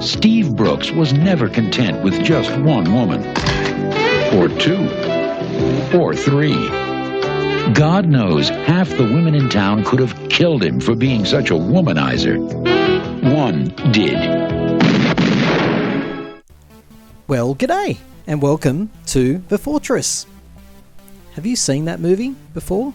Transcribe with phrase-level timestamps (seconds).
[0.00, 3.20] Steve Brooks was never content with just one woman,
[4.34, 4.88] or two,
[5.96, 6.68] or three.
[7.72, 11.54] God knows half the women in town could have killed him for being such a
[11.54, 12.38] womanizer.
[13.34, 14.14] One did.
[17.26, 20.26] Well, g'day, and welcome to The Fortress.
[21.34, 22.94] Have you seen that movie before?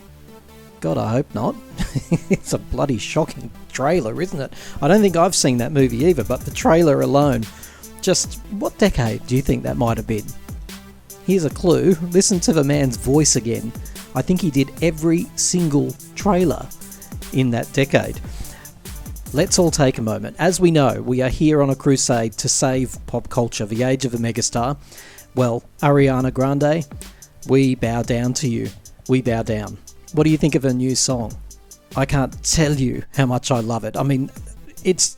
[0.81, 1.55] God, I hope not.
[2.31, 4.51] it's a bloody shocking trailer, isn't it?
[4.81, 7.43] I don't think I've seen that movie either, but the trailer alone.
[8.01, 10.25] Just what decade do you think that might have been?
[11.27, 13.71] Here's a clue listen to the man's voice again.
[14.15, 16.67] I think he did every single trailer
[17.31, 18.19] in that decade.
[19.33, 20.35] Let's all take a moment.
[20.39, 24.03] As we know, we are here on a crusade to save pop culture, the age
[24.03, 24.77] of a megastar.
[25.35, 26.87] Well, Ariana Grande,
[27.47, 28.69] we bow down to you.
[29.07, 29.77] We bow down.
[30.13, 31.33] What do you think of her new song?
[31.95, 33.95] I can't tell you how much I love it.
[33.95, 34.29] I mean,
[34.83, 35.15] it's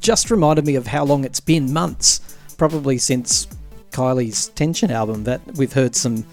[0.00, 3.46] just reminded me of how long it's been months, probably since
[3.90, 6.24] Kylie's Tension album, that we've heard some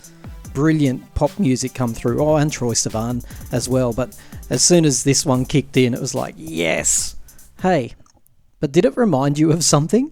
[0.54, 2.24] brilliant pop music come through.
[2.24, 3.94] Oh, and Troye Sivan as well.
[3.94, 4.18] But
[4.50, 7.16] as soon as this one kicked in, it was like, yes!
[7.62, 7.94] Hey,
[8.60, 10.12] but did it remind you of something?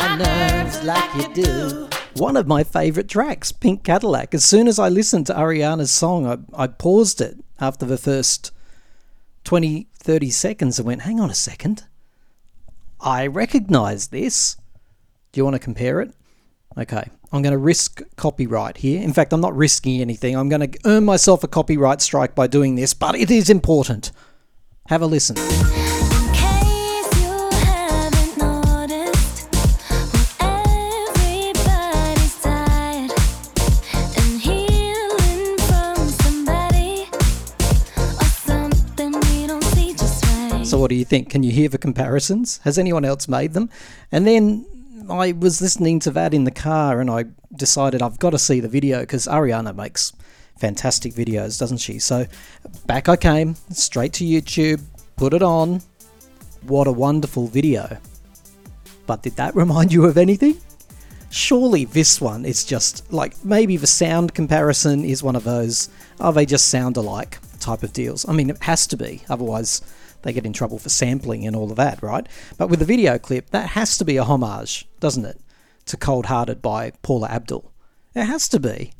[0.00, 1.88] My nerves like you do.
[2.14, 4.34] One of my favourite tracks, Pink Cadillac.
[4.34, 8.50] As soon as I listened to Ariana's song, I, I paused it after the first
[9.44, 11.84] 20, 30 seconds and went, hang on a second.
[12.98, 14.56] I recognise this.
[15.32, 16.12] Do you want to compare it?
[16.78, 19.02] Okay, I'm going to risk copyright here.
[19.02, 20.34] In fact, I'm not risking anything.
[20.34, 24.12] I'm going to earn myself a copyright strike by doing this, but it is important.
[24.86, 25.36] Have a listen.
[40.80, 41.28] What do you think?
[41.28, 42.58] Can you hear the comparisons?
[42.64, 43.68] Has anyone else made them?
[44.10, 44.64] And then
[45.10, 48.60] I was listening to that in the car and I decided I've got to see
[48.60, 50.14] the video because Ariana makes
[50.58, 51.98] fantastic videos, doesn't she?
[51.98, 52.26] So,
[52.86, 54.80] back I came, straight to YouTube,
[55.16, 55.82] put it on.
[56.62, 57.98] What a wonderful video.
[59.06, 60.56] But did that remind you of anything?
[61.28, 66.32] Surely this one is just like maybe the sound comparison is one of those, oh,
[66.32, 68.26] they just sound alike type of deals.
[68.26, 69.82] I mean, it has to be, otherwise
[70.22, 72.26] they get in trouble for sampling and all of that, right?
[72.58, 75.40] But with the video clip, that has to be a homage, doesn't it,
[75.86, 77.70] to Cold Hearted by Paula Abdul?
[78.14, 78.92] It has to be.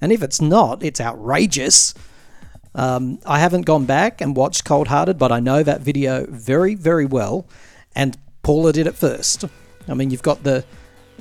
[0.00, 1.94] And if it's not, it's outrageous.
[2.74, 6.74] Um, I haven't gone back and watched Cold Hearted, but I know that video very,
[6.74, 7.46] very well.
[7.94, 9.44] And Paula did it first.
[9.88, 10.64] I mean, you've got the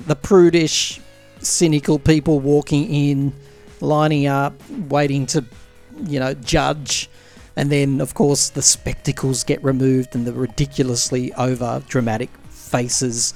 [0.08, 1.02] the prudish,
[1.40, 3.34] cynical people walking in,
[3.82, 4.54] lining up,
[4.90, 5.44] waiting to,
[6.06, 7.10] you know, judge
[7.60, 13.34] and then, of course, the spectacles get removed and the ridiculously over dramatic faces.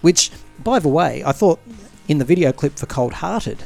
[0.00, 0.32] Which,
[0.64, 1.60] by the way, I thought
[2.08, 3.62] in the video clip for Cold Hearted,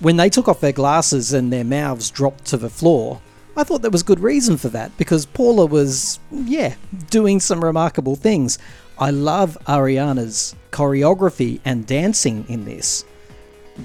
[0.00, 3.20] when they took off their glasses and their mouths dropped to the floor,
[3.56, 6.74] I thought there was good reason for that because Paula was, yeah,
[7.08, 8.58] doing some remarkable things.
[8.98, 13.04] I love Ariana's choreography and dancing in this,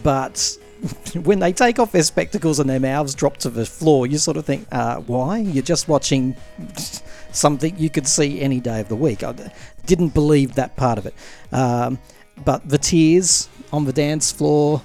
[0.01, 0.57] but
[1.23, 4.37] when they take off their spectacles and their mouths drop to the floor, you sort
[4.37, 5.37] of think, uh, why?
[5.37, 6.35] You're just watching
[7.31, 9.23] something you could see any day of the week.
[9.23, 9.51] I
[9.85, 11.13] didn't believe that part of it.
[11.51, 11.99] Um,
[12.43, 14.81] but the tears on the dance floor,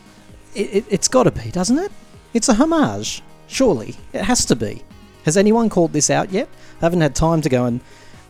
[0.54, 1.92] it, it, it's got to be, doesn't it?
[2.34, 3.96] It's a homage, surely.
[4.12, 4.82] It has to be.
[5.24, 6.48] Has anyone called this out yet?
[6.80, 7.80] I haven't had time to go and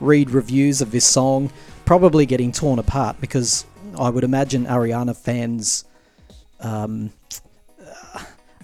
[0.00, 1.50] read reviews of this song.
[1.84, 3.66] Probably getting torn apart because
[3.98, 5.84] I would imagine Ariana fans
[6.60, 7.12] um,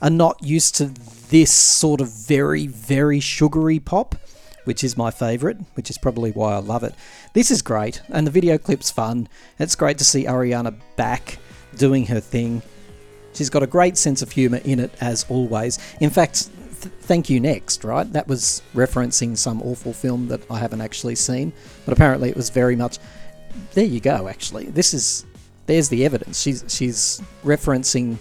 [0.02, 0.86] are not used to
[1.30, 4.16] this sort of very, very sugary pop,
[4.64, 6.94] which is my favourite, which is probably why I love it.
[7.32, 9.28] This is great, and the video clip's fun.
[9.58, 11.38] It's great to see Ariana back
[11.76, 12.62] doing her thing.
[13.32, 15.78] She's got a great sense of humour in it, as always.
[16.00, 16.50] In fact,
[16.82, 18.12] th- Thank You Next, right?
[18.12, 21.52] That was referencing some awful film that I haven't actually seen,
[21.86, 22.98] but apparently it was very much.
[23.72, 24.66] There you go, actually.
[24.66, 25.24] This is.
[25.66, 26.40] There's the evidence.
[26.40, 28.18] She's, she's referencing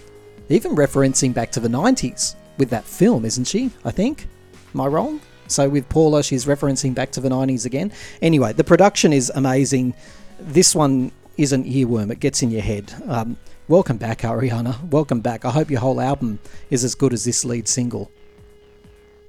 [0.52, 3.70] even referencing back to the 90s with that film, isn't she?
[3.84, 4.28] I think.
[4.74, 5.20] Am I wrong?
[5.48, 7.92] So with Paula, she's referencing back to the 90s again.
[8.20, 9.94] Anyway, the production is amazing.
[10.38, 12.92] This one is an earworm, it gets in your head.
[13.06, 13.36] Um,
[13.68, 14.82] welcome back, Ariana.
[14.90, 15.44] Welcome back.
[15.44, 16.38] I hope your whole album
[16.70, 18.10] is as good as this lead single.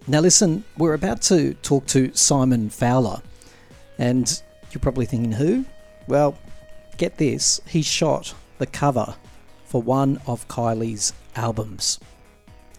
[0.08, 3.22] Now, listen, we're about to talk to Simon Fowler,
[3.98, 4.42] and
[4.72, 5.64] you're probably thinking, who?
[6.08, 6.38] Well,
[6.98, 9.16] get this, he shot the cover
[9.74, 12.00] for one of Kylie's albums.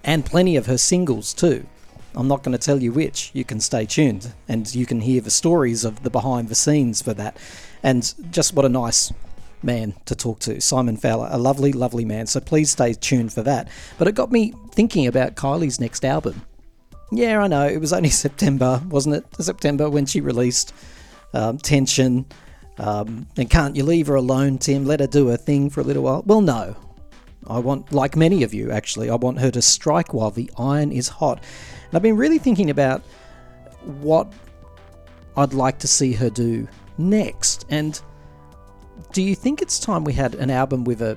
[0.05, 1.67] And plenty of her singles too.
[2.15, 3.33] I'm not going to tell you which.
[3.35, 7.03] You can stay tuned and you can hear the stories of the behind the scenes
[7.03, 7.37] for that.
[7.83, 9.13] And just what a nice
[9.61, 12.29] man to talk to, Simon Fowler, a lovely, lovely man.
[12.29, 13.67] So please stay tuned for that.
[13.99, 16.43] But it got me thinking about Kylie's next album.
[17.11, 19.25] Yeah, I know, it was only September, wasn't it?
[19.43, 20.73] September when she released
[21.33, 22.27] um, Tension.
[22.79, 24.85] Um, and can't you leave her alone, Tim?
[24.85, 26.23] Let her do her thing for a little while.
[26.25, 26.77] Well, no.
[27.47, 30.93] I want, like many of you actually, I want her to strike while the iron
[30.93, 31.39] is hot.
[31.39, 33.03] And I've been really thinking about
[33.85, 34.33] what
[35.37, 37.67] I'd like to see her do next.
[37.69, 38.01] And
[39.13, 41.17] do you think it's time we had an album with a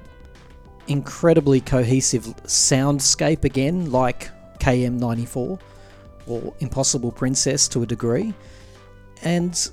[0.87, 4.29] incredibly cohesive soundscape again, like
[4.59, 5.59] KM94
[6.27, 8.33] or Impossible Princess to a degree?
[9.23, 9.69] And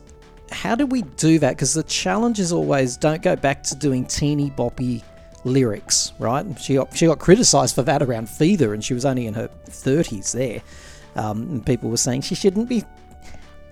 [0.51, 1.51] how do we do that?
[1.51, 5.03] Because the challenge is always don't go back to doing teeny boppy
[5.45, 6.45] lyrics, right?
[6.61, 9.49] She got she got criticised for that around Fever, and she was only in her
[9.67, 10.63] thirties there.
[11.17, 12.85] Um, and people were saying she shouldn't be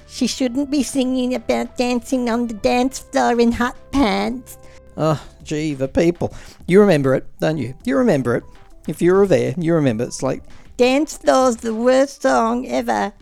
[0.07, 4.59] she shouldn't be singing about dancing on the dance floor in hot pants.
[4.97, 6.35] Oh, gee, the people.
[6.67, 7.75] You remember it, don't you?
[7.85, 8.45] You remember it.
[8.87, 10.05] If you were there, you remember.
[10.05, 10.43] It's like
[10.77, 13.13] Dance floor's the worst song ever.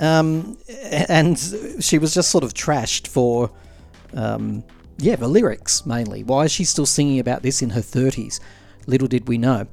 [0.00, 0.58] Um,
[1.08, 1.38] and
[1.80, 3.50] she was just sort of trashed for,
[4.14, 4.62] um,
[4.98, 6.24] yeah, the lyrics mainly.
[6.24, 8.40] Why is she still singing about this in her 30s?
[8.86, 9.66] Little did we know.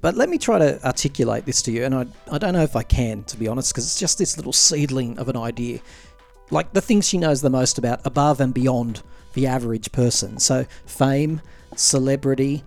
[0.00, 2.76] But let me try to articulate this to you, and I, I don't know if
[2.76, 5.80] I can, to be honest, because it's just this little seedling of an idea.
[6.50, 9.02] Like the things she knows the most about above and beyond
[9.32, 10.38] the average person.
[10.38, 11.40] So, fame,
[11.74, 12.62] celebrity,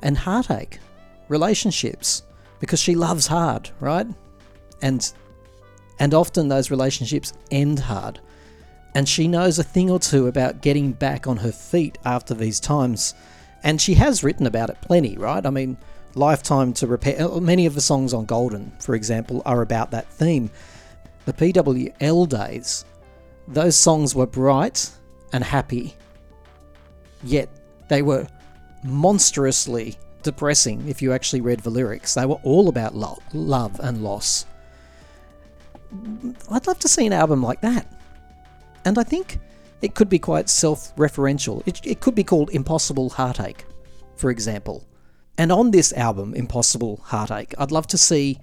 [0.00, 0.78] and heartache,
[1.28, 2.22] relationships,
[2.60, 4.06] because she loves hard, right?
[4.80, 5.12] And
[5.98, 8.20] and often those relationships end hard.
[8.94, 12.60] And she knows a thing or two about getting back on her feet after these
[12.60, 13.14] times.
[13.62, 15.44] And she has written about it plenty, right?
[15.44, 15.78] I mean,
[16.14, 20.08] Lifetime to Repair, uh, many of the songs on Golden, for example, are about that
[20.08, 20.50] theme.
[21.24, 22.84] The PWL days,
[23.48, 24.90] those songs were bright
[25.32, 25.94] and happy,
[27.22, 27.48] yet
[27.88, 28.26] they were
[28.84, 32.14] monstrously depressing if you actually read the lyrics.
[32.14, 34.44] They were all about lo- love and loss.
[36.50, 37.86] I'd love to see an album like that.
[38.84, 39.38] And I think
[39.80, 41.66] it could be quite self referential.
[41.66, 43.64] It, it could be called Impossible Heartache,
[44.16, 44.86] for example.
[45.38, 48.38] And on this album, Impossible Heartache, I'd love to see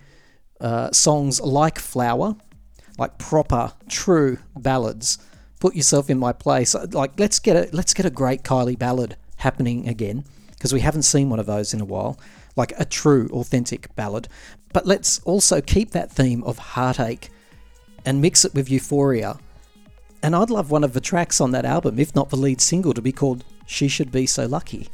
[0.60, 2.36] uh, songs like Flower,
[2.98, 5.18] like proper, true ballads.
[5.60, 6.74] Put yourself in my place.
[6.74, 11.04] Like let's get a let's get a great Kylie ballad happening again because we haven't
[11.04, 12.20] seen one of those in a while.
[12.56, 14.28] Like a true, authentic ballad.
[14.74, 17.30] But let's also keep that theme of heartache
[18.06, 19.38] and mix it with euphoria.
[20.22, 22.94] And I'd love one of the tracks on that album, if not the lead single,
[22.94, 24.90] to be called She Should Be So Lucky.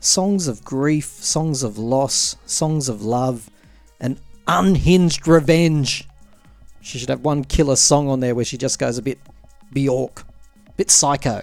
[0.00, 3.48] Songs of grief, songs of loss, songs of love,
[4.00, 6.06] and unhinged revenge.
[6.80, 9.18] She should have one killer song on there where she just goes a bit
[9.72, 10.24] Bjork,
[10.68, 11.42] a bit psycho.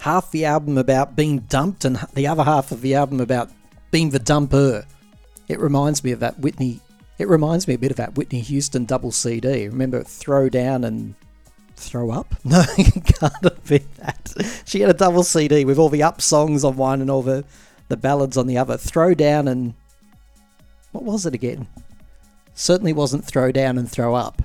[0.00, 3.50] Half the album about being dumped, and the other half of the album about
[3.90, 4.84] being the dumper.
[5.48, 6.80] It reminds me of that Whitney
[7.18, 9.68] it reminds me a bit of that Whitney Houston double CD.
[9.68, 11.14] Remember Throw Down and
[11.76, 12.34] Throw Up?
[12.44, 14.62] No, it can't have been that.
[14.64, 17.44] She had a double CD with all the up songs on one and all the,
[17.88, 18.76] the ballads on the other.
[18.76, 19.74] Throw Down and.
[20.92, 21.66] What was it again?
[22.54, 24.42] Certainly wasn't Throw Down and Throw Up.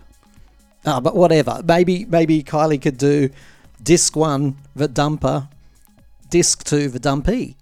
[0.85, 1.61] Ah, but whatever.
[1.63, 3.29] Maybe maybe Kylie could do
[3.81, 5.47] disc one, the dumper,
[6.29, 7.55] disc two, the dumpy.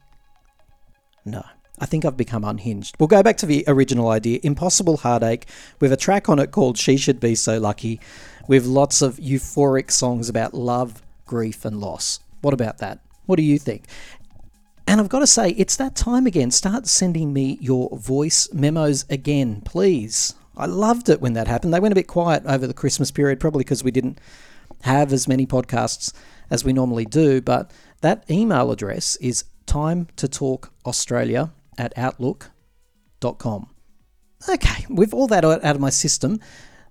[1.25, 1.43] No.
[1.81, 2.95] I think I've become unhinged.
[2.99, 5.47] We'll go back to the original idea Impossible Heartache,
[5.79, 7.99] with a track on it called She Should Be So Lucky,
[8.47, 12.19] with lots of euphoric songs about love, grief, and loss.
[12.41, 12.99] What about that?
[13.25, 13.85] What do you think?
[14.85, 16.51] And I've got to say, it's that time again.
[16.51, 20.35] Start sending me your voice memos again, please.
[20.55, 21.73] I loved it when that happened.
[21.73, 24.19] They went a bit quiet over the Christmas period, probably because we didn't
[24.83, 26.13] have as many podcasts
[26.51, 27.41] as we normally do.
[27.41, 27.71] But
[28.01, 33.69] that email address is time to talk Australia at outlook.com.
[34.49, 36.39] Okay, with all that out of my system,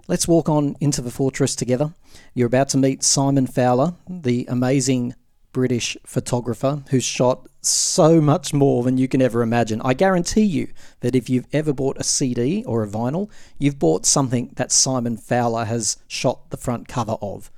[0.07, 1.95] let's walk on into the fortress together.
[2.35, 5.15] You're about to meet Simon Fowler, the amazing
[5.53, 9.81] British photographer who's shot so much more than you can ever imagine.
[9.83, 10.69] I guarantee you
[11.01, 15.17] that if you've ever bought a CD or a vinyl, you've bought something that Simon
[15.17, 17.51] Fowler has shot the front cover of.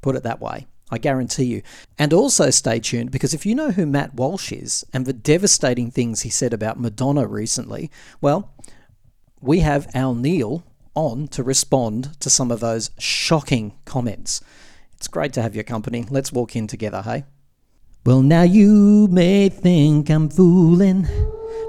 [0.00, 0.66] Put it that way.
[0.92, 1.62] I guarantee you.
[1.98, 5.90] And also stay tuned because if you know who Matt Walsh is and the devastating
[5.90, 8.52] things he said about Madonna recently, well,
[9.40, 14.42] we have Al Neil on to respond to some of those shocking comments.
[14.92, 16.04] It's great to have your company.
[16.10, 17.24] Let's walk in together, hey?
[18.04, 21.06] Well, now you may think I'm fooling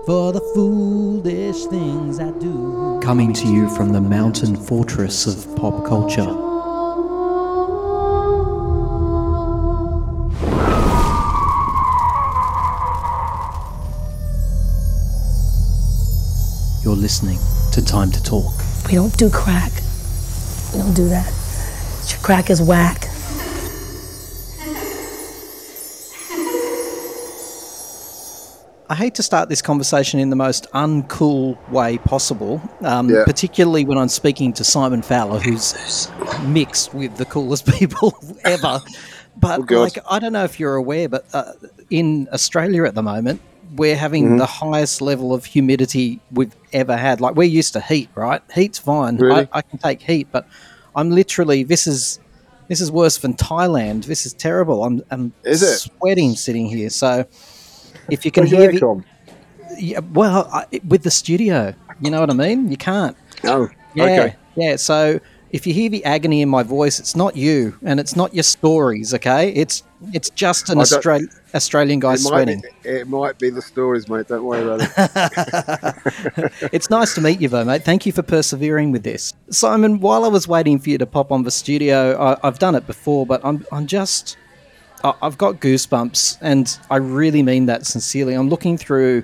[0.05, 2.99] for the foolish things I do.
[3.01, 6.52] Coming to you from the mountain fortress of pop culture.
[17.03, 17.37] Listening
[17.73, 18.53] to Time to Talk.
[18.87, 19.73] We don't do crack.
[20.73, 21.27] We don't do that.
[22.09, 23.09] Your crack is whack.
[28.89, 33.23] I hate to start this conversation in the most uncool way possible, um, Yeah.
[33.25, 36.09] particularly when I'm speaking to Simon Fowler, who's
[36.45, 38.81] mixed with the coolest people ever.
[39.37, 41.53] But Oh, like, I don't know if you're aware, but uh,
[41.89, 43.41] in Australia at the moment,
[43.75, 44.37] we're having Mm-hmm.
[44.37, 47.19] the highest level of humidity we've ever had.
[47.21, 48.41] Like we're used to heat, right?
[48.53, 49.17] Heat's fine.
[49.17, 49.47] Really?
[49.51, 50.47] I, I can take heat, but
[50.95, 52.19] I'm literally this is
[52.69, 54.05] this is worse than Thailand.
[54.05, 54.83] This is terrible.
[54.83, 55.33] I'm, I'm
[55.89, 56.89] sweating sitting here.
[56.89, 57.25] So
[58.09, 59.03] if you can Where's hear the,
[59.77, 62.69] yeah, well, I, with the studio, you know what I mean.
[62.71, 63.17] You can't.
[63.43, 64.35] Oh, Yeah, okay.
[64.55, 64.75] yeah.
[64.77, 65.19] So
[65.53, 68.43] if you hear the agony in my voice, it's not you, and it's not your
[68.43, 69.13] stories.
[69.13, 71.21] Okay, it's it's just an Austra-
[71.53, 72.61] Australian guy It might, sweating.
[72.83, 74.27] be, it might be the stories, mate.
[74.27, 76.51] Don't worry about it.
[76.73, 77.83] It's nice to meet you, though, mate.
[77.83, 79.99] Thank you for persevering with this, Simon.
[79.99, 82.87] While I was waiting for you to pop on the studio, I, I've done it
[82.87, 84.35] before, but I'm I'm just
[85.03, 88.33] I- I've got goosebumps, and I really mean that sincerely.
[88.33, 89.23] I'm looking through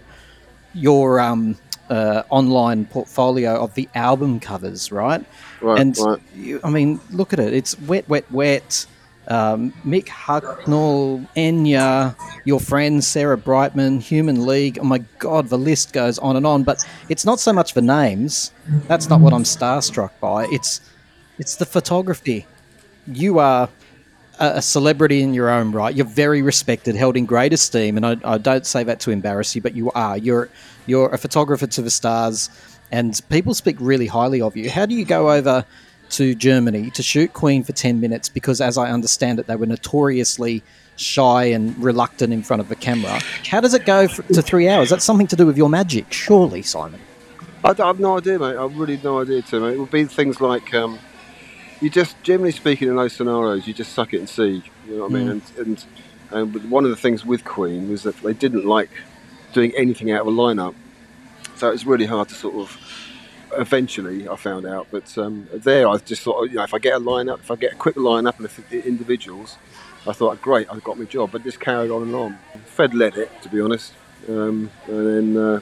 [0.75, 1.57] your um,
[1.89, 5.23] uh, online portfolio of the album covers, right?
[5.61, 6.19] Right, and right.
[6.35, 7.53] You, I mean, look at it.
[7.53, 8.85] It's wet, wet, wet.
[9.27, 12.15] Um, Mick Hucknall, Enya,
[12.45, 14.79] your friend Sarah Brightman, Human League.
[14.81, 16.63] Oh my God, the list goes on and on.
[16.63, 18.51] But it's not so much the names.
[18.87, 20.47] That's not what I'm starstruck by.
[20.51, 20.81] It's
[21.37, 22.47] it's the photography.
[23.05, 23.69] You are
[24.39, 25.93] a celebrity in your own right.
[25.93, 29.55] You're very respected, held in great esteem, and I, I don't say that to embarrass
[29.55, 30.17] you, but you are.
[30.17, 30.49] You're
[30.85, 32.49] you're a photographer to the stars,
[32.91, 34.69] and people speak really highly of you.
[34.69, 35.65] How do you go over
[36.11, 38.29] to Germany to shoot Queen for ten minutes?
[38.29, 40.63] Because as I understand it, they were notoriously
[40.95, 43.19] shy and reluctant in front of the camera.
[43.47, 44.89] How does it go for, to three hours?
[44.89, 46.99] That's something to do with your magic, surely, Simon.
[47.63, 48.55] I have no idea, mate.
[48.55, 49.63] I've really no idea, Tim.
[49.65, 50.97] It would be things like um,
[51.81, 54.63] you just, generally speaking, in those scenarios, you just suck it and see.
[54.87, 55.29] You know what I mean?
[55.29, 55.85] And, and
[56.31, 58.89] and one of the things with Queen was that they didn't like
[59.53, 60.75] doing anything out of a lineup,
[61.55, 62.77] so it's really hard to sort of.
[63.57, 66.93] Eventually, I found out, but um, there I just thought, you know, if I get
[66.93, 69.57] a lineup, if I get a quick lineup and if individuals,
[70.05, 71.31] I thought, great, I've got my job.
[71.31, 72.37] But just carried on and on.
[72.67, 73.93] Fred led it, to be honest,
[74.27, 75.59] um, and then uh,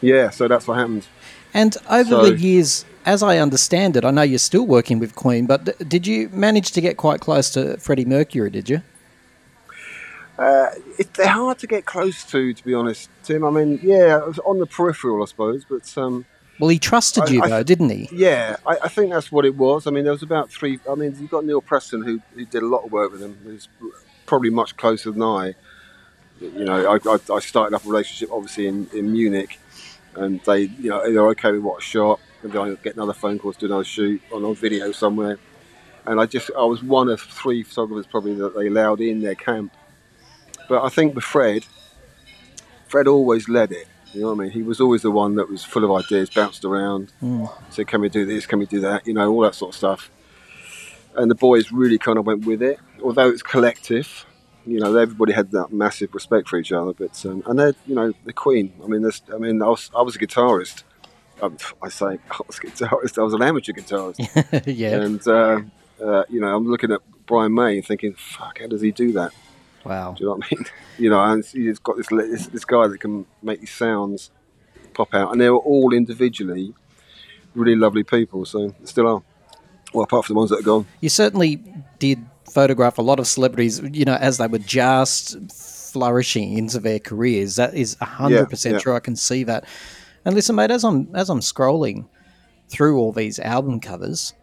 [0.00, 1.06] yeah, so that's what happened.
[1.52, 5.14] And over So- the years, as I understand it, I know you're still working with
[5.16, 8.50] Queen, but d- did you manage to get quite close to Freddie Mercury?
[8.50, 8.82] Did you?
[10.38, 13.44] Uh, it, they're hard to get close to, to be honest, Tim.
[13.44, 16.24] I mean, yeah, it was on the peripheral, I suppose, but um,
[16.58, 18.08] Well, he trusted I- you I- though, didn't he?
[18.12, 19.86] yeah, I, I think that's what it was.
[19.86, 20.78] I mean, there was about three.
[20.88, 23.36] I mean, you've got Neil Preston, who, who did a lot of work with him,
[23.44, 23.68] who's
[24.26, 25.54] probably much closer than I.
[26.40, 29.58] You know, I, I, I started up a relationship, obviously, in, in Munich,
[30.14, 33.12] and they, you know, they're okay with what a shot, and then I get another
[33.12, 35.38] phone call to do another shoot on a video somewhere.
[36.06, 39.34] And I just, I was one of three photographers probably that they allowed in their
[39.34, 39.74] camp.
[40.68, 41.66] But I think with Fred,
[42.88, 43.86] Fred always led it.
[44.12, 44.50] You know what I mean?
[44.50, 47.12] He was always the one that was full of ideas, bounced around,
[47.70, 48.44] said, "Can we do this?
[48.44, 50.10] Can we do that?" You know, all that sort of stuff.
[51.14, 54.26] And the boys really kind of went with it, although it's collective.
[54.66, 56.92] You know, everybody had that massive respect for each other.
[56.92, 58.72] But um, and they're, you know, the Queen.
[58.82, 60.82] I mean, I mean, I was, I was a guitarist.
[61.42, 63.18] Um, I say I was a guitarist.
[63.18, 64.64] I was an amateur guitarist.
[64.66, 65.00] yeah.
[65.00, 65.60] And uh,
[66.04, 69.12] uh, you know, I'm looking at Brian May and thinking, "Fuck, how does he do
[69.12, 69.32] that?"
[69.84, 70.12] Wow.
[70.12, 70.64] Do you know what I mean?
[70.98, 74.30] You know, and he's got this this, this guy that can make these sounds
[74.94, 76.74] pop out, and they were all individually
[77.54, 78.44] really lovely people.
[78.44, 79.22] So still are.
[79.92, 80.86] Well, apart from the ones that are gone.
[81.00, 81.56] You certainly
[81.98, 87.00] did photograph a lot of celebrities, you know, as they were just flourishing into their
[87.00, 87.56] careers.
[87.56, 88.80] That is hundred Yeah, percent yeah.
[88.80, 88.94] true.
[88.94, 89.64] I can see that.
[90.24, 92.06] And listen, mate, as I'm as I'm scrolling
[92.68, 94.34] through all these album covers,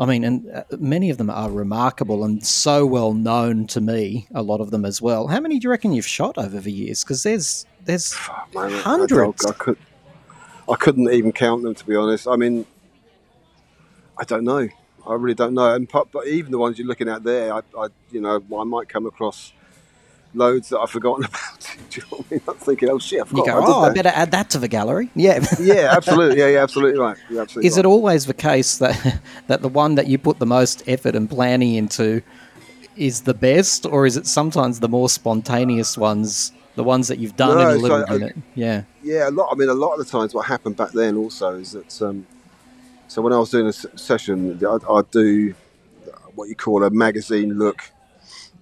[0.00, 4.28] I mean, and uh, many of them are remarkable and so well known to me.
[4.32, 5.26] A lot of them as well.
[5.26, 7.02] How many do you reckon you've shot over the years?
[7.02, 8.16] Because there's there's
[8.54, 9.44] Man, Hundreds.
[9.44, 9.78] I, I, could,
[10.70, 12.28] I couldn't even count them to be honest.
[12.28, 12.64] I mean,
[14.16, 14.68] I don't know.
[15.06, 15.74] I really don't know.
[15.74, 18.64] And but, but even the ones you're looking at there, I, I you know, I
[18.64, 19.52] might come across
[20.34, 21.76] loads that I've forgotten about.
[21.90, 22.40] Do you know what I mean?
[22.48, 23.46] I'm thinking, oh shit, I you forgot.
[23.46, 25.10] go, I oh, I better add that to the gallery.
[25.14, 25.44] Yeah.
[25.60, 26.38] yeah, absolutely.
[26.38, 27.16] Yeah, yeah, absolutely right.
[27.30, 27.84] You're absolutely Is right.
[27.84, 31.28] it always the case that that the one that you put the most effort and
[31.28, 32.22] planning into
[32.96, 37.36] is the best, or is it sometimes the more spontaneous ones, the ones that you've
[37.36, 38.36] done No, in a so little I- unit?
[38.54, 38.82] Yeah.
[39.02, 39.48] Yeah, a lot.
[39.52, 42.02] I mean, a lot of the times, what happened back then also is that.
[42.02, 42.26] Um,
[43.06, 45.54] so when I was doing a session, I'd, I'd do
[46.34, 47.90] what you call a magazine look.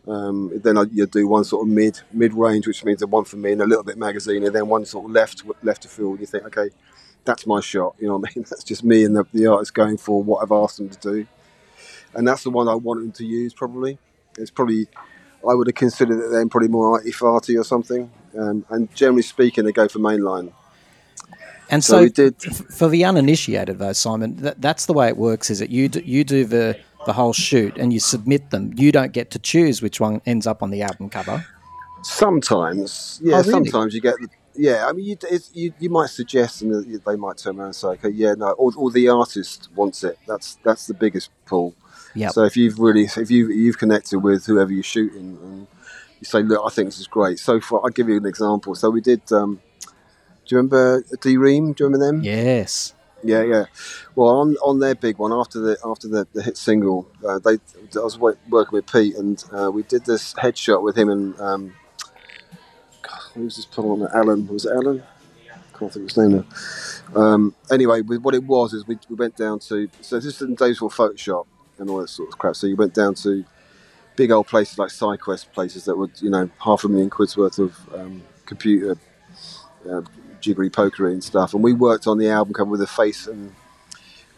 [0.06, 3.24] Um, then I, you'd do one sort of mid mid range, which means a one
[3.24, 5.88] for me and a little bit magazine, and then one sort of left left to
[5.88, 6.20] field.
[6.20, 6.70] You think, okay,
[7.24, 7.96] that's my shot.
[7.98, 8.46] You know what I mean?
[8.50, 11.26] That's just me and the, the artist going for what I've asked them to do,
[12.14, 13.52] and that's the one I want them to use.
[13.52, 13.98] Probably,
[14.38, 14.86] it's probably
[15.48, 18.10] I would have considered it then probably more arty farty or something.
[18.38, 20.52] Um, and generally speaking, they go for mainline.
[21.68, 25.16] And So so, we did- for the uninitiated, though, Simon, that, that's the way it
[25.16, 25.50] works.
[25.50, 25.88] Is it you?
[25.88, 28.72] Do, you do the the whole shoot and you submit them.
[28.76, 31.44] You don't get to choose which one ends up on the album cover.
[32.02, 33.50] Sometimes, yeah, Oh, really?
[33.50, 34.86] sometimes you get, the, yeah.
[34.86, 37.88] I mean, you, it's, you you might suggest, and they might turn around and say,
[37.88, 40.16] okay, yeah, no, or, or the artist wants it.
[40.28, 41.74] That's that's the biggest pull.
[42.14, 42.28] Yeah.
[42.28, 45.66] So if you've really, if you you've connected with whoever you're shooting, and
[46.20, 47.38] you say, look, I think this is great.
[47.38, 48.74] So far, I'll give you an example.
[48.74, 49.20] So we did.
[49.32, 49.60] Um,
[50.46, 51.72] do you remember D:Ream?
[51.72, 52.22] Do you remember them?
[52.22, 52.94] Yes.
[53.26, 53.64] Yeah, yeah.
[54.14, 57.54] Well, on on their big one after the after the, the hit single, uh, they
[57.98, 61.74] I was working with Pete, and uh, we did this headshot with him and um,
[63.02, 64.10] God, who was this partner?
[64.14, 65.02] Alan was it Alan?
[65.78, 67.20] Can't think of his name now.
[67.20, 70.42] Um, anyway, with, what it was is we, we went down to so this is
[70.42, 71.46] in days for Photoshop
[71.78, 72.56] and all that sort of crap.
[72.56, 73.44] So you went down to
[74.16, 77.58] big old places like Scitex places that would you know half a million quid's worth
[77.58, 78.96] of um, computer
[79.90, 80.02] uh,
[80.46, 81.54] jiggery pokery and stuff.
[81.54, 83.52] And we worked on the album cover with a face and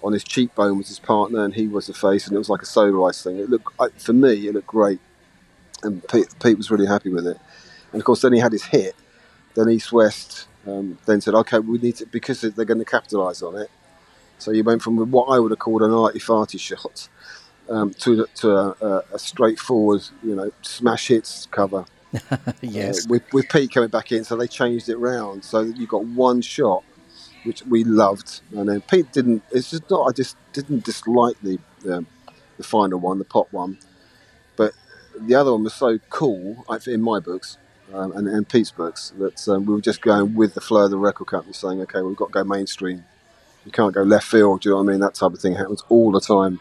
[0.02, 2.62] on his cheekbone was his partner, and he was the face, and it was like
[2.62, 3.38] a solarized thing.
[3.38, 5.00] It looked for me, it looked great,
[5.82, 7.36] and Pete, Pete was really happy with it.
[7.92, 8.94] And of course, then he had his hit.
[9.54, 13.42] Then East West um, then said, "Okay, we need to because they're going to capitalise
[13.42, 13.70] on it."
[14.38, 17.08] So you went from what I would have called an arty farty shot
[17.68, 21.84] um, to to a, a, a straightforward, you know, smash hits cover
[22.60, 23.04] yes.
[23.04, 25.86] uh, with, with Pete coming back in, so they changed it round so that you
[25.86, 26.84] got one shot,
[27.44, 28.40] which we loved.
[28.52, 29.42] And then Pete didn't.
[29.50, 30.04] It's just not.
[30.04, 32.04] I just didn't dislike the the,
[32.56, 33.78] the final one, the pop one,
[34.56, 34.72] but
[35.18, 37.58] the other one was so cool in my books.
[37.92, 40.90] Um, and, and Pete's books that um, we were just going with the flow of
[40.90, 43.04] the record company, saying, "Okay, we've got to go mainstream.
[43.64, 45.00] You can't go left field." Do you know what I mean?
[45.00, 46.60] That type of thing happens all the time.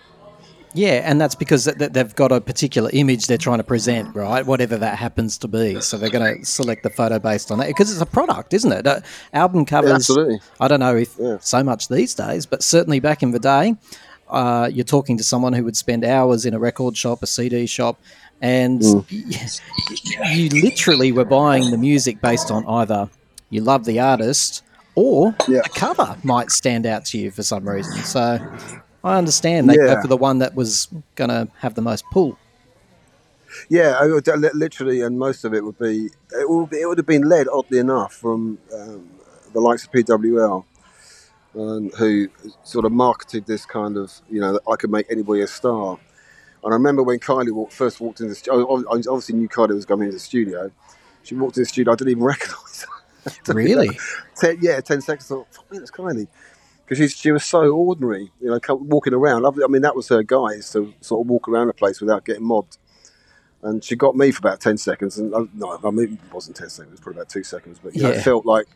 [0.78, 4.16] Yeah, and that's because th- th- they've got a particular image they're trying to present,
[4.16, 4.46] right?
[4.46, 5.82] Whatever that happens to be.
[5.82, 8.72] So they're going to select the photo based on that because it's a product, isn't
[8.72, 8.86] it?
[8.86, 9.00] Uh,
[9.34, 9.92] album covers.
[9.92, 10.40] absolutely.
[10.60, 11.38] I don't know if Yeah.
[11.42, 13.76] so much these days, but certainly back in the day,
[14.30, 17.66] uh, you're talking to someone who would spend hours in a record shop, a CD
[17.66, 18.00] shop,
[18.42, 19.48] and y-
[20.32, 23.10] you literally were buying the music based on either
[23.50, 24.62] you love the artist
[24.96, 25.62] or Yeah.
[25.64, 28.04] the cover might stand out to you for some reason.
[28.04, 28.40] So
[29.04, 32.38] I understand they go for the one that was going to have the most pull.
[33.70, 37.24] Yeah, would, literally, and most of it would be it would, it would have been
[37.24, 39.10] led, oddly enough, from um,
[39.54, 40.66] the likes of PWL,
[41.56, 42.28] um, who
[42.64, 45.98] sort of marketed this kind of you know that I could make anybody a star.
[46.64, 48.84] And I remember when Kylie walked, first walked into the studio.
[48.92, 50.72] I obviously knew Kylie was coming into the studio.
[51.24, 51.94] She walked into the studio.
[51.94, 52.94] I didn't even recognise her.
[53.54, 53.90] Really?
[54.38, 55.30] ten, yeah, ten seconds.
[55.30, 56.28] I thought, fuck me, that's Kylie.
[56.88, 59.46] Because she was so ordinary, you know, walking around.
[59.46, 62.24] I I mean, that was her guise to sort of walk around the place without
[62.24, 62.78] getting mobbed.
[63.62, 65.18] And she got me for about 10 seconds.
[65.18, 67.80] And uh, no, I mean, it wasn't 10 seconds, it was probably about two seconds.
[67.84, 68.68] But you know, it felt like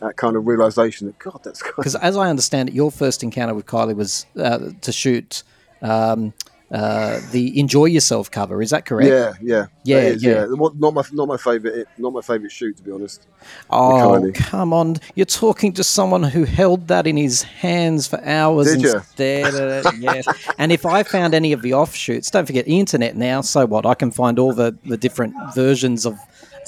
[0.00, 1.62] that kind of realization that, God, that's.
[1.76, 5.42] Because as I understand it, your first encounter with Kylie was uh, to shoot
[5.82, 6.32] um,
[6.70, 8.60] uh, the "Enjoy Yourself" cover.
[8.60, 9.08] Is that correct?
[9.08, 10.46] Yeah, yeah, Yeah, is, yeah.
[10.50, 13.26] Well, Not my, not my favorite, not my favorite shoot, to be honest.
[13.70, 14.96] Oh, come on!
[15.14, 19.00] You're talking to someone who held that in his hands for hours Did and ya?
[19.00, 19.94] stared at it.
[19.98, 20.26] Yes.
[20.58, 23.42] and if I found any of the offshoots, don't forget the internet now.
[23.42, 23.86] So what?
[23.86, 26.18] I can find all the the different versions of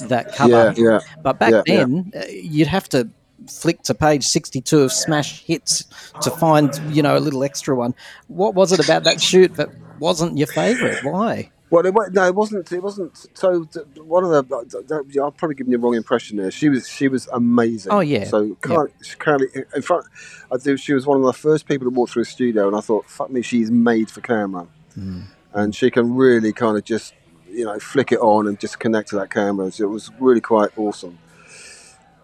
[0.07, 0.73] that cover.
[0.77, 0.99] Yeah, yeah.
[1.21, 1.75] But back Yeah, yeah.
[1.77, 3.09] then, uh, you'd have to
[3.47, 5.85] flick to page 62 of smash hits
[6.21, 7.95] to find you know a little extra one
[8.27, 12.33] what was it about that shoot that wasn't your favorite why Well, it, no, it
[12.33, 12.71] wasn't.
[12.71, 13.27] It wasn't.
[13.35, 13.61] So
[13.97, 16.49] one of the, th- th- I'll probably giving you the wrong impression there.
[16.49, 17.91] She was, she was amazing.
[17.91, 18.23] Oh, yeah.
[18.23, 20.05] So Kylie, Kylie in front,
[20.51, 20.77] I do.
[20.77, 23.07] She was one of the first people to walk through a studio, and I thought,
[23.07, 25.23] fuck me, she's made for camera, mm.
[25.53, 27.13] and she can really kind of just,
[27.47, 29.71] you know, flick it on and just connect to that camera.
[29.71, 31.19] So it was really quite awesome.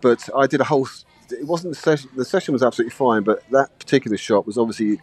[0.01, 0.88] But I did a whole.
[1.29, 2.09] It wasn't the session.
[2.15, 5.01] The session was absolutely fine, but that particular shot was obviously.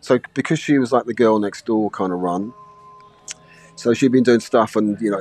[0.00, 2.52] So because she was like the girl next door kind of run,
[3.76, 5.20] so she'd been doing stuff, and you know,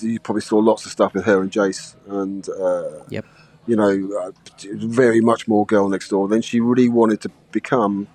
[0.00, 3.24] you probably saw lots of stuff with her and Jace, and uh, Yep.
[3.66, 4.30] you know, uh,
[4.76, 6.28] very much more girl next door.
[6.28, 8.06] Then she really wanted to become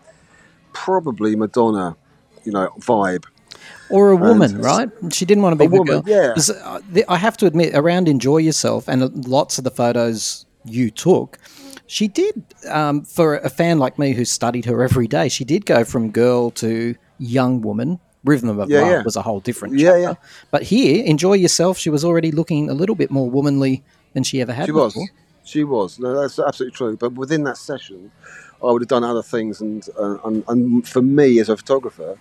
[0.73, 1.95] probably Madonna,
[2.43, 3.25] you know, vibe.
[3.89, 4.89] or a woman, And- right?
[5.11, 6.03] She didn't want to be A woman, girl.
[6.05, 6.33] yeah.
[6.63, 11.37] uh, I have to admit, around Enjoy Yourself and lots of the photos you took,
[11.87, 15.65] she did, um, for a fan like me who studied her every day, she did
[15.65, 17.99] go from girl to young woman.
[18.23, 19.03] Rhythm of Yeah, Love yeah.
[19.03, 19.99] was a whole different Yeah, chapter.
[20.01, 20.13] yeah.
[20.49, 24.41] But here, Enjoy Yourself, she was already looking a little bit more womanly than she
[24.41, 24.93] ever had She was.
[24.93, 25.07] before.
[25.43, 25.99] She was.
[25.99, 26.97] No, that's absolutely true.
[26.97, 28.11] But within that session,
[28.63, 32.17] I would have done other things, and uh, and, and for me as a photographer,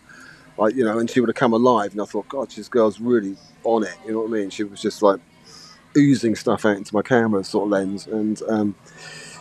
[0.59, 3.01] like you know, and she would have come alive, and I thought, God, this girl's
[3.01, 3.95] really on it.
[4.05, 4.51] You know what I mean?
[4.51, 5.21] She was just like
[5.97, 8.75] oozing stuff out into my camera sort of lens, and um,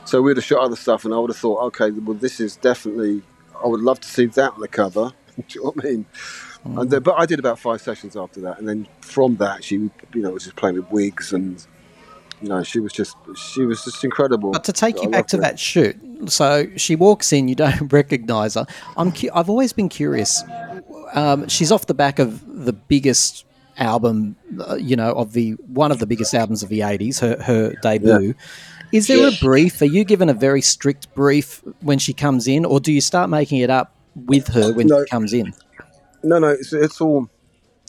[0.05, 2.55] so we'd have shot other stuff, and I would have thought, okay, well, this is
[2.57, 3.21] definitely.
[3.63, 5.11] I would love to see that on the cover.
[5.35, 6.05] Do you know what I mean?
[6.65, 9.75] And then, but I did about five sessions after that, and then from that, she,
[9.75, 11.65] you know, was just playing with wigs and
[12.43, 14.51] you know, she was just she was just incredible.
[14.51, 15.97] But to take I you back to that shoot,
[16.29, 18.67] so she walks in, you don't recognise her.
[18.97, 20.43] I'm cu- I've always been curious.
[21.13, 23.45] Um, she's off the back of the biggest
[23.77, 27.41] album, uh, you know, of the one of the biggest albums of the '80s, her
[27.41, 28.35] her debut.
[28.93, 29.81] Is there a brief?
[29.81, 33.29] Are you given a very strict brief when she comes in, or do you start
[33.29, 35.03] making it up with her when No.
[35.03, 35.53] she comes in?
[36.23, 37.27] No, no, it's, it's all.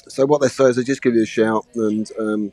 [0.09, 2.53] So what they say is they just give you a shout, and um,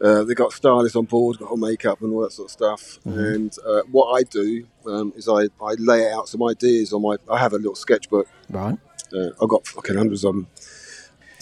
[0.00, 2.98] uh, they got stylists on board, got all makeup and all that sort of stuff.
[3.04, 7.16] And uh, what I do um, is I, I lay out some ideas on my.
[7.30, 8.26] I have a little sketchbook.
[8.50, 8.76] Right.
[9.14, 10.46] Uh, I've got fucking hundreds of them.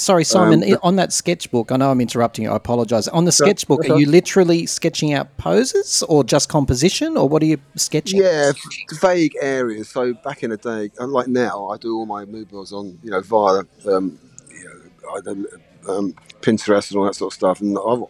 [0.00, 0.64] Sorry, Simon.
[0.64, 2.50] Um, on that sketchbook, I know I'm interrupting you.
[2.50, 3.06] I apologise.
[3.08, 7.46] On the sketchbook, are you literally sketching out poses, or just composition, or what are
[7.46, 8.20] you sketching?
[8.20, 8.52] Yeah,
[9.00, 9.90] vague areas.
[9.90, 13.10] So back in the day, unlike now, I do all my mood boards on you
[13.10, 14.18] know via um,
[14.50, 15.46] you know,
[15.88, 17.60] um, Pinterest and all that sort of stuff.
[17.60, 18.02] And I've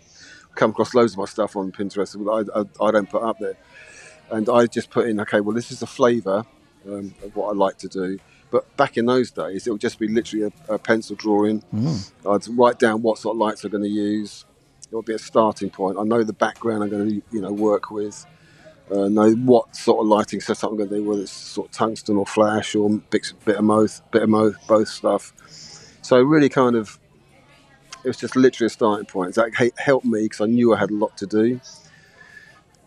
[0.55, 3.39] come across loads of my stuff on Pinterest that I, I, I don't put up
[3.39, 3.57] there.
[4.31, 6.45] And I just put in, okay, well, this is the flavour
[6.87, 8.19] um, of what I like to do.
[8.51, 11.63] But back in those days, it would just be literally a, a pencil drawing.
[12.29, 14.45] I'd write down what sort of lights I'm going to use.
[14.91, 15.99] It would be a starting point.
[15.99, 18.27] I know the background I'm going to, you know, work with
[18.91, 21.73] uh, know what sort of lighting setup I'm going to do, whether it's sort of
[21.73, 25.33] tungsten or flash or bit, bit of both, bit of both, both stuff.
[26.03, 26.99] So really, kind of,
[28.03, 29.37] it was just literally a starting point.
[29.37, 31.61] That he- helped me because I knew I had a lot to do,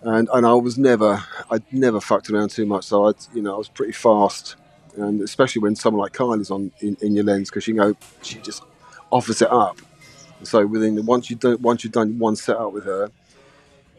[0.01, 2.85] and and I was never, I never fucked around too much.
[2.85, 4.55] So I, you know, I was pretty fast,
[4.95, 8.39] and especially when someone like Kylie's on in, in your lens because you know she
[8.39, 8.63] just
[9.11, 9.77] offers it up.
[10.43, 13.09] So within the, once you do once you've done one setup with her,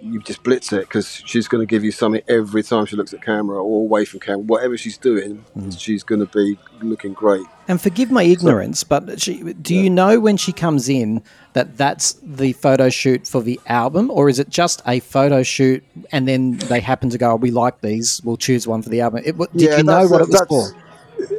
[0.05, 3.15] you just blitz it because she's going to give you something every time she looks
[3.15, 4.41] at camera or away from camera.
[4.41, 5.71] Whatever she's doing, mm-hmm.
[5.71, 7.47] she's going to be looking great.
[7.69, 11.23] And forgive my ignorance, but she, do you know when she comes in
[11.55, 15.83] that that's the photo shoot for the album, or is it just a photo shoot
[16.13, 19.01] and then they happen to go, oh, "We like these, we'll choose one for the
[19.01, 19.23] album"?
[19.25, 20.84] It, did you know what it was for?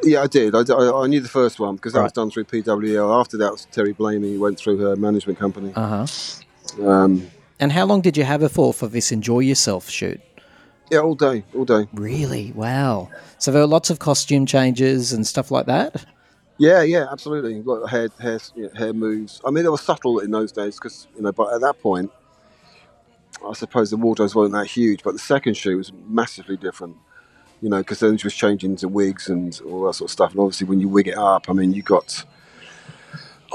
[0.03, 0.55] Yeah, I did.
[0.55, 3.19] I, I, I knew the first one because that was done through PWL.
[3.19, 5.71] After that was Terry Blamey, went through her management company.
[5.75, 6.87] Uh huh.
[6.87, 7.27] Um,
[7.59, 10.19] And how long did you have her for for this Enjoy Yourself shoot?
[10.91, 11.87] yeah, all day, all day.
[11.93, 12.51] Really?
[12.53, 13.09] Wow.
[13.39, 16.05] So there were lots of costume changes and stuff like that.
[16.57, 17.59] Yeah, yeah, absolutely.
[17.61, 19.41] Got hair, hair, you know, hair moves.
[19.45, 22.11] I mean, they were subtle in those days because you know, but at that point,
[23.45, 25.03] I suppose the wardrobes weren't that huge.
[25.03, 26.95] But the second shoot was massively different.
[27.65, 30.29] You know, because then she was changing to wigs and all that sort of stuff.
[30.33, 32.23] And obviously, when you wig it up, I mean, you got.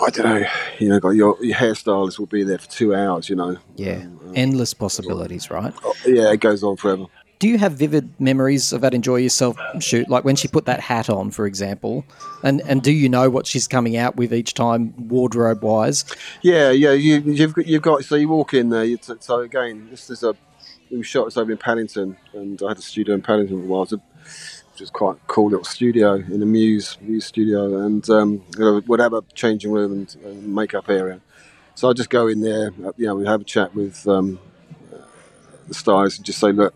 [0.03, 0.49] I don't know.
[0.81, 3.29] You know, got your, your hairstylist will be there for two hours.
[3.29, 3.99] You know, Yeah.
[3.99, 5.73] Um, um, Endless possibilities, right?
[5.85, 7.05] Oh, yeah, it goes on forever.
[7.39, 10.11] Do you have vivid memories of that Enjoy Yourself shoot?
[10.11, 12.05] Like when she put that hat on, for example?
[12.43, 16.05] And and do you know what she's coming out with each time, wardrobe wise?
[16.43, 16.95] Yeah, yeah.
[16.95, 18.05] You, you've got, you've got.
[18.05, 18.85] So you walk in there.
[18.85, 20.35] You t- so again, this is a.
[20.91, 23.67] We shot this over in Paddington, and I had a studio in Paddington for a
[23.67, 23.83] while.
[23.85, 24.01] It's a-
[24.79, 29.13] which quite a cool little studio in the Muse Muse studio, and um, would have
[29.13, 31.21] a changing room and, and makeup area.
[31.75, 32.73] So I just go in there.
[32.85, 34.39] uh, You know, we have a chat with um,
[34.93, 34.97] uh,
[35.69, 36.73] the stars and just say, look,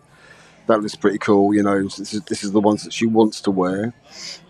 [0.67, 1.53] that looks pretty cool.
[1.55, 3.93] You know, this is this is the ones that she wants to wear,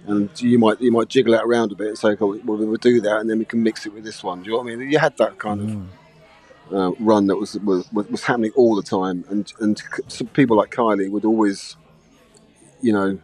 [0.05, 2.99] and you might you might jiggle it around a bit and say, well, we'll do
[3.01, 4.39] that, and then we can mix it with this one.
[4.43, 4.91] Do you know what I mean?
[4.91, 5.69] You had that kind of
[6.71, 9.81] uh, run that was, was was happening all the time, and and
[10.33, 11.77] people like Kylie would always,
[12.81, 13.19] you know,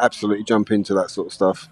[0.00, 1.68] absolutely jump into that sort of stuff.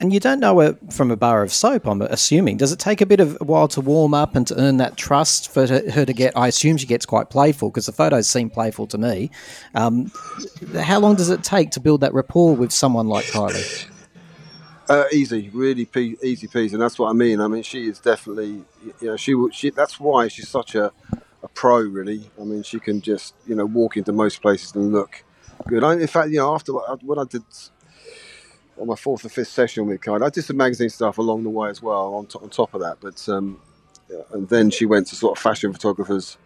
[0.00, 2.56] And you don't know her from a bar of soap, I'm assuming.
[2.56, 4.96] Does it take a bit of a while to warm up and to earn that
[4.96, 6.36] trust for her to get?
[6.36, 9.30] I assume she gets quite playful because the photos seem playful to me.
[9.74, 10.10] Um,
[10.80, 13.88] how long does it take to build that rapport with someone like Kylie?
[14.88, 17.40] Uh, easy, really pe- easy peasy, and that's what I mean.
[17.40, 18.64] I mean, she is definitely,
[19.00, 19.70] you know, she she.
[19.70, 20.92] That's why she's such a,
[21.42, 22.30] a pro, really.
[22.40, 25.24] I mean, she can just, you know, walk into most places and look
[25.66, 25.82] good.
[25.82, 27.44] I, in fact, you know, after when I did
[28.78, 30.26] on my fourth or fifth session with Kylie.
[30.26, 32.98] I did some magazine stuff along the way as well on, on top of that.
[33.00, 33.60] But um,
[34.10, 36.36] yeah, and then she went to sort of fashion photographers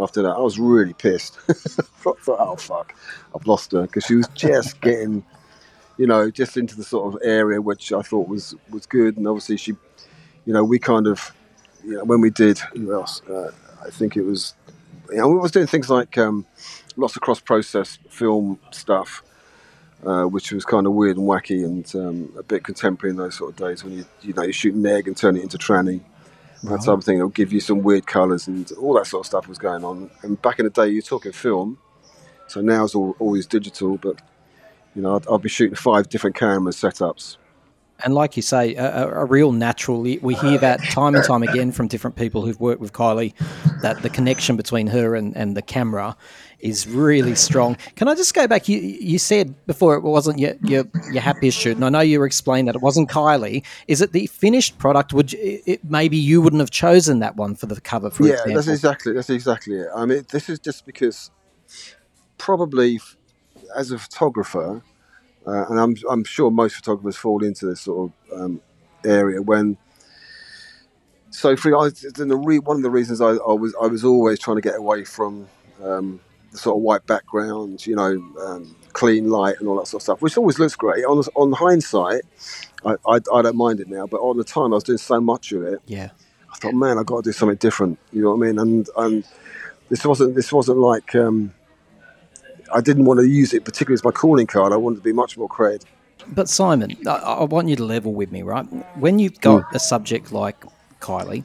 [0.00, 0.30] after that.
[0.30, 1.38] I was really pissed.
[1.48, 2.94] I thought, oh fuck,
[3.34, 5.24] I've lost her because she was just getting,
[5.96, 9.16] you know, just into the sort of area which I thought was was good.
[9.16, 9.72] And obviously she,
[10.44, 11.32] you know, we kind of,
[11.84, 13.22] you know, when we did, who else?
[13.28, 13.52] Uh,
[13.84, 14.54] I think it was,
[15.10, 16.46] you know, we was doing things like um,
[16.96, 19.22] lots of cross process film stuff.
[20.04, 23.34] Uh, which was kind of weird and wacky and um, a bit contemporary in those
[23.34, 25.56] sort of days when you you know you shoot an egg and turn it into
[25.56, 26.02] tranny
[26.70, 27.18] that type of thing.
[27.18, 30.10] It'll give you some weird colours and all that sort of stuff was going on.
[30.22, 31.78] And back in the day, you're talking film,
[32.48, 33.96] so now it's all always digital.
[33.96, 34.20] But
[34.94, 37.36] you know, I'd, I'd be shooting five different camera setups.
[38.04, 40.00] And like you say, a, a- real natural.
[40.00, 43.32] We hear that time and time again from different people who've worked with Kylie,
[43.82, 46.16] that the connection between her and, and the camera
[46.58, 47.76] is really strong.
[47.94, 48.68] Can I just go back?
[48.68, 52.18] You you said before it wasn't your your, your happiest shoot, and I know you
[52.18, 53.62] were explaining that it wasn't Kylie.
[53.86, 55.12] Is it the finished product?
[55.12, 58.32] Would you, it, maybe you wouldn't have chosen that one for the cover, for yeah,
[58.32, 58.54] example?
[58.54, 59.88] that's exactly that's exactly it.
[59.94, 61.30] I mean, this is just because
[62.38, 63.00] probably
[63.76, 64.82] as a photographer,
[65.46, 68.60] uh, and I'm I'm sure most photographers fall into this sort of um,
[69.04, 69.76] area when.
[71.30, 74.56] So for I, re, one of the reasons I, I was I was always trying
[74.56, 75.48] to get away from
[75.82, 76.20] um,
[76.52, 80.04] the sort of white background, you know, um, clean light and all that sort of
[80.04, 81.04] stuff, which always looks great.
[81.04, 82.22] On on hindsight,
[82.84, 85.20] I, I, I don't mind it now, but on the time I was doing so
[85.20, 86.10] much of it, yeah.
[86.52, 87.98] I thought, man, I've got to do something different.
[88.12, 88.58] You know what I mean?
[88.60, 89.24] And and
[89.88, 91.52] this wasn't this wasn't like um,
[92.72, 94.72] I didn't want to use it particularly as my calling card.
[94.72, 95.88] I wanted to be much more creative.
[96.28, 98.64] But Simon, I, I want you to level with me, right?
[98.96, 99.74] When you've got mm.
[99.74, 100.56] a subject like
[101.00, 101.44] Kylie,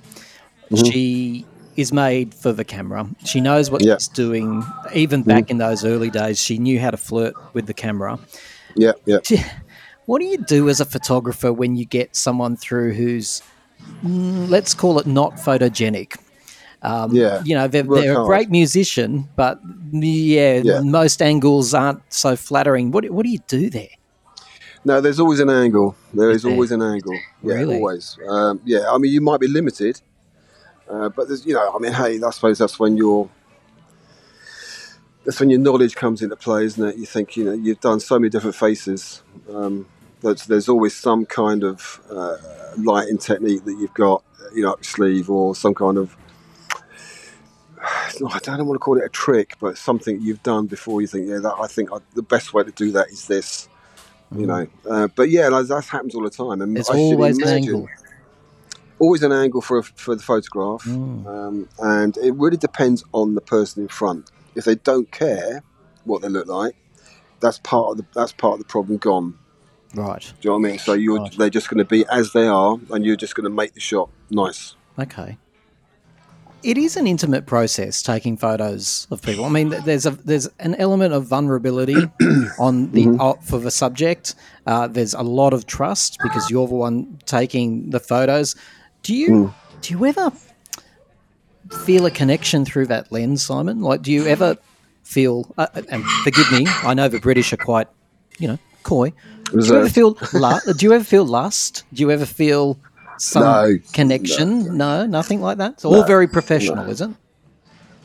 [0.71, 0.85] mm-hmm.
[0.85, 3.07] she is made for the camera.
[3.25, 3.95] She knows what Yeah.
[3.95, 4.63] she's doing.
[4.93, 5.51] Even back mm-hmm.
[5.51, 8.19] in those early days, she knew how to flirt with the camera.
[8.75, 9.19] Yeah, yeah.
[10.05, 13.43] What do you do as a photographer when you get someone through who's,
[14.03, 16.17] mm, let's call it, not photogenic?
[16.81, 19.59] Um, Yeah, you know, they're, they're a great musician, but
[19.91, 20.79] yeah, Yeah.
[20.81, 22.91] most angles aren't so flattering.
[22.91, 23.89] What, what do you do there?
[24.85, 25.95] No, there's always an angle.
[26.13, 26.51] There is there?
[26.53, 27.13] always an angle.
[27.43, 27.75] Yeah, Really?
[27.75, 28.17] always.
[28.27, 30.01] Um, yeah, I mean, you might be limited,
[30.89, 33.29] uh, but there's, you know, I mean, hey, I suppose that's when your
[35.25, 36.95] that's when your knowledge comes into play, isn't it?
[36.97, 39.21] You think, you know, you've done so many different faces.
[39.53, 39.85] Um,
[40.21, 42.37] that there's always some kind of uh,
[42.77, 46.15] lighting technique that you've got, you know, up your sleeve, or some kind of
[47.83, 51.01] I don't want to call it a trick, but something you've done before.
[51.01, 53.69] You think, yeah, that I think I, the best way to do that is this,
[54.35, 54.67] you know.
[54.89, 57.47] Uh, but yeah, that, that happens all the time, and There's I should always an
[57.47, 57.87] angle.
[58.99, 61.25] Always an angle for a, for the photograph, Mm.
[61.25, 64.29] um, and it really depends on the person in front.
[64.55, 65.63] If they don't care
[66.03, 66.75] what they look like,
[67.39, 69.37] that's part of the that's part of the problem gone.
[69.95, 70.21] Right.
[70.21, 70.79] Do you know what I mean?
[70.79, 71.37] So you're Right.
[71.37, 73.79] they're just going to be as they are, and you're just going to make the
[73.79, 74.75] shot nice.
[74.97, 75.37] Okay.
[76.61, 79.45] It is an intimate process taking photos of people.
[79.45, 81.95] I mean, there's a there's an element of vulnerability
[82.59, 84.35] on the uh, for the subject.
[84.65, 88.55] Uh, there's a lot of trust because you're the one taking the photos.
[89.03, 90.31] Do you do you ever
[91.85, 93.81] feel a connection through that lens, Simon?
[93.81, 94.57] Like, do you ever
[95.03, 95.53] feel?
[95.57, 97.87] Uh, uh, and forgive me, I know the British are quite,
[98.37, 99.13] you know, coy.
[99.51, 100.13] Do you ever feel?
[100.13, 101.83] do you ever feel lust?
[101.93, 102.79] Do you ever feel
[103.21, 103.77] some No.
[103.93, 104.77] connection?
[104.77, 105.73] No, nothing like that.
[105.73, 107.09] It's all very professional, is it?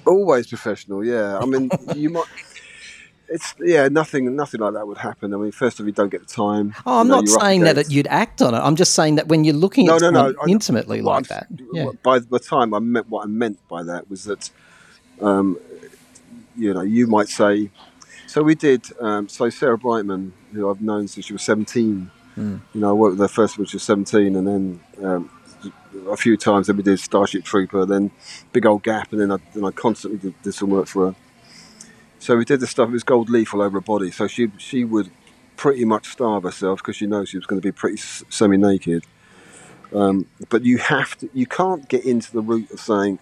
[0.07, 1.38] Always professional, yeah.
[1.38, 2.27] I mean, you might.
[3.27, 5.33] It's yeah, nothing, nothing like that would happen.
[5.33, 6.74] I mean, first of all, you don't get the time.
[6.85, 8.59] Oh, I'm you know, not saying that it, you'd act on it.
[8.59, 11.29] I'm just saying that when you're looking No, at no, no, I- intimately What like
[11.29, 11.88] that, yeah.
[12.03, 14.50] By the time I meant what I meant by that was that,
[15.22, 15.59] um,
[16.57, 17.70] you know, you might say.
[18.27, 18.85] So we did.
[19.00, 22.11] Um, so Sarah Brightman, who I've known since she was 17.
[22.35, 22.57] Hmm.
[22.75, 25.31] You know, I worked with her first when she was 17, and then um,
[26.11, 26.66] a few times.
[26.66, 28.11] Then we did Starship Trooper, then
[28.53, 31.16] Big Old Gap, and then I, then I constantly did, did some work for her.
[32.18, 32.88] So we did the stuff.
[32.88, 34.11] It was gold leaf all over her body.
[34.11, 35.11] So she she would
[35.57, 39.05] pretty much starve herself because she knows she was going to be pretty s- semi-naked.
[39.94, 41.29] Um, but you have to.
[41.33, 43.18] You can't get into the route of saying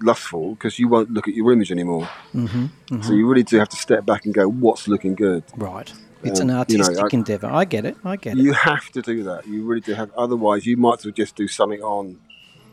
[0.00, 2.08] lustful because you won't look at your image anymore.
[2.34, 5.42] Mm-hmm, So you really do have to step back and go, what's looking good?
[5.56, 5.92] Right.
[6.24, 7.46] It's Um, an you know, artistic I- endeavor.
[7.48, 7.96] I get it.
[8.04, 8.42] I get it.
[8.42, 9.46] You have to do that.
[9.46, 10.10] You really do have.
[10.16, 12.18] Otherwise, you might as well just do something on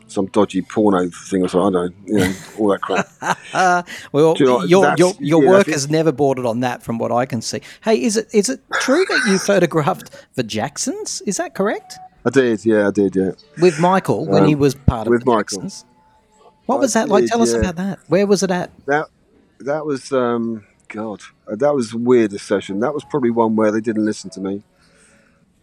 [0.06, 1.68] some dodgy porno thing or something.
[1.68, 3.08] I don't know, you know, all that crap.
[3.54, 3.82] Uh,
[4.12, 7.12] well, you know, your your, your yeah, work has never bordered on that, from what
[7.12, 7.60] I can see.
[7.82, 11.22] Hey, is it is it true that you photographed the Jacksons?
[11.26, 11.94] Is that correct?
[12.24, 13.30] I did, yeah, I did, yeah.
[13.62, 15.62] With Michael when Um, he was part of with the Michael.
[15.62, 15.84] Jacksons.
[16.66, 17.22] What was that like?
[17.22, 17.60] did, Tell us yeah.
[17.60, 17.98] about that.
[18.08, 18.70] Where was it at?
[18.86, 19.06] That
[19.60, 21.20] that was um, God.
[21.50, 22.80] uh, That was the weirdest session.
[22.80, 24.62] That was probably one where they didn't listen to me.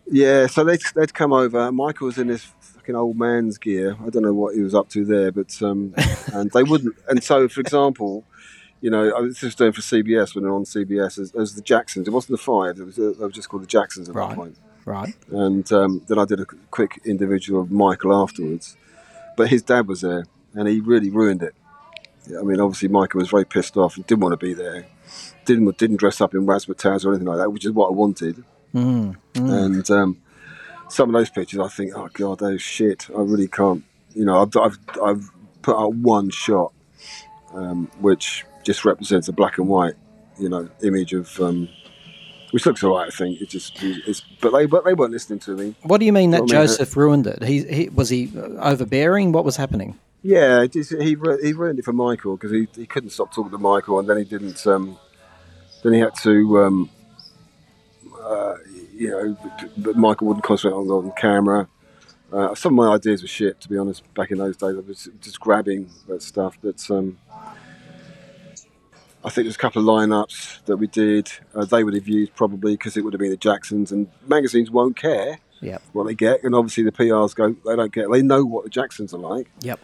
[0.10, 1.72] Yeah, so they'd, they'd come over.
[1.72, 3.98] Michael was in his fucking old man's gear.
[4.06, 5.94] I don't know what he was up to there, but um,
[6.34, 6.96] and they wouldn't.
[7.10, 8.24] And so, for example,
[8.80, 11.62] you know, I was just doing for CBS when they're on CBS as, as the
[11.62, 12.08] Jacksons.
[12.08, 14.30] It wasn't the Five; it was, uh, they were just called the Jacksons at Right.
[14.30, 14.58] that point.
[14.86, 15.14] Right.
[15.32, 18.78] And um, then I did a quick individual of Michael afterwards.
[19.36, 21.54] But his dad was there, and he really ruined it.
[22.40, 24.86] I mean, obviously Michael was very pissed off and didn't want to be there.
[25.48, 28.44] Didn't didn't dress up in razzmatazz or anything like that, which is what I wanted.
[28.76, 29.16] Mm.
[29.36, 30.22] And um,
[30.90, 33.08] some of those pictures, I think, oh god, those shit.
[33.10, 33.84] I really can't.
[34.14, 35.32] You know, I've I've, I've
[35.62, 36.74] put out one shot,
[37.54, 39.96] um, which just represents a black and white,
[40.38, 41.40] you know, image of.
[41.40, 41.70] Um,
[42.52, 43.42] which looks alright, I think.
[43.42, 45.76] It just, it's, but they, but they weren't listening to me.
[45.84, 47.44] What do you mean that I mean, Joseph ruined it?
[47.44, 49.34] He, he was he uh, overbearing?
[49.34, 50.00] What was happening?
[50.24, 54.00] Yeah, he he ruined it for Michael because he, he couldn't stop talking to Michael,
[54.00, 54.66] and then he didn't.
[54.66, 54.98] Um,
[55.88, 56.90] then he had to, um,
[58.22, 58.56] uh,
[58.94, 59.38] you know,
[59.78, 61.68] but- Michael wouldn't concentrate on, on camera.
[62.32, 64.04] Uh, some of my ideas were shit, to be honest.
[64.14, 66.58] Back in those days, I was just grabbing that stuff.
[66.62, 67.18] But um,
[69.24, 71.32] I think there's a couple of lineups that we did.
[71.56, 74.70] Uh, they would have used probably because it would have been the Jacksons, and magazines
[74.70, 75.82] won't care Yep.
[75.94, 78.12] what they get, and obviously the PRs go, they don't get.
[78.12, 79.48] They know what the Jacksons are like.
[79.62, 79.80] Yep.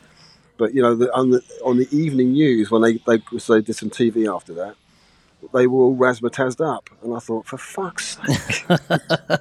[0.58, 3.62] But you know, the, on the on the evening news when they they so they
[3.62, 4.76] did some TV after that,
[5.54, 8.66] they were all razzmatazzed up, and I thought, for fuck's sake,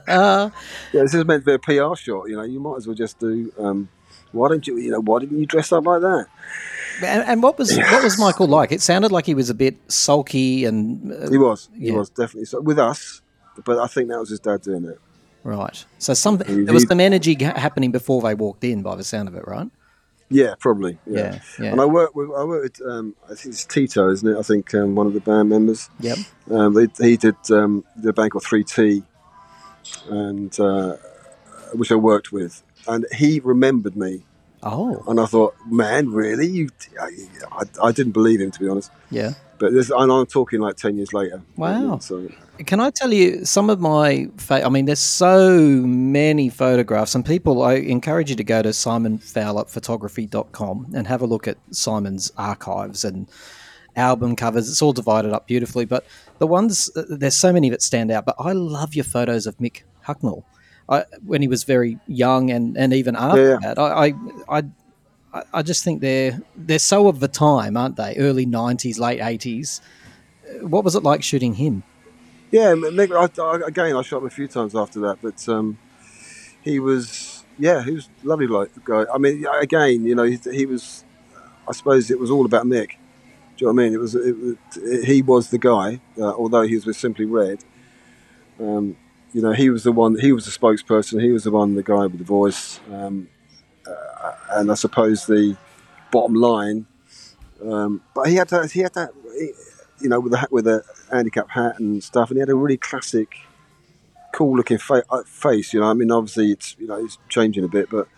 [0.08, 0.50] yeah,
[0.92, 2.28] this is meant to be a PR shot.
[2.28, 3.52] You know, you might as well just do.
[3.58, 3.88] Um,
[4.32, 4.78] why don't you?
[4.78, 6.26] You know, why didn't you dress up like that?
[7.04, 8.72] And, and what was what was Michael like?
[8.72, 11.94] It sounded like he was a bit sulky and uh, He was, he Yeah.
[11.94, 13.20] was definitely so with us.
[13.64, 14.98] But I think that was his dad doing it.
[15.42, 15.84] right.
[15.98, 19.28] So some He- there was some energy happening before they walked in, by the sound
[19.28, 19.68] of it, right?
[20.32, 20.98] Yeah, probably.
[21.06, 21.18] Yeah.
[21.18, 21.72] Yeah, yeah.
[21.72, 24.38] And I work with I work with um, I think it's Tito, isn't it?
[24.38, 25.88] I think um, one of the band members.
[26.00, 26.18] Yep.
[26.50, 29.02] Um, they, he did um, the band called Three T,
[30.08, 30.96] and uh,
[31.74, 34.24] which I worked with, and he remembered me,
[34.62, 36.46] Oh, and I thought, man, really?
[36.46, 36.68] You?
[37.00, 37.10] I,
[37.50, 39.32] I, I didn't believe him to be honest, yeah.
[39.58, 41.42] but this, and I'm talking like ten years later.
[41.56, 41.98] Wow.
[41.98, 44.28] So Can I tell you some of my?
[44.36, 47.62] Fa- I mean, there's so many photographs, and people.
[47.62, 53.26] I encourage you to go to simonfowlerphotography.com and have a look at Simon's archives and
[53.96, 54.70] album covers.
[54.70, 56.06] It's all divided up beautifully, but
[56.38, 58.26] the ones uh, there's so many that stand out.
[58.26, 60.44] But I love your photos of Mick Hucknall.
[60.92, 63.58] I, when he was very young, and, and even after Yeah.
[63.62, 64.14] that, I,
[64.48, 64.62] I,
[65.34, 68.16] I I- just think they're they're so of the time, aren't they?
[68.18, 69.80] Early '90s, late '80s.
[70.60, 71.82] What was it like shooting him?
[72.50, 75.78] yeah, Mick, I, I, again, I shot him a few times after that, but um,
[76.62, 79.04] he was yeah, he was a lovely like guy.
[79.14, 81.04] I mean, again, you know, he, he was.
[81.66, 82.88] I suppose it was all about Mick.
[83.56, 83.94] Do you know what I mean?
[83.94, 87.64] It was, it, was- he was the guy, uh, although he was with Simply Red.
[88.60, 88.96] Um,
[89.32, 90.18] you know, he was the one.
[90.18, 91.22] He was the spokesperson.
[91.22, 92.80] He was the one, the guy with the voice.
[92.92, 93.28] Um,
[93.86, 95.56] uh, and I suppose the
[96.10, 96.86] bottom line.
[97.64, 98.70] Um, but he had that.
[98.72, 99.10] He had that.
[100.00, 102.76] You know, with a with a handicap hat and stuff, and he had a really
[102.76, 103.36] classic,
[104.32, 105.72] cool-looking fa- uh, face.
[105.72, 108.08] You know, I mean, obviously it's you know it's changing a bit, but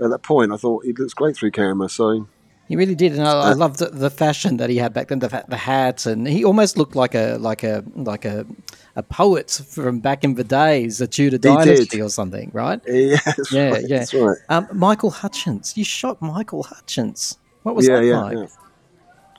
[0.00, 1.88] at that point, I thought he looks great through camera.
[1.88, 2.28] So
[2.72, 5.18] He really did, and I, I love the, the fashion that he had back then.
[5.18, 8.46] The, the hats, and he almost looked like a like a like a
[8.96, 12.80] a poet from back in the days, a Tudor dynasty or something, right?
[12.88, 13.98] yeah, that's Yeah, right, yeah.
[13.98, 14.38] that's right.
[14.48, 17.36] Um, Michael Hutchence, you shot Michael Hutchence.
[17.62, 18.38] What was yeah, that yeah, like?
[18.38, 18.46] yeah.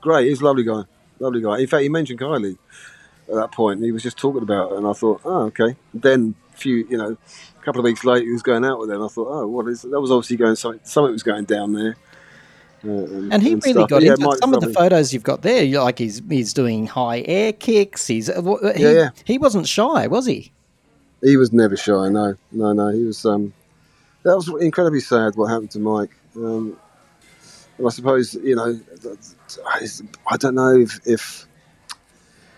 [0.00, 0.28] Great.
[0.28, 0.82] He's a lovely guy.
[1.18, 1.58] Lovely guy.
[1.58, 2.56] In fact, he mentioned Kylie
[3.28, 5.76] at that point, he was just talking about it, and I thought, oh, okay.
[5.92, 7.16] Then, a few, you know,
[7.60, 9.46] a couple of weeks later, he was going out with her, and I thought, oh,
[9.46, 10.00] what is that?
[10.00, 10.80] Was obviously going something.
[10.84, 11.96] Something was going down there.
[12.86, 13.88] Uh, And he really stuff.
[13.88, 15.64] got yeah, into Mike's some of the photos you've got there.
[15.80, 18.06] Like he's he's doing high air kicks.
[18.06, 18.42] He's uh,
[18.76, 19.08] he, Yeah, yeah.
[19.24, 20.52] he wasn't shy, was he?
[21.22, 22.08] He was never shy.
[22.10, 22.88] No, no, no.
[22.88, 23.24] He was.
[23.24, 23.54] Um,
[24.24, 25.36] that was incredibly sad.
[25.36, 26.10] What happened to Mike?
[26.36, 26.76] Um,
[27.78, 28.78] and I suppose you know.
[30.30, 31.46] I don't know if, if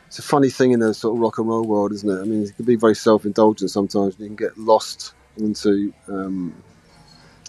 [0.07, 2.21] it's a funny thing in the sort of rock and roll world, isn't it?
[2.21, 4.17] I mean, it can be very self-indulgent sometimes.
[4.19, 6.55] You can get lost into um,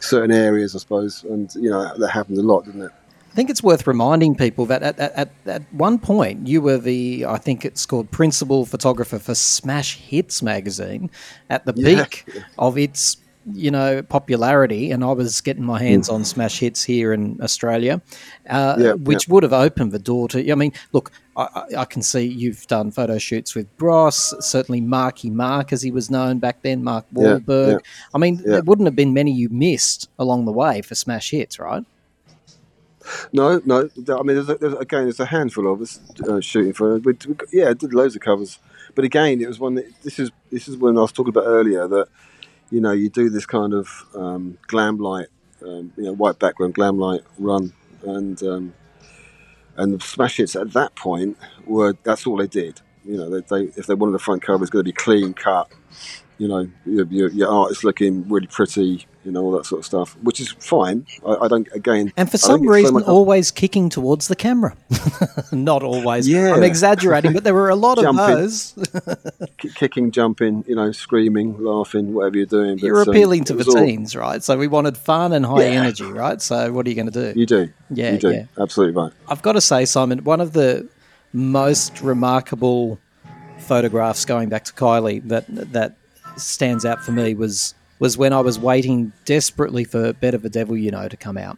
[0.01, 2.91] certain areas, I suppose, and you know that happened a lot, didn't it?
[3.31, 7.23] I think it's worth reminding people that at, at, at, one point you were the,
[7.27, 11.11] I think it's called principal photographer for Smash Hits magazine
[11.47, 12.05] at the Yeah.
[12.05, 12.25] peak
[12.57, 13.17] of its,
[13.53, 14.91] you know, popularity.
[14.91, 18.01] And I was getting my hands on Smash Hits here in Australia,
[18.49, 22.01] uh, Yeah, which would have opened the door to, I mean, look, I, I- can
[22.01, 26.61] see you've done photo shoots with Bros, certainly Marky Mark, as he was known back
[26.61, 27.71] then, Mark Yeah, Wahlberg.
[27.73, 27.77] yeah.
[28.13, 28.53] I mean, Yeah.
[28.53, 31.85] there wouldn't have been many you missed along the way for Smash Hits, right?
[33.31, 33.89] No, no.
[34.09, 36.97] I mean, there's, a, there's again, there's a handful of us uh, shooting for.
[36.97, 38.59] We, we, yeah, I did loads of covers,
[38.95, 39.75] but again, it was one.
[39.75, 42.07] That, this is this is when I was talking about earlier that
[42.69, 45.27] you know, you do this kind of um, glam light,
[45.61, 48.73] um, you know, white background glam light run, and um,
[49.77, 52.81] and the smash hits at that point were that's all they did.
[53.05, 55.33] You know, they, they if they wanted the front cover, it's going to be clean
[55.33, 55.71] cut.
[56.39, 59.05] You know, your, your, your art is looking really pretty.
[59.25, 61.05] You know, all that sort of stuff, which is fine.
[61.25, 62.13] I, I don't again.
[62.15, 64.77] And for some so reason, much- always kicking towards the camera.
[65.51, 66.29] Not always.
[66.29, 66.53] Yeah.
[66.53, 68.73] I'm exaggerating, but there were a lot of those.
[69.57, 72.77] ki- kicking, jumping, you know, screaming, laughing, whatever you're doing.
[72.77, 74.41] But, You're um, appealing to the all- teens, right?
[74.41, 75.81] So we wanted fun and high Yeah.
[75.81, 76.41] energy, right?
[76.41, 77.37] So what are you going to do?
[77.37, 77.69] You do.
[77.89, 78.31] Yeah, you do.
[78.31, 78.45] yeah.
[78.57, 79.11] Absolutely right.
[79.27, 80.87] I've got to say, Simon, one of the
[81.33, 82.97] most remarkable
[83.59, 85.95] photographs going back to Kylie that that
[86.39, 90.77] stands out for me was was when I was waiting desperately for Better the Devil
[90.77, 91.57] You Know to come out.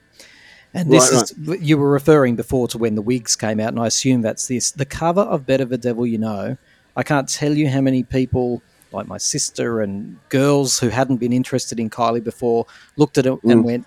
[0.73, 1.23] And this Right,
[1.57, 4.47] is you were referring before to when the wigs came out, and I assume that's
[4.47, 4.71] this.
[4.71, 6.57] The cover of Better the Devil You Know.
[6.95, 8.61] I can't tell you how many people,
[8.91, 12.65] like my sister and girls who hadn't been interested in Kylie before,
[12.97, 13.51] looked at it Mm.
[13.51, 13.85] and went,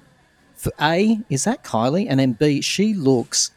[0.80, 2.06] A, is that Kylie?
[2.08, 3.50] And then B, she looks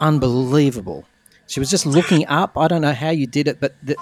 [0.00, 1.04] unbelievable.
[1.46, 2.56] She was just looking up.
[2.58, 3.98] I don't know how you did it, but th-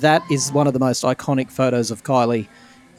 [0.00, 2.48] that is one of the most iconic photos of Kylie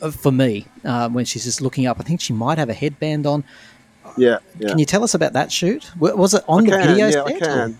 [0.01, 1.99] uh, for me um, when she's just looking up.
[1.99, 3.43] I think she might have a headband on.
[4.17, 4.39] Yeah.
[4.59, 4.69] Yeah.
[4.69, 5.91] Can you tell us about that shoot?
[5.97, 7.27] Was it on I the can, video yeah, set?
[7.27, 7.77] I or- can.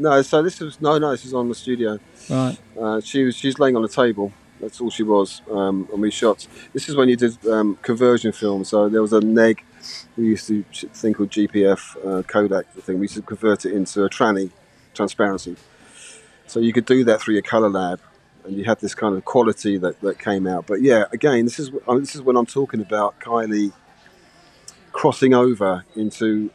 [0.00, 1.10] No, so this was no, no.
[1.10, 1.98] This is on the studio.
[2.30, 2.56] Right.
[2.80, 4.32] Uh, she was she's laying on a table.
[4.60, 5.42] That's all she was.
[5.50, 6.46] Um, and we shot.
[6.72, 8.64] This is when you did um, conversion film.
[8.64, 9.64] So there was a neg.
[10.16, 12.96] We used to think called GPF uh, Kodak thing.
[12.98, 14.50] We used to convert it into a tranny
[14.94, 15.56] transparency.
[16.46, 18.00] So you could do that through your color lab,
[18.48, 20.66] and you had this kind of quality that, that came out.
[20.66, 23.72] But yeah, again, this is uh, this is when I'm talking about Kylie
[24.92, 26.50] crossing over into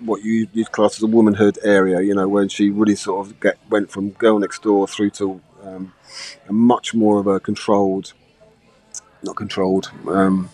[0.00, 2.00] what you you'd class as a womanhood area.
[2.02, 5.40] You know, when she really sort of get, went from girl next door through to
[5.62, 5.94] um,
[6.48, 8.12] a much more of a controlled,
[9.22, 9.90] not controlled.
[10.06, 10.50] Um,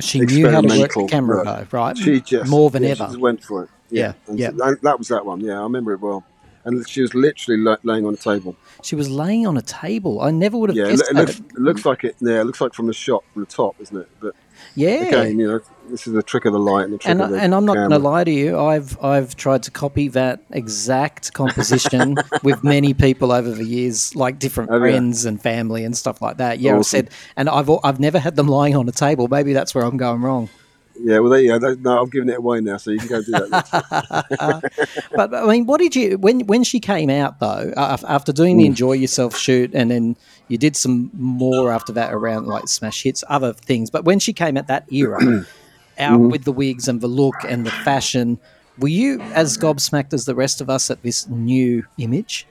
[0.00, 1.96] She knew how to work the camera, though, right?
[1.96, 3.04] she just More than yeah, ever.
[3.04, 3.70] She just went for it.
[3.90, 4.50] Yeah, and yeah.
[4.50, 5.40] so that, that was that one.
[5.40, 6.24] Yeah, I remember it well.
[6.64, 8.54] And she was literally la- laying on a table.
[8.82, 10.20] She was laying on a table.
[10.20, 12.16] I never would have Yeah, guessed it looks, it looks like it.
[12.20, 14.08] Yeah, it looks like from the shot from the top, isn't it?
[14.20, 14.34] But
[14.74, 15.04] yeah.
[15.04, 17.30] again, you know, this is the trick of the light and the trick and, of
[17.30, 18.58] the and I'm not going to lie to you.
[18.58, 24.38] I've I've tried to copy that exact composition with many people over the years, like
[24.38, 24.80] different Oh, yeah.
[24.80, 26.58] friends and family and stuff like that.
[26.60, 29.28] Yeah, I've said, and I've I've never had them lying on a table.
[29.28, 30.50] Maybe that's where I'm going wrong.
[30.98, 31.74] Yeah, well, there you go.
[31.74, 34.70] No, I'm giving it away now, so you can go do that.
[35.14, 37.72] But I mean, what did you when when she came out though?
[37.76, 40.16] uh, After doing the enjoy yourself shoot, and then
[40.48, 43.90] you did some more after that around like smash hits, other things.
[43.90, 45.18] But when she came at that era,
[45.98, 48.38] out with the wigs and the look and the fashion,
[48.78, 52.46] were you as gobsmacked as the rest of us at this new image?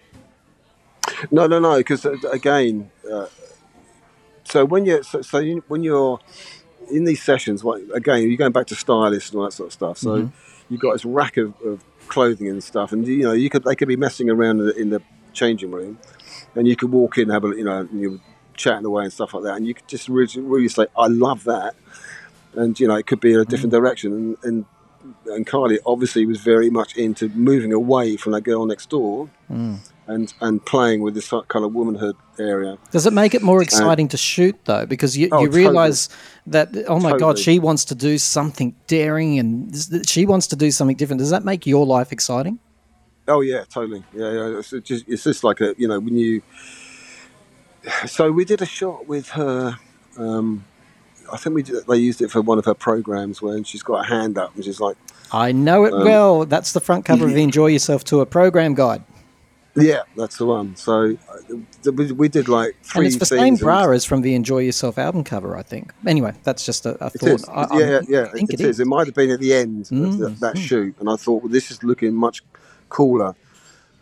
[1.31, 3.27] no, no, no, because again, uh,
[4.43, 6.19] so when you so, so you, when you're
[6.91, 9.73] in these sessions, what, again, you're going back to stylists and all that sort of
[9.73, 9.97] stuff.
[9.97, 10.33] So Mm-hmm.
[10.69, 13.75] you've got this rack of, of clothing and stuff, and you know, you could they
[13.75, 15.01] could be messing around in the, in the
[15.33, 15.99] changing room,
[16.55, 18.19] and you could walk in and have a you know, and you
[18.55, 21.43] chatting away and stuff like that, and you could just really, really say, "I love
[21.45, 21.75] that,"
[22.55, 23.83] and you know, it could be in a different Mm-hmm.
[23.83, 24.37] direction, and.
[24.43, 24.65] and
[25.27, 29.77] and Kylie obviously was very much into moving away from that girl next door Mm.
[30.09, 32.77] And and playing with this kind of womanhood area.
[32.91, 34.85] Does it make it more exciting to shoot though?
[34.85, 35.63] Because you, Oh, you totally.
[35.63, 36.09] realize
[36.47, 39.53] that oh my god, she wants to do something daring and
[40.07, 41.19] she wants to do something different.
[41.19, 42.59] Does that make your life exciting?
[43.27, 44.03] Oh yeah, totally.
[44.13, 44.57] Yeah, yeah.
[44.59, 46.41] It's just it's just like a you know when you.
[48.07, 49.77] So we did a shot with her.
[50.17, 50.65] Um,
[51.31, 54.03] I think we did, they used it for one of her programs when she's got
[54.05, 54.97] a hand up and she's like,
[55.31, 56.45] I know Um, it well.
[56.45, 59.03] That's the front cover of the Enjoy Yourself Tour program guide.
[59.81, 63.55] "Yeah, that's the one." So uh, we, we did like three And it's the same
[63.55, 65.91] bra as from the Enjoy Yourself album cover, I think.
[66.05, 67.29] Anyway, that's just a, a thought.
[67.29, 67.45] is.
[67.49, 68.23] I, yeah, yeah, yeah.
[68.23, 68.79] I think it is.
[68.79, 71.43] It might have been at the end of Mm, that, that shoot, and I thought,
[71.43, 72.43] well, this is looking much
[72.89, 73.35] cooler.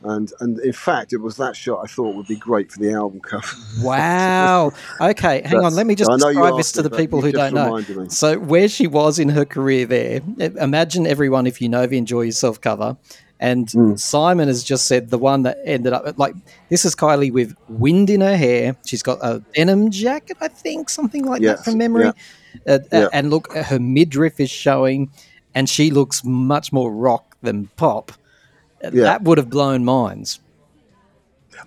[0.04, 2.94] And and in fact, it was that shot I thought would be great for the
[2.94, 3.48] album cover.
[3.82, 4.72] Wow.
[5.02, 5.74] Okay, hang on.
[5.74, 7.76] Let me just I know you describe this to the people who don't know.
[7.78, 8.10] me.
[8.10, 12.22] So, where she was in her career there, imagine everyone if you know the Enjoy
[12.22, 12.96] Yourself cover.
[13.40, 13.96] And Hmm.
[13.96, 16.34] Simon has just said the one that ended up like
[16.70, 18.76] this is Kylie with wind in her hair.
[18.86, 22.06] She's got a denim jacket, I think, something like that from memory.
[22.08, 22.12] Uh,
[22.68, 23.08] uh, Yeah.
[23.14, 25.12] and look, her midriff is showing,
[25.54, 28.12] and she looks much more rock than pop.
[28.84, 29.04] Yeah.
[29.04, 30.40] That would have blown minds.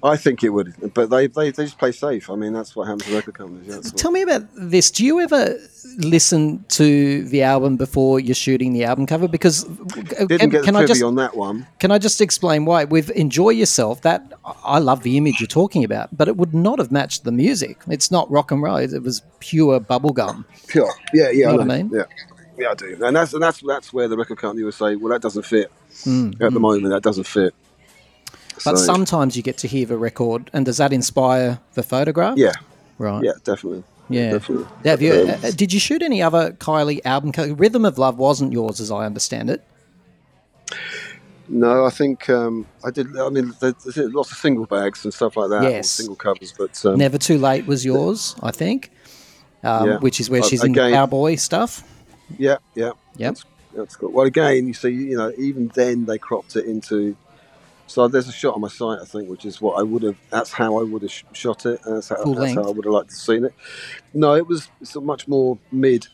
[0.02, 2.30] I think it would, but they, they, they just play safe.
[2.30, 3.66] I mean, that's what happens to record companies.
[3.68, 4.90] yeah, That's what- Tell me about this.
[4.90, 5.56] Do you ever
[5.98, 9.28] listen to the album before you're shooting the album cover?
[9.28, 11.66] Because uh, Didn't get the can I just on that one.
[11.78, 12.84] can I just explain why?
[12.84, 14.32] With "Enjoy Yourself," that
[14.64, 17.78] I love the image you're talking about, but it would not have matched the music.
[17.88, 18.76] It's not rock and roll.
[18.76, 20.44] It was pure bubblegum.
[20.68, 20.90] Pure.
[21.12, 21.46] Yeah, yeah.
[21.46, 21.90] know I what I mean?
[21.92, 22.04] Yeah.
[22.58, 22.98] Yeah, I do.
[23.02, 25.70] And that's and that's that's where the record company would say, well, that doesn't fit.
[26.04, 27.54] Mm, At the moment, that doesn't fit.
[28.64, 32.36] But So, sometimes you get to hear the record, and does that inspire the photograph?
[32.36, 32.52] Yeah,
[32.98, 33.24] Right.
[33.24, 33.84] yeah, definitely.
[34.08, 34.32] Yeah.
[34.32, 34.66] Definitely.
[34.84, 37.32] Have you, Um, uh, did you shoot any other Kylie album?
[37.56, 39.62] Rhythm of Love wasn't yours, as I understand it.
[41.48, 43.16] No, I think um, I did.
[43.18, 45.90] I mean, there's, lots of single bags and stuff like that, Yes.
[45.90, 46.54] single covers.
[46.56, 48.90] But um, Never Too Late was yours, I think,
[49.64, 49.98] um, Yeah.
[49.98, 51.82] which is where Uh, she's in the cowboy stuff.
[52.38, 53.28] yeah, yeah, yeah.
[53.30, 53.44] that's,
[53.74, 54.12] that's cool.
[54.12, 57.16] Well, again, you see, you know, even then they cropped it into.
[57.90, 60.16] So there's a shot on my site, I think, which is what I would have.
[60.30, 61.80] That's how I would have sh- shot it.
[61.84, 62.62] And that's how, that's how?
[62.62, 63.52] I would have liked to have seen it.
[64.14, 66.06] No, it was much more mid.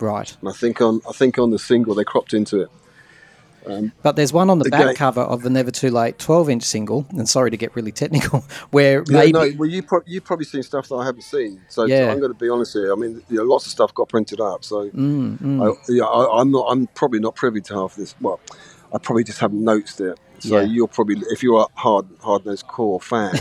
[0.00, 0.36] Right.
[0.40, 2.68] And I think on I think on the single they cropped into it.
[4.02, 7.06] But there's one on the back cover of the Never Too Late 12 inch single,
[7.10, 9.32] and sorry to get really technical, where Yeah, maybe.
[9.32, 11.60] no, well, you pro- you've probably seen stuff that I haven't seen.
[11.68, 12.10] So, Yeah.
[12.10, 12.90] I'm going to be honest here.
[12.92, 14.64] I mean, you know, lots of stuff got printed up.
[14.64, 15.62] So Mm, mm.
[15.62, 16.66] I, yeah, I, I'm not.
[16.70, 18.14] I'm probably not privy to half this.
[18.20, 18.40] Well,
[18.94, 20.18] I probably just haven't noticed it.
[20.40, 20.62] So Yeah.
[20.66, 23.34] you're probably, if you're a hard, hard nosed core fan,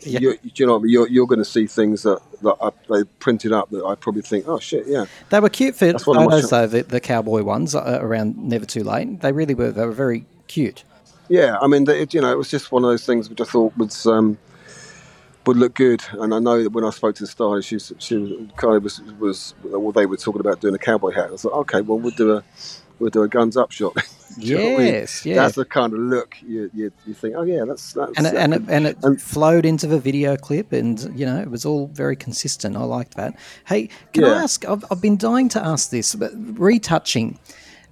[0.00, 0.20] Yeah.
[0.20, 0.92] you're, do you know what I mean?
[0.92, 4.22] You're, you're going to see things that that I, they printed up that I probably
[4.22, 7.98] think, oh shit, yeah, They were cute I'm photos, though, the, the cowboy ones uh,
[8.00, 9.20] around Never Too Late.
[9.20, 9.72] They really were.
[9.72, 10.84] They were very cute.
[11.28, 11.58] yeah.
[11.60, 13.76] I mean, they, you know, it was just one of those things which I thought
[13.76, 14.06] was.
[14.06, 14.38] Um,
[15.46, 18.50] would look good, and I know that when I spoke to the stylist, she she
[18.56, 21.30] kind of was, was well, they were talking about doing a cowboy hat.
[21.32, 22.44] I thought, okay, well, we'll do a
[22.98, 23.94] we'll do a guns up shot.
[24.38, 24.94] Do you know what I mean?
[24.94, 25.36] Yes, yeah.
[25.36, 28.34] That's the kind of look you, you, you think, oh yeah, that's that's and it,
[28.34, 31.64] and it, and it And- flowed into the video clip, and you know it was
[31.64, 32.76] all very consistent.
[32.76, 33.34] I liked that.
[33.66, 34.68] Hey, can I ask?
[34.68, 37.38] I've, I've been dying to ask this, but retouching,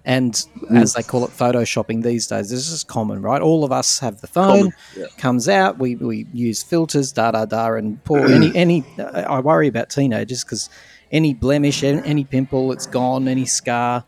[0.05, 3.40] and as they call it, photoshopping these days, this is common, right?
[3.40, 4.72] All of us have the phone.
[4.94, 5.07] Yeah.
[5.16, 8.84] Comes out, we, we use filters, da da da, and poor any any.
[8.98, 10.68] I worry about teenagers because
[11.11, 13.28] any blemish, any pimple, it's gone.
[13.28, 14.05] Any scar.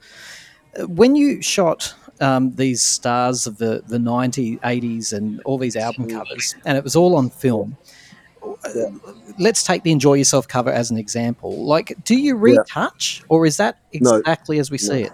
[0.87, 6.09] When you shot um, these stars of the, the 90s, 80s, and all these album
[6.09, 7.77] covers, and it was all on film.
[8.43, 8.71] uh,
[9.39, 11.65] Let's take the Enjoy Yourself cover as an example.
[11.67, 14.17] Like, do you retouch, or is that No.
[14.17, 15.13] exactly as we see it?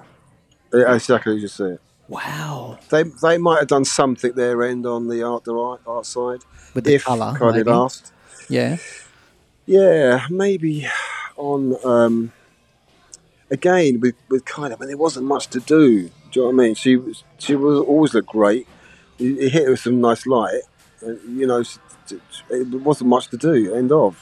[0.72, 1.80] Yeah, exactly as you see it.
[2.08, 2.78] Wow.
[2.90, 6.40] They they might have done something their end on the art the art, art side
[6.74, 8.12] With the colour, kind of asked.
[8.48, 8.76] Yeah.
[9.66, 10.86] Yeah, maybe
[11.36, 12.32] on um,
[13.52, 14.80] again with with kind of.
[14.80, 16.08] I mean, there wasn't much to do.
[16.30, 16.74] Do you know what I mean?
[16.74, 18.66] She was she was always looked great.
[19.18, 20.62] You, you hit her with some nice light.
[21.02, 21.78] And, you know, she-
[22.50, 23.74] it wasn't much to do.
[23.74, 24.12] End of.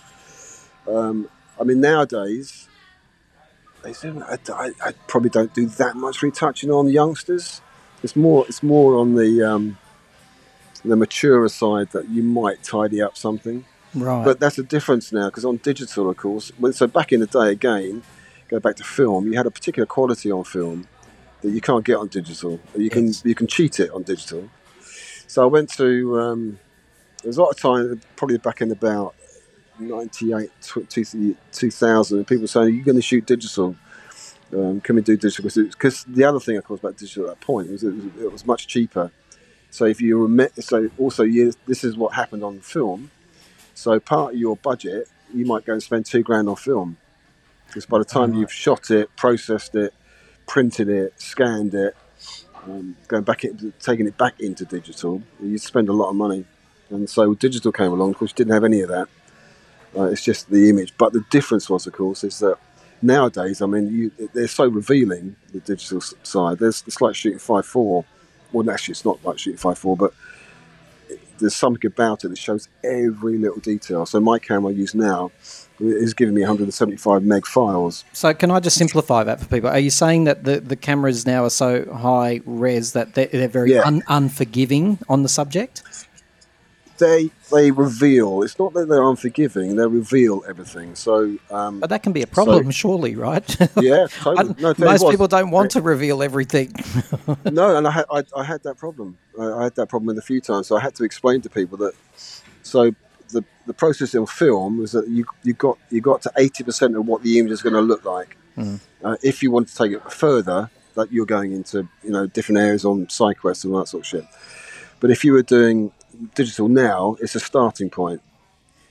[0.86, 1.28] Um,
[1.60, 2.68] I mean, nowadays,
[3.84, 7.60] I, I, I probably don't do that much retouching on youngsters.
[8.02, 9.78] It's more it's more on the um,
[10.84, 13.64] the maturer side that you might tidy up something.
[13.94, 14.24] Right.
[14.24, 16.52] But that's a difference now because on digital, of course.
[16.58, 18.02] When, so back in the day, again,
[18.50, 20.86] go back to film, you had a particular quality on film
[21.42, 22.60] that you can't get on digital.
[22.76, 24.50] You can you can cheat it on digital.
[25.26, 26.58] So I went to um,
[27.22, 29.14] there was a lot of time, probably back in about
[29.78, 30.50] 98,
[30.88, 33.76] 2000, 2000, and people saying, You're going to shoot digital.
[34.52, 35.44] Um, can we do digital?
[35.44, 38.32] Because the other thing, of course, about digital at that point was it was, it
[38.32, 39.10] was much cheaper.
[39.70, 43.10] So if you remit, so also you, this is what happened on film.
[43.74, 46.96] So part of your budget, you might go and spend two grand on film,
[47.70, 49.94] because by the time you've shot it, processed it,
[50.46, 51.96] printed it, scanned it,
[52.64, 56.44] um, going back, in, taking it back into digital, you spend a lot of money.
[56.90, 59.08] And so digital came along, of course, didn't have any of that.
[59.96, 60.92] Uh, it's just the image.
[60.98, 62.58] But the difference was, of course, is that
[63.00, 66.58] nowadays, I mean, you, they're so revealing the digital side.
[66.58, 68.04] There's it's like shooting five four.
[68.52, 70.12] Well, actually, it's not like shooting five four, but
[71.40, 74.06] there's something about it that shows every little detail.
[74.06, 75.30] So my camera I use now
[75.80, 78.04] is giving me 175 meg files.
[78.12, 79.70] So can I just simplify that for people?
[79.70, 83.48] Are you saying that the, the cameras now are so high res that they're, they're
[83.48, 83.82] very Yeah.
[83.86, 85.82] un, unforgiving on the subject?
[87.00, 88.42] They they reveal.
[88.42, 89.76] It's not that they're unforgiving.
[89.76, 90.94] They reveal everything.
[90.94, 93.56] So um, But that can be a problem, surely, right?
[93.80, 94.54] yeah, totally.
[94.60, 96.74] No, most people don't want to reveal everything.
[97.50, 99.16] no, and I had I, I had that problem.
[99.40, 100.66] I, had that problem with a few times.
[100.66, 101.94] So I had to explain to people that.
[102.62, 102.94] So
[103.30, 106.96] the the process in film was that you you got you got to eighty percent
[106.96, 108.36] of what the image is going to look like.
[109.02, 112.58] Uh, if you want to take it further, that you're going into you know different
[112.58, 114.24] areas on side quests and all that sort of shit.
[115.00, 115.92] But if you were doing
[116.34, 118.20] digital now, it's a starting point.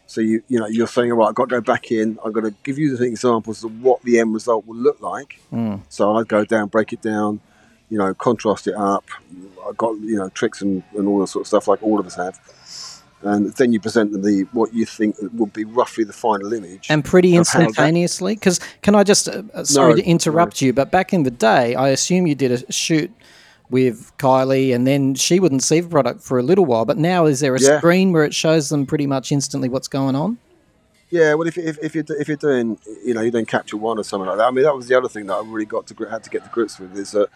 [0.08, 2.18] So you you know you're saying, all right, I've got to go back in.
[2.26, 5.40] I'm going to give you the examples of what the end result will look like.
[5.54, 5.82] Mm.
[5.90, 7.42] So I'd go down, break it down,
[7.90, 9.06] you know, contrast it up.
[9.68, 12.08] I've got you know tricks and, and all that sort of stuff like all of
[12.08, 12.40] us have.
[13.22, 16.88] And then you present them the what you think would be roughly the final image.
[16.90, 18.34] and pretty of how that- instantaneously.
[18.36, 21.32] Because can I just uh, uh, sorry No, to interrupt you, but back in the
[21.32, 23.12] day, I assume you did a shoot
[23.70, 26.86] with Kylie, and then she wouldn't see the product for a little while.
[26.86, 27.78] But now, is there a Yeah.
[27.78, 30.38] screen where it shows them pretty much instantly what's going on?
[31.12, 33.98] Yeah, well, if, if, if you're if you're doing you know you're doing capture one
[33.98, 34.48] or something like that.
[34.48, 36.44] I mean, that was the other thing that I really got to had to get
[36.44, 37.30] to grips with is that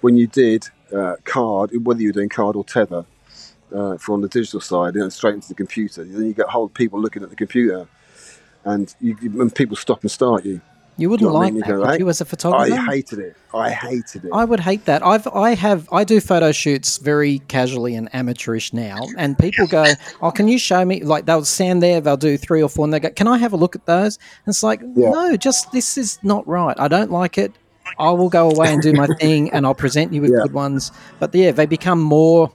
[0.00, 3.04] when you did uh, card, whether you're doing card or tether,
[3.74, 6.68] uh, from the digital side, you know, straight into the computer, then you get whole
[6.70, 7.86] people looking at the computer,
[8.64, 10.60] and you, you- and people stop and start you.
[11.00, 11.62] You wouldn't know what I like mean?
[11.66, 12.72] You that, would you, as a photographer?
[12.72, 13.36] I hated it.
[13.54, 14.30] I hated it.
[14.32, 15.04] I would hate that.
[15.04, 19.94] I've I have I do photo shoots very casually and amateurish now, and people go,
[20.22, 22.92] "Oh, can you show me?" Like they'll stand there, they'll do three or four, and
[22.92, 25.10] they go, "Can I have a look at those?" And it's like, Yeah.
[25.10, 26.78] no, just this is not right.
[26.78, 27.52] I don't like it.
[27.98, 30.42] I will go away and do my thing, and I'll present you with Yeah.
[30.42, 30.92] good ones.
[31.18, 32.52] But yeah, they become more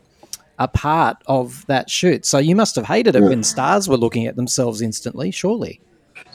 [0.58, 2.26] a part of that shoot.
[2.26, 5.82] So you must have hated it when stars were looking at themselves instantly, surely.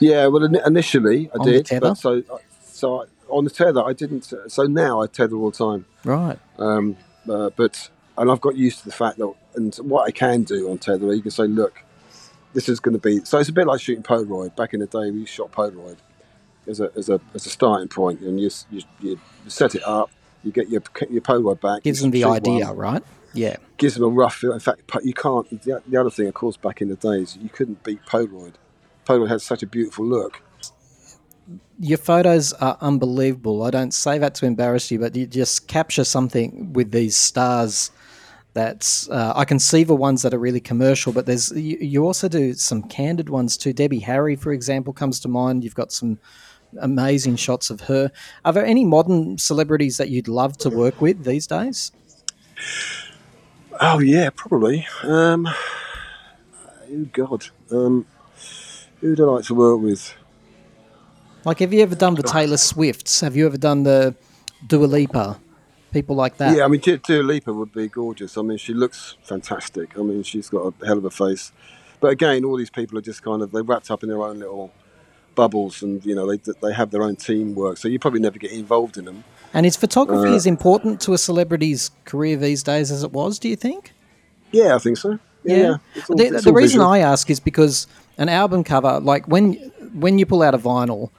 [0.01, 1.89] Yeah, well, ini- initially I On the did, tether?
[1.89, 2.23] but so
[2.63, 4.33] so I, on the tether I didn't.
[4.47, 5.85] So now I tether all the time.
[6.03, 6.37] Right.
[6.57, 6.97] Um,
[7.29, 10.69] uh, but and I've got used to the fact that and what I can do
[10.69, 11.83] on tether, you can say, look,
[12.53, 13.23] this is going to be.
[13.23, 14.55] So it's a bit like shooting Polaroid.
[14.55, 15.97] Back in the day, we shot Polaroid
[16.67, 20.09] as a as a as a starting point, and you you, you set it up.
[20.43, 21.83] You get your your Polaroid back.
[21.83, 23.03] Gives them the idea, one, right?
[23.33, 23.55] Yeah.
[23.77, 24.51] gives them a rough feel.
[24.51, 25.47] In fact, you can't.
[25.63, 28.53] The, the other thing, of course, back in the days, you couldn't beat Polaroid.
[29.05, 30.41] Polaroid had such a beautiful look.
[31.79, 33.63] your photos are unbelievable.
[33.63, 37.89] I don't say that to embarrass you, but you just capture something with these stars.
[38.53, 42.05] That's uh, I can see the ones that are really commercial, but there's you, you
[42.05, 43.73] also do some candid ones too.
[43.73, 45.63] Debbie Harry, for example, comes to mind.
[45.63, 46.19] You've got some
[46.79, 48.11] amazing shots of her.
[48.45, 51.91] Are there any modern celebrities that you'd love to work with these days?
[53.79, 54.85] Oh yeah, probably.
[55.03, 58.05] Um, oh God, um,
[59.01, 60.13] who'd I like to work with?
[61.43, 63.21] Like, have you ever done the Taylor Swifts?
[63.21, 64.15] Have you ever done the
[64.67, 65.39] Dua Lipa?
[65.91, 66.55] People like that.
[66.55, 68.37] Yeah, I mean, Dua Lipa would be gorgeous.
[68.37, 69.97] I mean, she looks fantastic.
[69.97, 71.51] I mean, she's got a hell of a face.
[71.99, 74.39] But again, all these people are just kind of they're wrapped up in their own
[74.39, 74.71] little
[75.35, 77.77] bubbles, and you know they they have their own teamwork.
[77.77, 79.23] So you probably never get involved in them.
[79.53, 83.37] And is photography Uh, as important to a celebrity's career these days as it was?
[83.37, 83.91] Do you think?
[84.51, 85.19] Yeah, I think so.
[85.43, 85.77] Yeah, yeah.
[86.09, 86.87] All- the the reason visual.
[86.87, 87.87] I ask is because
[88.17, 89.53] an album cover, like when
[89.93, 91.09] when you pull out a vinyl,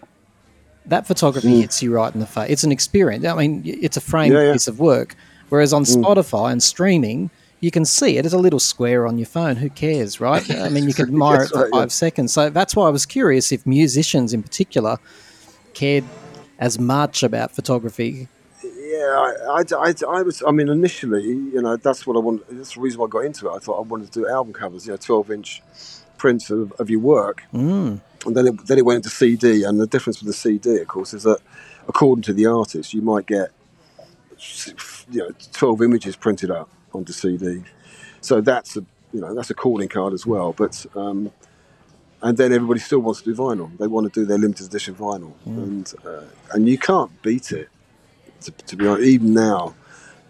[0.86, 2.50] that photography hits you right in the face.
[2.50, 3.24] It's an experience.
[3.24, 4.38] I mean, it's a framed Mm.
[4.38, 4.52] Yeah, yeah.
[4.52, 5.14] piece of work.
[5.48, 7.30] Whereas on Spotify and streaming,
[7.60, 9.56] you can see it as a little square on your phone.
[9.56, 10.50] Who cares, right?
[10.50, 11.80] I mean, you can admire That's it for right, yeah.
[11.80, 12.32] five seconds.
[12.32, 14.96] So that's why I was curious if musicians in particular
[15.74, 16.04] cared
[16.58, 18.28] as much about photography.
[18.64, 18.98] Yeah,
[19.48, 20.42] I, I, I, I was.
[20.46, 22.44] I mean, initially, you know, that's what I wanted.
[22.50, 23.54] That's the reason why I got into it.
[23.54, 25.62] I thought I wanted to do album covers, you know, twelve-inch
[26.22, 28.00] prints of, of your work, Mm.
[28.26, 29.64] and then it, then it went into CD.
[29.66, 31.40] And the difference with the CD, of course, is that
[31.92, 33.48] according to the artist, you might get
[35.10, 37.62] you know twelve images printed up onto CD.
[38.20, 40.52] So that's a you know that's a calling card as well.
[40.52, 41.30] But um,
[42.22, 43.68] and then everybody still wants to do vinyl.
[43.78, 47.68] They want to do their limited edition vinyl, and uh, and you can't beat it.
[48.42, 49.74] To, to be honest, even now,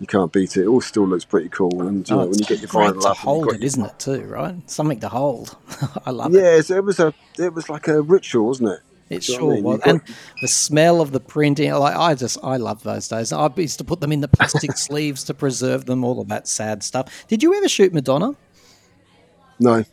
[0.03, 0.63] you can't beat it.
[0.63, 1.87] It all still looks pretty cool.
[1.87, 3.99] And you Oh, know, when you get your great to hold it, isn't it?
[4.01, 5.57] Too right, something to hold.
[6.05, 6.43] I love it.
[6.43, 8.81] Yeah, so it was a it was like a ritual, wasn't it?
[9.11, 9.65] It sure I mean?
[9.65, 10.01] was, and
[10.41, 11.71] the smell of the printing.
[11.73, 13.33] Like I just, I love those days.
[13.33, 16.03] I used to put them in the plastic sleeves to preserve them.
[16.05, 17.25] All of that sad stuff.
[17.29, 18.33] Did you ever shoot Madonna?
[19.61, 19.85] no,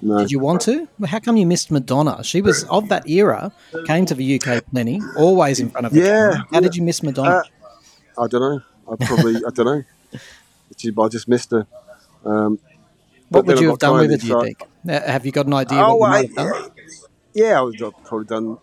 [0.00, 0.18] no.
[0.18, 0.86] Did you want to?
[1.00, 2.22] Well, how come you missed Madonna?
[2.22, 3.50] She was of that era.
[3.86, 6.46] Came to the UK plenty, always in front of the Yeah, camera.
[6.52, 7.42] How did you miss Madonna?
[8.16, 8.60] Uh, I don't know.
[8.90, 9.84] I probably I don't know.
[11.04, 11.66] I just missed her.
[12.24, 12.58] Um,
[13.28, 14.20] what would you have done with it?
[14.20, 14.62] Do you think?
[14.88, 16.70] Uh, Have you got an idea Oh, I, might have done?
[17.34, 18.58] yeah, I would have probably done.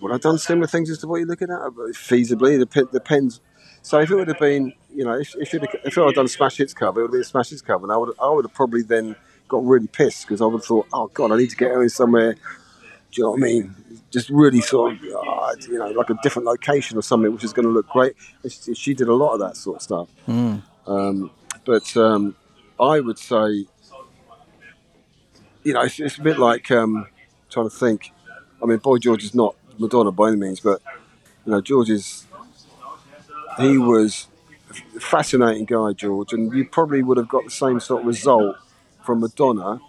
[0.00, 1.58] Would I done similar things as to what you're looking at?
[1.94, 3.40] Feasibly, it dep- depends.
[3.82, 6.28] So if it would have been, you know, if if, if I had done a
[6.28, 8.28] Smash Hits cover, it would have been a Smash Hits cover, and I would I
[8.30, 9.16] would have probably then
[9.48, 11.82] got really pissed because I would have thought, oh god, I need to get her
[11.82, 12.34] in somewhere.
[12.34, 12.40] Do
[13.12, 13.74] you know what I mean?
[14.18, 17.52] Just really sort of, uh, you know, like a different location or something, which is
[17.52, 18.14] going to look great.
[18.48, 20.08] She, she did a lot of that sort of stuff.
[20.86, 21.30] Um,
[21.64, 22.34] but um,
[22.80, 23.66] I would say,
[25.64, 27.06] you know, it's, it's a bit like um,
[27.50, 28.10] trying to think.
[28.62, 30.80] I mean, Boy George is not Madonna by any means, but
[31.44, 32.26] you know, George is.
[33.58, 34.28] He was
[34.96, 38.56] a fascinating guy, George, and you probably would have got the same sort of result
[39.02, 39.80] from Madonna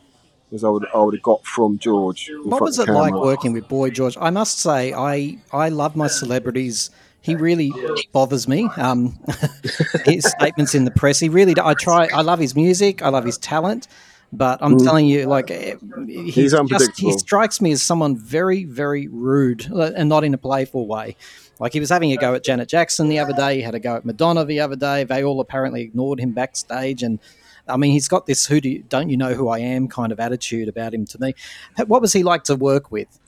[0.53, 2.31] as I would I would have got from George.
[2.43, 4.17] What was it like working with Boy George?
[4.19, 6.89] I must say, I I love my celebrities.
[7.21, 7.73] He really
[8.11, 8.69] bothers me.
[8.77, 9.19] Um,
[10.05, 11.19] his statements in the press.
[11.19, 11.53] He really.
[11.61, 12.07] I try.
[12.13, 13.01] I love his music.
[13.01, 13.87] I love his talent.
[14.31, 15.75] But I'm telling you, like eh,
[16.07, 20.37] he's, just, he strikes me as someone very, very rude, uh, and not in a
[20.37, 21.15] playful way.
[21.59, 23.55] Like he was having a go at Janet Jackson the other day.
[23.55, 25.03] He had a go at Madonna the other day.
[25.03, 27.19] They all apparently ignored him backstage, and
[27.69, 30.11] I mean, he's got this "who do you, don't you know who I am" kind
[30.11, 31.33] of attitude about him to me.
[31.85, 33.19] What was he like to work with?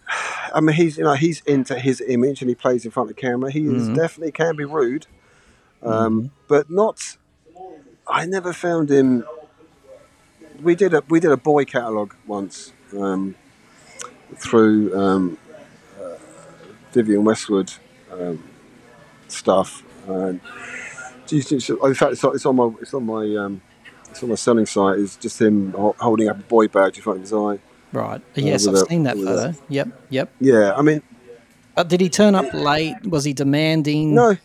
[0.54, 3.16] I mean, he's you know he's into his image and he plays in front of
[3.16, 3.52] the camera.
[3.52, 3.94] He is Mm-hmm.
[3.96, 5.08] definitely can be rude,
[5.84, 7.18] um, but not.
[8.08, 9.24] I never found him.
[10.62, 13.36] We did a we did a boy catalogue once um,
[14.36, 15.38] through um,
[16.00, 16.16] uh,
[16.92, 17.72] Vivienne Westwood
[18.12, 18.44] um,
[19.28, 19.84] stuff.
[20.08, 20.42] And
[21.30, 23.26] in fact, it's on, it's on my it's on my
[24.12, 24.99] it's on my selling site.
[24.99, 27.59] It's just him holding up a boy badge in front of his eye.
[27.93, 28.22] Right.
[28.22, 29.53] Uh, yes, with I've a- seen that photo.
[29.70, 29.88] Yep.
[30.09, 30.32] Yep.
[30.39, 31.01] Yeah, I mean,
[31.76, 32.95] But did he turn up late?
[33.07, 34.14] Was he demanding?
[34.14, 34.38] No,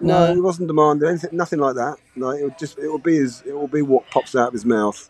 [0.00, 0.32] no, No.
[0.32, 1.96] it wasn't demanding anything, nothing like that.
[2.16, 4.52] No, it would just it will be his it will be what pops out of
[4.52, 5.08] his mouth.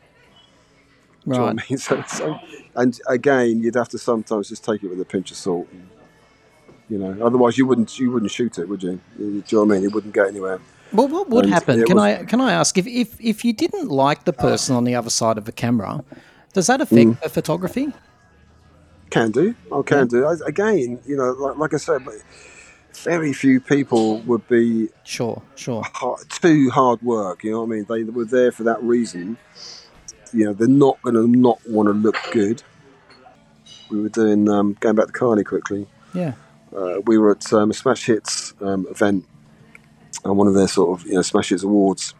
[1.24, 1.56] Do you know Right.
[1.68, 1.78] I mean?
[1.86, 2.38] So, so,
[2.74, 5.68] and again, you'd have to sometimes just take it with a pinch of salt.
[5.70, 5.88] And,
[6.88, 9.00] you know, otherwise you wouldn't you wouldn't shoot it, would you?
[9.18, 9.84] Do you know what I mean?
[9.88, 10.60] It wouldn't go anywhere.
[10.92, 11.84] Well, what would And happen?
[11.84, 14.84] Can was- I can I ask if, if if you didn't like the person on
[14.84, 16.04] the other side of the camera,
[16.52, 17.20] does that affect Mm.
[17.22, 17.92] the photography?
[19.10, 19.54] Can do.
[19.72, 20.24] I can do.
[20.26, 22.02] I, again, you know, like, like I said,
[23.04, 25.82] very few people would be Sure, sure.
[25.94, 27.44] hard, too hard work.
[27.44, 27.86] You know what I mean?
[27.88, 29.36] They were there for that reason.
[30.32, 32.62] You know, they're not going to not want to look good.
[33.90, 35.86] We were doing um, going back to Carney quickly.
[36.14, 36.32] Yeah.
[36.74, 39.26] Uh, we were at um, a Smash Hits um, event,
[40.24, 42.14] and one of their sort of you know Smash Hits awards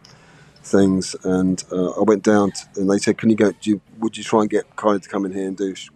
[0.63, 3.51] things, and uh, I went down t and they said, "Can you go?
[3.51, 5.89] Do you, would you try and get Kylie to come in here and do sh-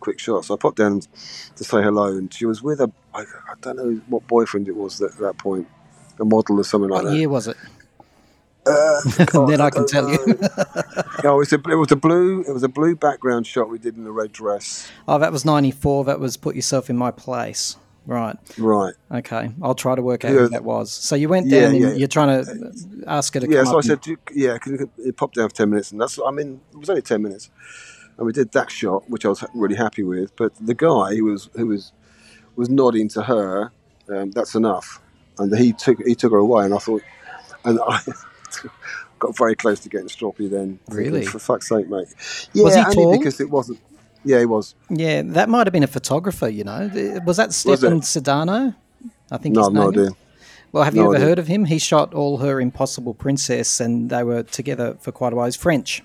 [0.00, 3.20] quick shots?" So I popped down to say hello, and she was with a I,
[3.22, 5.66] I don't know what boyfriend it was at that point,
[6.20, 7.16] a model or something like What that.
[7.16, 7.56] year was it?
[8.64, 9.00] Uh,
[9.48, 10.18] then I can tell you.
[11.24, 12.42] No, it was, a, it was a blue.
[12.42, 14.88] It was a blue background shot we did in a red dress.
[15.08, 16.04] oh, that was ninety four.
[16.04, 17.76] That was put yourself in my place.
[18.06, 18.36] Right.
[18.58, 18.94] Right.
[19.12, 19.50] Okay.
[19.62, 20.38] I'll try to work out Yeah.
[20.40, 20.90] who that was.
[20.90, 21.92] So you went Yeah, down and yeah.
[21.92, 22.72] you're trying to
[23.06, 23.64] ask her to Yeah.
[23.64, 26.18] So I said, you- "Yeah, can you, it popped down for ten minutes?" And that's.
[26.24, 27.48] I mean, it was only ten minutes,
[28.18, 30.34] and we did that shot, which I was really happy with.
[30.36, 31.92] But the guy who was who was
[32.56, 33.70] was nodding to her.
[34.08, 35.00] Um, that's enough,
[35.38, 37.02] and he took he took her away, and I thought,
[37.64, 38.00] and I.
[39.18, 40.80] Got very close to getting stroppy then.
[40.88, 41.24] Really?
[41.24, 42.08] For fuck's sake, mate.
[42.52, 43.18] Yeah, Was he only tall?
[43.18, 43.78] because it wasn't.
[44.24, 44.74] Yeah, he was.
[44.88, 46.48] Yeah, that might have been a photographer.
[46.48, 48.74] You know, was that Stefan Sednaoui?
[49.30, 49.54] I think.
[49.54, 50.16] No, his I've no name idea.
[50.72, 51.26] Well, have you ever idea.
[51.26, 51.66] heard of him?
[51.66, 55.46] He shot all her Impossible Princess, and they were together for quite a while.
[55.46, 56.02] He's French.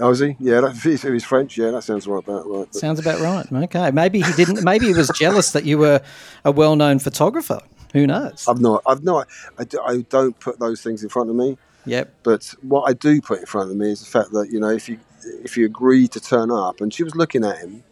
[0.00, 0.36] Oh, is he?
[0.38, 2.66] Yeah, that, he's, he's French, yeah, that sounds right about right.
[2.70, 3.46] But- Sounds about right.
[3.64, 4.64] Okay, maybe he didn't.
[4.64, 6.00] Maybe he was jealous that you were
[6.44, 7.60] a well-known photographer.
[7.92, 8.44] Who knows?
[8.48, 11.56] I've not, I've not, I, do, I don't put those things in front of me.
[11.86, 12.12] Yep.
[12.24, 14.70] But what I do put in front of me is the fact that you know
[14.70, 14.98] if you
[15.44, 17.82] if you agree to turn up, and she was looking at him,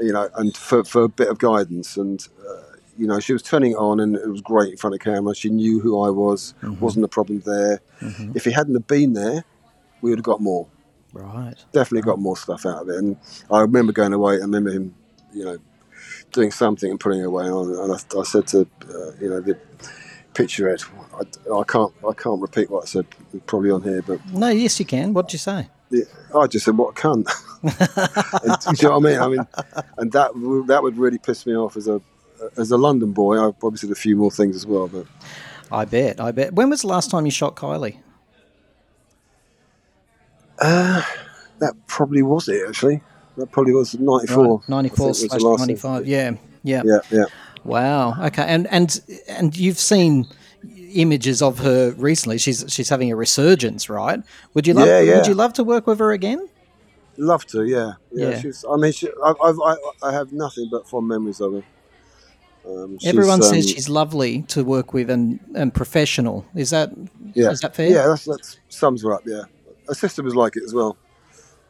[0.00, 3.42] you know, and for, for a bit of guidance, and uh, you know she was
[3.42, 5.34] turning it on, and it was great in front of camera.
[5.34, 7.80] She knew who I was, wasn't a problem there.
[8.34, 9.44] If he hadn't have been there,
[10.00, 10.66] we would have got more.
[11.12, 11.54] Right.
[11.72, 12.96] Definitely got more stuff out of it.
[12.96, 13.16] And
[13.50, 14.34] I remember going away.
[14.34, 14.94] I remember him,
[15.32, 15.58] you know,
[16.32, 17.70] doing something and putting it away on.
[17.70, 19.58] And I, I said to, uh, you know, the
[20.34, 20.82] picture it.
[21.14, 23.06] I, I can't, I can't repeat what I said
[23.46, 25.12] probably on here, but No, yes, you can.
[25.12, 25.68] What did you say?
[25.92, 27.28] Yeah, I just said, "What a cunt."
[27.62, 29.20] and, do you know what I mean?
[29.20, 29.46] I mean,
[29.98, 30.32] and that
[30.66, 32.00] that would really piss me off as a
[32.56, 33.38] as a London boy.
[33.38, 35.06] I've probably said a few more things as well, but
[35.70, 36.20] I bet.
[36.20, 36.54] I bet.
[36.54, 37.98] When was the last time you shot Kylie?
[40.58, 41.02] Uh,
[41.58, 42.66] that probably was it.
[42.68, 43.02] Actually,
[43.36, 44.62] that probably was '94.
[44.68, 46.06] Ninety-four slash ninety-five.
[46.06, 46.32] Yeah.
[46.62, 46.82] Yeah.
[46.84, 47.24] Yeah, yeah.
[47.64, 48.26] Wow.
[48.26, 48.44] Okay.
[48.44, 50.26] And and and you've seen
[50.94, 52.38] images of her recently.
[52.38, 54.20] She's she's having a resurgence, right?
[54.54, 55.16] Would you love Yeah, yeah.
[55.16, 56.48] Would you love to work with her again?
[57.18, 58.30] Love to, yeah, yeah.
[58.30, 58.40] Yeah.
[58.40, 61.62] She's, I mean, she, I, I've, I, I have nothing but fond memories of her.
[62.66, 66.46] Um, Everyone says um, she's lovely to work with and, and professional.
[66.54, 66.90] Is that
[67.34, 67.90] yeah, is that fair?
[67.90, 69.22] Yeah, that's, that sums her up.
[69.26, 69.42] Yeah,
[69.88, 70.96] her sister was like it as well.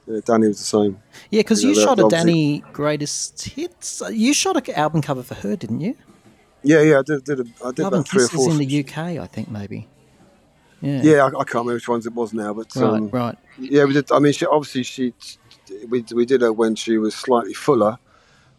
[0.07, 1.03] Yeah, Dannii was the same.
[1.30, 4.03] Yeah, because You you know, shot a Dannii Greatest Hits.
[4.11, 5.97] You shot an album cover for her, didn't you?
[6.62, 6.98] Yeah, yeah.
[7.00, 8.50] I did, did a, I did Love and about three or Kisses four.
[8.52, 9.88] in the UK, I think maybe.
[10.80, 11.00] Yeah.
[11.02, 12.84] Yeah, I, I can't remember which ones it was now, but Right.
[12.84, 13.38] um, right.
[13.58, 14.10] yeah, we did.
[14.10, 15.14] I mean, she obviously she
[15.88, 17.98] we we did her when she was slightly fuller,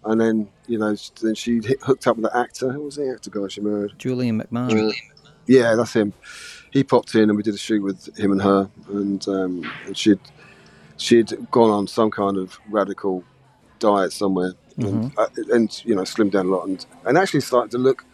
[0.05, 2.71] and then you know then she hit, hooked up with the actor.
[2.71, 3.91] Who was the actor guy she married?
[3.97, 4.69] Julian McMahon.
[4.69, 5.25] Julian McMahon.
[5.47, 6.13] Yeah, that's him.
[6.71, 9.97] He popped in and we did a shoot with him and her, and um, and
[9.97, 10.19] she'd
[10.95, 13.23] she'd gone on some kind of radical
[13.79, 17.71] diet somewhere, and, uh, and you know, slimmed down a lot, and and actually started
[17.71, 18.05] to look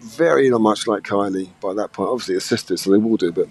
[0.00, 2.10] very not much like Kylie by that point.
[2.10, 3.48] Obviously, a sister, so they will do, but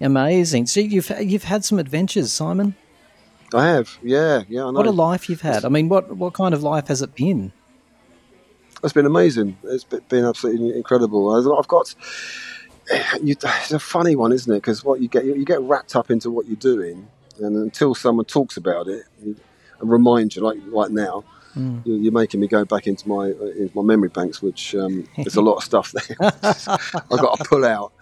[0.00, 0.66] Amazing.
[0.66, 2.74] So you've you've had some adventures, Simon.
[3.52, 4.62] I have, yeah, yeah.
[4.62, 4.72] I know.
[4.72, 5.64] What a life you've had.
[5.64, 7.52] I mean, what what kind of life has it been?
[8.82, 9.58] It's been amazing.
[9.64, 11.54] It's been absolutely incredible.
[11.58, 11.94] I've got.
[13.22, 14.56] You, it's a funny one, isn't it?
[14.56, 17.06] Because what you get, you get wrapped up into what you're doing,
[17.38, 19.04] and until someone talks about it
[19.80, 21.24] and you, like right now,
[21.56, 21.84] Mm.
[21.84, 25.34] you- you're making me go back into my into my memory banks, which um, there's
[25.34, 26.16] a lot of stuff there.
[26.20, 27.92] I've got to pull out.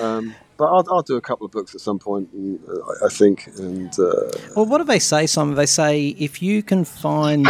[0.00, 2.28] Um, but I'll, I'll do a couple of books at some point,
[2.68, 3.48] uh, I- think.
[3.58, 5.56] And uh, Well, what do they say, Simon?
[5.56, 7.48] They say if you can find,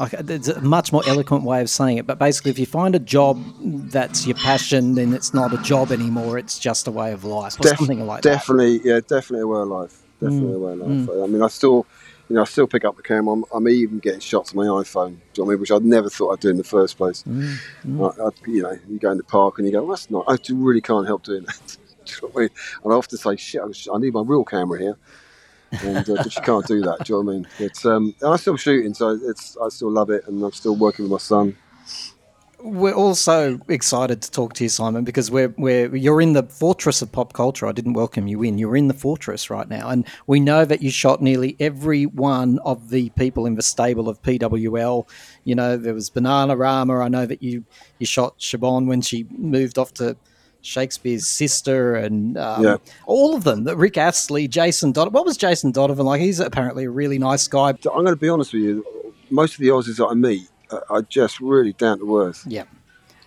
[0.00, 2.94] okay, there's a much more eloquent way of saying it, but basically, if you find
[2.94, 3.42] a job
[3.90, 7.58] that's your passion, then it's not a job anymore; it's just a way of life,
[7.58, 8.28] or Def- something like that.
[8.28, 8.32] Mm.
[8.34, 9.96] definitely, yeah, definitely a way of life.
[10.20, 11.24] Definitely a way of life.
[11.24, 11.86] I mean, I still,
[12.30, 13.34] you know, I still pick up the camera.
[13.34, 15.16] I'm, I'm even getting shots on my iPhone.
[15.34, 15.60] Do you know what I mean?
[15.60, 17.24] Which I never thought I'd do in the first place.
[17.24, 17.58] Mm,
[18.00, 20.24] I, I, you know, you go in the park and you go, well, "That's not."
[20.28, 21.76] I really can't help doing that.
[22.04, 22.50] Do you know what I mean?
[22.84, 23.62] And I often say, "Shit,
[23.92, 24.96] I need my real camera here."
[25.82, 27.04] And, uh, but you can't do that.
[27.04, 27.48] Do you know what I mean?
[27.58, 31.04] It's um, I'm still shooting, so it's I still love it, and I'm still working
[31.04, 31.56] with my son.
[32.62, 37.00] We're also excited to talk to you, Simon, because we're, we're you're in the fortress
[37.00, 37.66] of pop culture.
[37.66, 38.58] I didn't welcome you in.
[38.58, 42.58] You're in the fortress right now, and we know that you shot nearly every one
[42.64, 45.08] of the people in the stable of PWL.
[45.44, 47.02] You know, there was Bananarama.
[47.04, 47.64] I know that you
[47.98, 50.16] you shot Siobhan when she moved off to
[50.60, 52.76] Shakespears Sister, and um, Yeah.
[53.06, 53.64] all of them.
[53.64, 55.14] Rick Astley, Jason Donovan.
[55.14, 56.20] What was Jason Donovan like?
[56.20, 57.70] He's apparently a really nice guy.
[57.70, 58.84] I'm going to be honest with you.
[59.30, 62.44] Most of the Aussies that I meet are, are just really down to earth.
[62.46, 62.64] Yeah.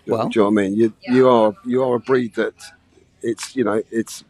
[0.07, 0.75] Well- do you know what I mean?
[0.77, 2.53] You you are you are a breed that
[3.21, 4.23] it's you know it's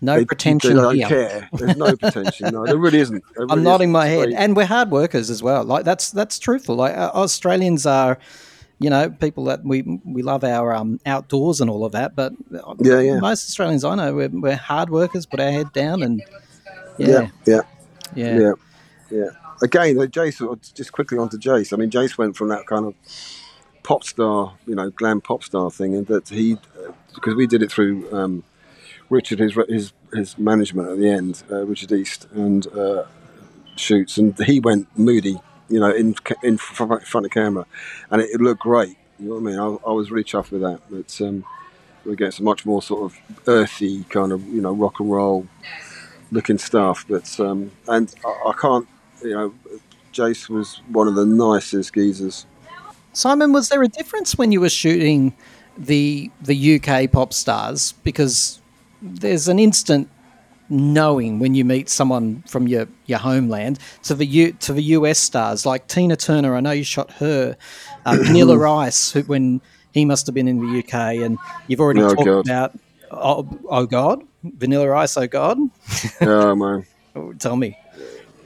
[0.00, 1.08] No they, pretension They don't here.
[1.08, 1.48] care.
[1.52, 2.52] There's no pretension.
[2.54, 3.24] No, there really isn't.
[3.34, 3.92] There I'm nodding isn't.
[3.92, 5.64] my It's head, very- and we're hard workers as well.
[5.64, 6.76] Like that's that's truthful.
[6.76, 8.18] Like uh, Australians are,
[8.78, 12.14] you know, people that we we love our um, outdoors and all of that.
[12.14, 13.18] But uh, Yeah, yeah.
[13.18, 16.22] most Australians I know we're, we're hard workers, put our head down, and
[16.98, 17.60] yeah, yeah, yeah,
[18.14, 18.52] yeah, yeah,
[19.10, 19.30] yeah.
[19.62, 20.40] Again, uh, Jace.
[20.40, 21.72] uh, Just quickly on to Jace.
[21.72, 22.94] I mean, Jace went from that kind of
[23.82, 26.58] pop star, you know, glam pop star thing, and that he
[27.14, 28.44] because we did it through um,
[29.10, 33.04] Richard, his his his management at the end, uh, Richard East, and uh,
[33.76, 37.66] shoots, and he went moody, you know, in in front of camera,
[38.10, 38.96] and it, it looked great.
[39.18, 39.58] You know what I mean?
[39.58, 40.80] I, I was really chuffed with that.
[40.90, 41.44] But um,
[42.04, 45.46] we're getting some much more sort of earthy kind of you know rock and roll
[46.30, 47.04] looking stuff.
[47.08, 48.88] But um, and I, I can't,
[49.22, 49.54] you know,
[50.12, 52.46] Jace was one of the nicest geezers.
[53.12, 55.34] Simon, was there a difference when you were shooting
[55.76, 57.92] the the UK pop stars?
[58.04, 58.60] Because
[59.02, 60.08] there's an instant
[60.70, 65.18] knowing when you meet someone from your, your homeland to the U, to the US
[65.18, 66.54] stars like Tina Turner.
[66.54, 67.56] I know you shot her,
[68.04, 69.60] uh, Vanilla Ice, who, when
[69.92, 70.94] he must have been in the UK,
[71.24, 71.38] and
[71.68, 72.46] you've already Oh, talked God.
[72.46, 72.78] about
[73.10, 75.16] oh, oh God, Vanilla Ice.
[75.16, 75.58] Oh God,
[76.20, 76.86] oh man,
[77.38, 77.76] tell me.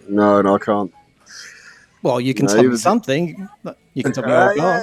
[0.09, 0.93] No, no, I can't.
[2.03, 3.49] Well, you can No, tell me was- something.
[3.95, 4.33] You can tell me.
[4.33, 4.83] Uh, yeah,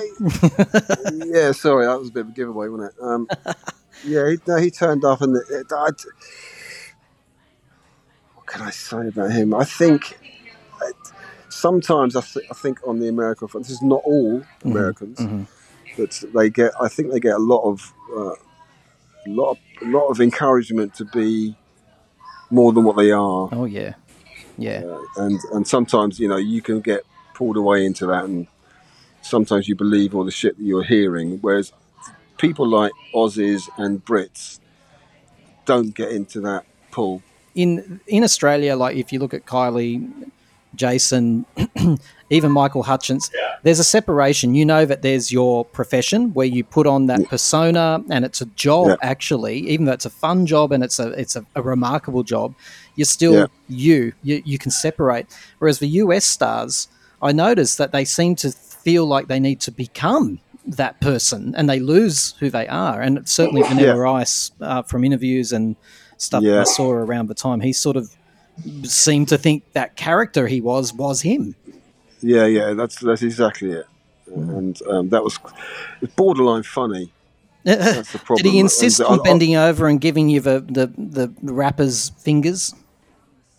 [1.25, 3.03] yeah, sorry, that was a bit of a giveaway, wasn't it?
[3.03, 3.27] Um,
[4.05, 5.89] yeah, he, no, he turned up, and it, it, I,
[8.35, 9.53] what can I say about him?
[9.53, 10.17] I think
[11.49, 15.47] sometimes I, th- I think on the American front, this is not all Mm-hmm, Americans,
[15.97, 16.71] but they get.
[16.79, 20.93] I think they get a lot of, uh, a lot of, a lot of encouragement
[20.95, 21.55] to be
[22.51, 23.93] more than what they are, Oh yeah,
[24.61, 24.83] yeah.
[25.17, 27.03] and and sometimes you know you can get
[27.33, 28.47] pulled away into that and
[29.21, 31.71] sometimes you believe all the shit that you're hearing whereas
[32.37, 34.59] people like aussies and brits
[35.65, 37.21] don't get into that pull
[37.55, 40.09] in in Australia, like if you look at Kylie,
[40.75, 41.45] Jason,
[42.29, 43.29] even Michael Hutchence,
[43.63, 44.53] there's a separation.
[44.55, 48.45] You know that there's your profession where you put on that persona, and it's a
[48.45, 48.95] job Yeah.
[49.01, 49.57] actually.
[49.69, 52.53] Even though it's a fun job and it's a it's a, a remarkable job,
[52.95, 53.45] you're still Yeah.
[53.67, 54.13] you.
[54.23, 55.25] You you can separate.
[55.59, 56.87] Whereas the US stars,
[57.21, 61.67] I notice that they seem to feel like they need to become that person, and
[61.69, 63.01] they lose who they are.
[63.01, 64.11] And certainly Vanilla Yeah.
[64.21, 65.75] Ice, uh, from interviews and
[66.17, 66.61] stuff Yeah.
[66.61, 68.15] I saw around the time, he sort of
[68.83, 71.55] seemed to think that character he was was him.
[72.21, 73.85] yeah yeah that's that's exactly it
[74.35, 75.39] and um, that was
[76.15, 77.11] borderline funny
[77.63, 80.39] that's the problem Did he insist And on I- I- bending over and giving you
[80.41, 82.73] the, the, the rapper's fingers?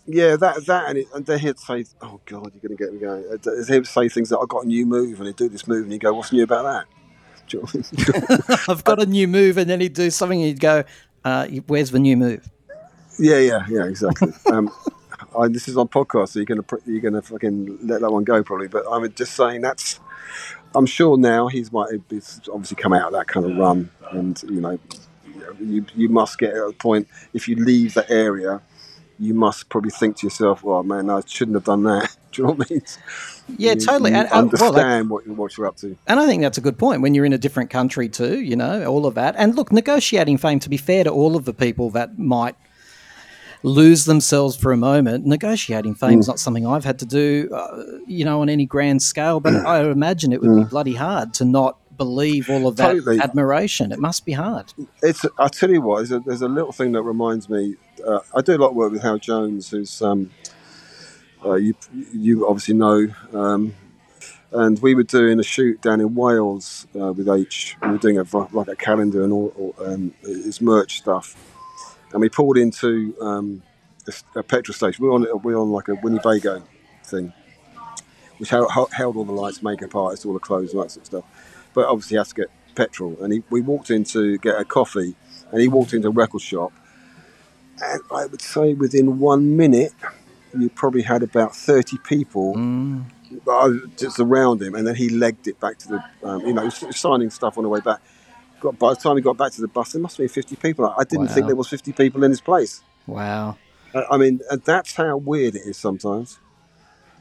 [0.07, 2.99] yeah that that and, it, and then he'd say oh god you're gonna get me
[2.99, 5.67] going Uh, he'd say things that "I've got a new move and he'd do this
[5.67, 6.85] move and you go what's new about that
[7.53, 8.39] you know I mean?
[8.69, 10.85] I've got a new move, and then he'd do something, and he'd go,
[11.25, 12.49] uh, "Where's the new move?"
[13.19, 14.33] Yeah, yeah, yeah, exactly.
[14.51, 14.71] um,
[15.37, 18.43] I, this is on podcast, so you're gonna you're gonna fucking let that one go
[18.43, 18.67] probably.
[18.67, 19.99] But I'm just saying that's.
[20.73, 24.41] I'm sure now he's might he's obviously come out of that kind of run, and
[24.43, 24.79] you know,
[25.59, 28.61] you you must get at a point if you leave the area,
[29.19, 32.47] you must probably think to yourself, "Well, man, I shouldn't have done that." Do you
[32.47, 32.81] know what I mean?
[33.57, 34.11] Yeah, You- totally.
[34.11, 35.97] you And, uh, well, that- understand what what you're up to.
[36.07, 38.55] And I think that's a good point when you're in a different country too, you
[38.55, 39.35] know, all of that.
[39.37, 42.55] And look, negotiating fame, to be fair to all of the people that might
[43.63, 46.19] lose themselves for a moment, negotiating fame Mm.
[46.21, 49.53] is not something I've had to do, uh, you know, on any grand scale, but
[49.65, 52.99] I imagine it would be bloody hard to not believe all of that Mm.
[52.99, 53.19] Totally.
[53.19, 53.91] admiration.
[53.91, 54.73] It must be hard.
[55.03, 55.23] It's.
[55.37, 55.97] I tell you what.
[55.97, 57.75] There's a, there's a little thing that reminds me.
[58.05, 60.31] Uh, I do a lot of work with Hal Jones, who's um,
[61.45, 61.75] uh, you
[62.13, 63.73] you obviously know, um,
[64.51, 67.77] and we were doing a shoot down in Wales uh, with H.
[67.83, 71.35] We were doing a like a calendar and all, all um, his merch stuff,
[72.13, 73.63] and we pulled into um,
[74.07, 75.03] a, a petrol station.
[75.03, 76.63] We were on we were on like a Winnebago
[77.03, 77.33] thing,
[78.37, 81.05] which held, held all the lights, makeup artists, all the clothes, and that sort of
[81.07, 81.23] stuff.
[81.73, 83.17] But obviously, he has to get petrol.
[83.21, 85.15] And he, we walked in to get a coffee,
[85.51, 86.71] and he walked into a record shop.
[87.83, 89.93] And I would say within one minute,
[90.57, 93.05] you probably had about 30 people Mm.
[93.97, 94.75] just around him.
[94.75, 97.69] And then he legged it back to the, um, you know, signing stuff on the
[97.69, 98.01] way back.
[98.61, 100.55] Got, by the time he got back to the bus, there must have been 50
[100.55, 100.85] people.
[100.97, 101.33] I didn't Wow.
[101.33, 102.81] think there was 50 people in his place.
[103.07, 103.57] Wow.
[103.93, 106.39] I I mean, and that's how weird it is sometimes.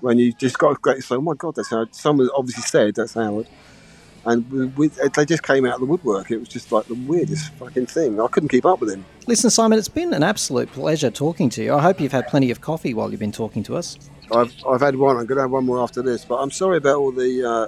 [0.01, 1.95] When you just got to go, say, oh my God, that's Howard.
[1.95, 3.47] Someone obviously said that's Howard.
[4.25, 6.31] And we, uh, they just came out of the woodwork.
[6.31, 8.21] It was just like the weirdest fucking thing.
[8.21, 9.05] I couldn't keep up with him.
[9.27, 11.75] Listen, Simon, it's been an absolute pleasure talking to you.
[11.75, 13.99] I hope you've had plenty of coffee while you've been talking to us.
[14.35, 15.17] I've, I've had one.
[15.17, 16.25] I'm going to have one more after this.
[16.27, 17.67] But I'm sorry about all the uh,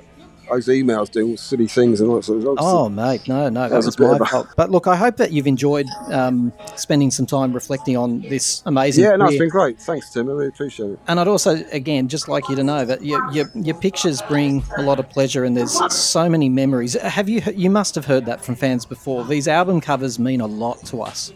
[0.51, 2.57] those emails doing all silly things and all that sort of stuff.
[2.59, 4.49] Oh, mate, no, no, that was was, my fault.
[4.57, 9.05] But look, I hope that you've enjoyed um, spending some time reflecting on this amazing.
[9.05, 9.40] yeah, no, it's career.
[9.40, 9.80] been great.
[9.80, 10.28] Thanks, Tim.
[10.28, 10.99] I really appreciate it.
[11.09, 14.62] And I'd also, again, just like you to know that your, your your pictures bring
[14.76, 16.95] a lot of pleasure, and there's so many memories.
[16.95, 19.24] Have you you must have heard that from fans before?
[19.24, 21.32] These album covers mean a lot to us.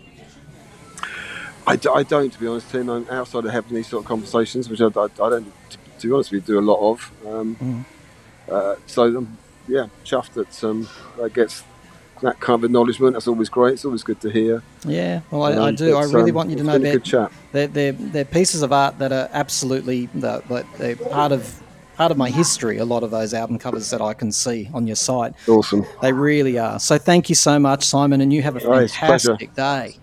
[1.69, 2.89] I, d- I don't, to be honest, Tim.
[2.89, 6.07] I'm outside of having these sort of conversations, which I, I, I don't, to, to
[6.09, 7.13] be honest we do a lot of.
[7.27, 7.85] Um, Mm.
[8.51, 9.37] Uh, so, um,
[9.69, 10.89] yeah, chuffed that um,
[11.19, 11.65] that gets
[12.23, 13.13] that kind of acknowledgement.
[13.15, 13.75] That's always great.
[13.75, 14.63] It's always good to hear.
[14.87, 15.97] Yeah, well, I, I Um, do.
[15.97, 19.13] I really um, want you to know that they're, they're, they're pieces of art that
[19.13, 21.63] are absolutely like, they're part of
[21.97, 22.79] part of my history.
[22.79, 25.85] A lot of those album covers that I can see on your site, Awesome.
[26.03, 26.79] they really are.
[26.79, 29.37] So thank you so much, Simon, and you have a Oh, a pleasure.
[29.55, 29.97] day.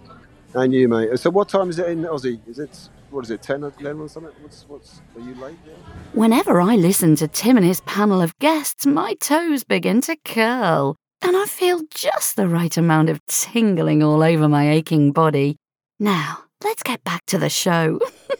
[0.56, 1.18] And you, mate.
[1.20, 2.40] So, what time is it in Aussie?
[2.48, 4.34] Is it, what is it, 10 or 11 or something?
[4.42, 5.56] What's, what's, are you late?
[5.66, 5.74] Yeah?
[6.14, 10.96] Whenever I listen to Tim and his panel of guests, my toes begin to curl,
[11.22, 15.58] and I feel just the right amount of tingling all over my aching body.
[16.00, 18.00] Now, let's get back to the show.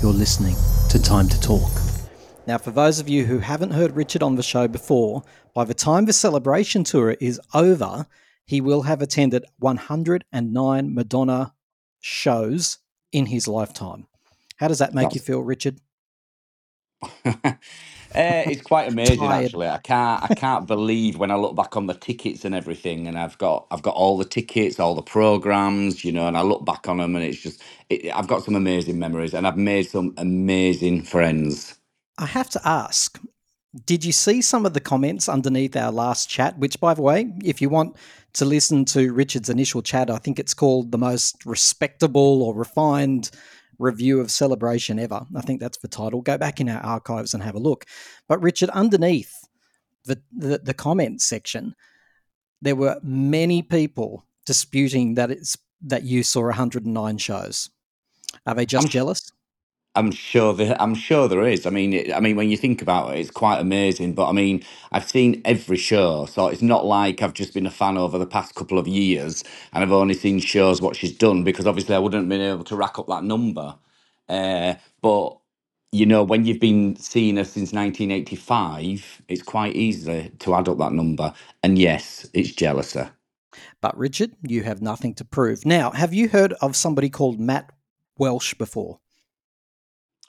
[0.00, 0.56] You're listening
[0.88, 1.70] to Time to Talk.
[2.44, 5.22] Now, for those of you who haven't heard Richard on the show before,
[5.54, 8.06] by the time the celebration tour is over,
[8.46, 11.54] he will have attended 109 Madonna
[12.00, 12.78] shows
[13.12, 14.06] in his lifetime.
[14.56, 15.80] How does that make you feel, Richard?
[17.24, 17.32] uh,
[18.14, 19.46] it's quite amazing Tired.
[19.46, 19.68] actually.
[19.68, 23.18] I can't I can't believe when I look back on the tickets and everything, and
[23.18, 26.64] I've got I've got all the tickets, all the programs, you know, and I look
[26.64, 29.84] back on them, and it's just it, I've got some amazing memories, and I've made
[29.84, 31.78] some amazing friends.
[32.18, 33.20] I have to ask,
[33.86, 36.58] did you see some of the comments underneath our last chat?
[36.58, 37.96] Which, by the way, if you want
[38.34, 43.30] to listen to Richard's initial chat, I think it's called the most respectable or refined
[43.78, 45.24] review of Celebration ever.
[45.34, 46.20] I think that's the title.
[46.20, 47.86] Go back in our archives and have a look.
[48.28, 49.32] But, Richard, underneath
[50.04, 51.74] the, the, the comment section,
[52.60, 57.70] there were many people disputing that it's that you saw 109 shows.
[58.46, 59.32] Are they just I'm- jealous?
[59.94, 61.66] I'm sure there, I'm sure there is.
[61.66, 64.14] I mean, it, I mean, when you think about it, it's quite amazing.
[64.14, 67.70] But I mean, I've seen every show, so it's not like I've just been a
[67.70, 71.44] fan over the past couple of years, and I've only seen shows what she's done
[71.44, 73.76] because obviously I wouldn't have been able to rack up that number.
[74.28, 75.38] Uh, but
[75.92, 80.78] you know, when you've been seeing her since 1985, it's quite easy to add up
[80.78, 81.34] that number.
[81.62, 83.04] And yes, it's jealousy.
[83.82, 85.66] But Richard, you have nothing to prove.
[85.66, 87.70] Now, have you heard of somebody called Matt
[88.18, 89.00] Walsh before?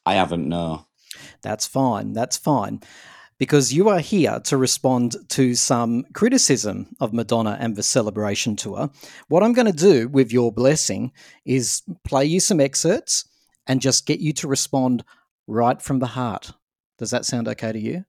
[0.06, 0.88] I haven't no.
[1.42, 2.14] That's fine.
[2.14, 2.82] That's fine.
[3.40, 8.90] Because you are here to respond to some criticism of Madonna and the celebration tour.
[9.28, 11.12] What I'm going to do, with your blessing,
[11.46, 13.26] is play you some excerpts
[13.68, 15.04] and just get you to respond
[15.48, 16.52] right from the heart.
[16.98, 18.06] Does that sound okay to you?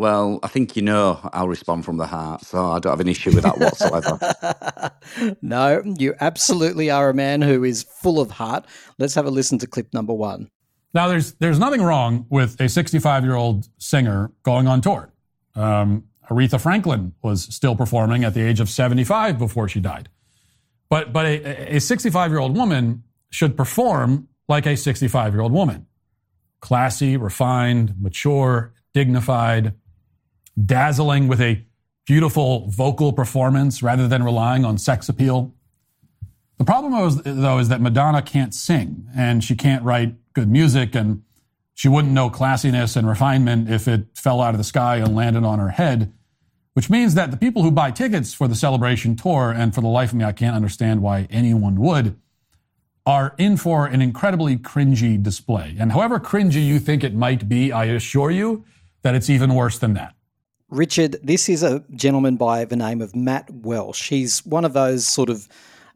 [0.00, 3.08] Well, I think you know I'll respond from the heart, so I don't have an
[3.08, 5.36] issue with that whatsoever.
[5.42, 8.64] no, you absolutely are a man who is full of heart.
[8.98, 10.48] Let's have a listen to clip number one.
[10.92, 15.12] Now, there's there's nothing wrong with a 65 year old singer going on tour.
[15.54, 20.08] Um, Aretha Franklin was still performing at the age of 75 before she died.
[20.88, 25.86] But but a 65 year old woman should perform like a 65 year old woman,
[26.60, 29.74] classy, refined, mature, dignified
[30.64, 31.64] dazzling with a
[32.06, 35.54] beautiful vocal performance rather than relying on sex appeal.
[36.60, 40.94] The problem, is, though, is that Madonna can't sing and she can't write good music
[40.94, 41.22] and
[41.72, 45.42] she wouldn't know classiness and refinement if it fell out of the sky and landed
[45.42, 46.12] on her head,
[46.74, 49.88] which means that the people who buy tickets for the celebration tour, and for the
[49.88, 52.18] life of me, I can't understand why anyone would,
[53.06, 55.74] are in for an incredibly cringy display.
[55.80, 58.66] And however cringy you think it might be, I assure you
[59.00, 60.14] that it's even worse than that.
[60.68, 64.10] Richard, this is a gentleman by the name of Matt Walsh.
[64.10, 65.48] He's one of those sort of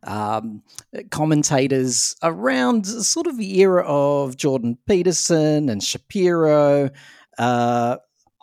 [0.05, 0.63] um,
[1.11, 6.91] commentators around sort of the era of Jordan Peterson and Shapiro.
[7.39, 7.97] Uh,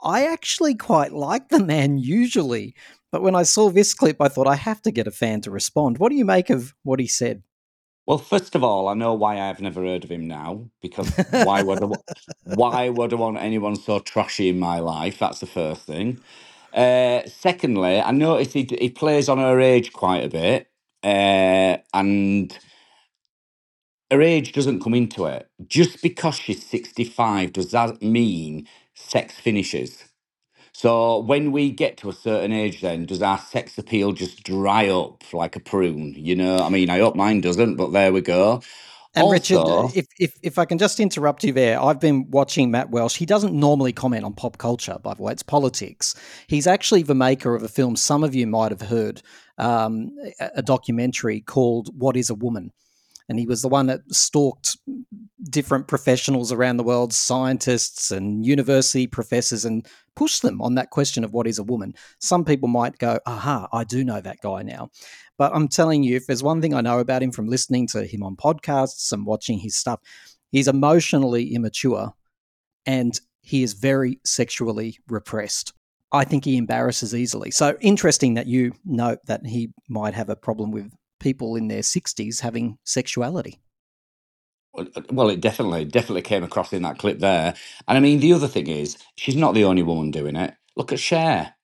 [0.04, 2.76] I actually quite like the man usually,
[3.12, 5.52] but when I saw this clip, I thought I have to get a fan to
[5.52, 5.98] respond.
[5.98, 7.44] What do you make of what he said?
[8.08, 11.62] Well, first of all, I know why I've never heard of him now because why
[11.62, 11.88] would I,
[12.56, 15.20] why would I want anyone so trashy in my life?
[15.20, 16.20] That's the first thing.
[16.74, 20.71] Uh, secondly, I noticed he he plays on her age quite a bit,
[21.04, 22.58] uh, and
[24.12, 25.50] her age doesn't come into it.
[25.68, 30.06] Just because she's sixty five, does that mean sex finishes?
[30.74, 34.90] So when we get to a certain age, then does our sex appeal just dry
[34.90, 36.16] up like a prune?
[36.18, 38.62] You know, I mean, I hope mine doesn't, but there we go.
[39.14, 42.72] And also, Richard, if, if if I can just interrupt you there, I've been watching
[42.72, 43.18] Matt Walsh.
[43.18, 45.34] He doesn't normally comment on pop culture, by the way.
[45.34, 46.16] It's politics.
[46.48, 49.22] He's actually the maker of a film some of you might have heard,
[49.58, 52.72] um, a documentary called "What Is a Woman."
[53.32, 54.76] And he was the one that stalked
[55.50, 61.24] different professionals around the world, scientists and university professors, and pushed them on that question
[61.24, 61.94] of what is a woman.
[62.20, 64.90] Some people might go, aha, I do know that guy now.
[65.38, 68.06] But I'm telling you, if there's one thing I know about him from listening to
[68.06, 70.02] him on podcasts and watching his stuff,
[70.52, 72.12] he's emotionally immature
[72.86, 75.72] and he is very sexually repressed.
[76.12, 77.52] I think he embarrasses easily.
[77.52, 80.92] So interesting that you note that he might have a problem with
[81.22, 83.62] people in their 60s having sexuality.
[84.78, 87.56] Uh, well, it definitely, definitely came across in that clip there.
[87.88, 90.56] And I mean, the other thing is, she's not the only woman doing it.
[90.78, 91.56] Look at Cher.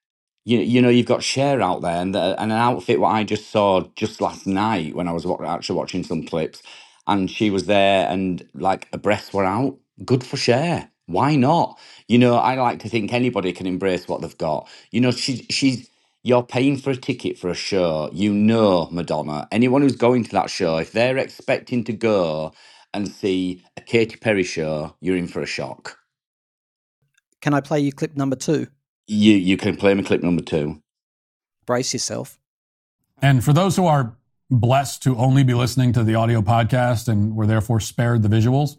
[0.45, 3.24] You, you know, you've got Cher out there, and, the, and an outfit what I
[3.24, 6.64] just saw just last night when I was actually watching some clips,
[7.08, 9.78] and she was there, and like her breasts were out.
[10.05, 10.89] Good for Cher.
[11.08, 11.80] Why not?
[12.08, 14.70] You know, I like to think anybody can embrace what they've got.
[14.91, 15.89] You know, she's she's
[16.24, 19.47] you're paying for a ticket for a show, you know Madonna.
[19.51, 22.53] Anyone who's going to that show, if they're expecting to go
[22.93, 25.97] and see a Katy Perry show, you're in for a shock.
[27.41, 28.68] Can I play you clip number two?
[29.07, 30.82] You you can play me clip number two.
[31.65, 32.39] Brace yourself.
[33.22, 34.18] And for those who are
[34.49, 38.78] blessed to only be listening to the audio podcast and were therefore spared the visuals,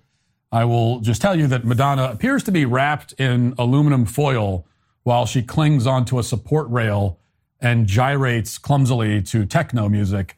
[0.51, 4.67] I will just tell you that Madonna appears to be wrapped in aluminum foil
[5.03, 7.21] while she clings onto a support rail
[7.61, 10.37] and gyrates clumsily to techno music.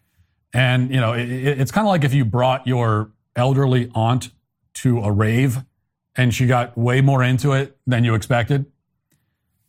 [0.52, 4.30] And, you know, it, it's kind of like if you brought your elderly aunt
[4.74, 5.58] to a rave
[6.16, 8.66] and she got way more into it than you expected.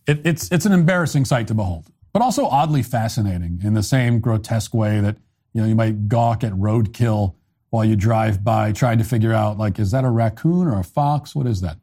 [0.08, 4.20] It, it's, it's an embarrassing sight to behold, but also oddly fascinating in the same
[4.20, 5.18] grotesque way that,
[5.54, 7.36] you know, you might gawk at roadkill
[7.70, 10.84] while you drive by trying to figure out, like, is that a raccoon or a
[10.84, 11.36] fox?
[11.36, 11.78] What is that?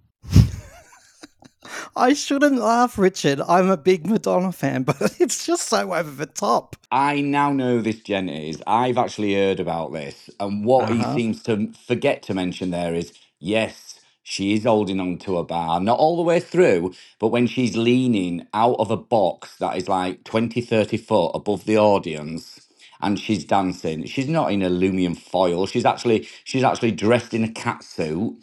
[1.96, 3.40] I shouldn't laugh, Richard.
[3.40, 6.76] I'm a big Madonna fan, but it's just so over the top.
[6.90, 8.62] I now know this Jen is.
[8.66, 10.30] I've actually heard about this.
[10.40, 11.14] And what uh-huh.
[11.14, 15.44] he seems to forget to mention there is yes, she is holding on to a
[15.44, 19.76] bar, not all the way through, but when she's leaning out of a box that
[19.76, 22.60] is like 20, 30 foot above the audience
[23.00, 24.04] and she's dancing.
[24.04, 25.66] She's not in aluminum foil.
[25.66, 28.36] She's actually she's actually dressed in a cat suit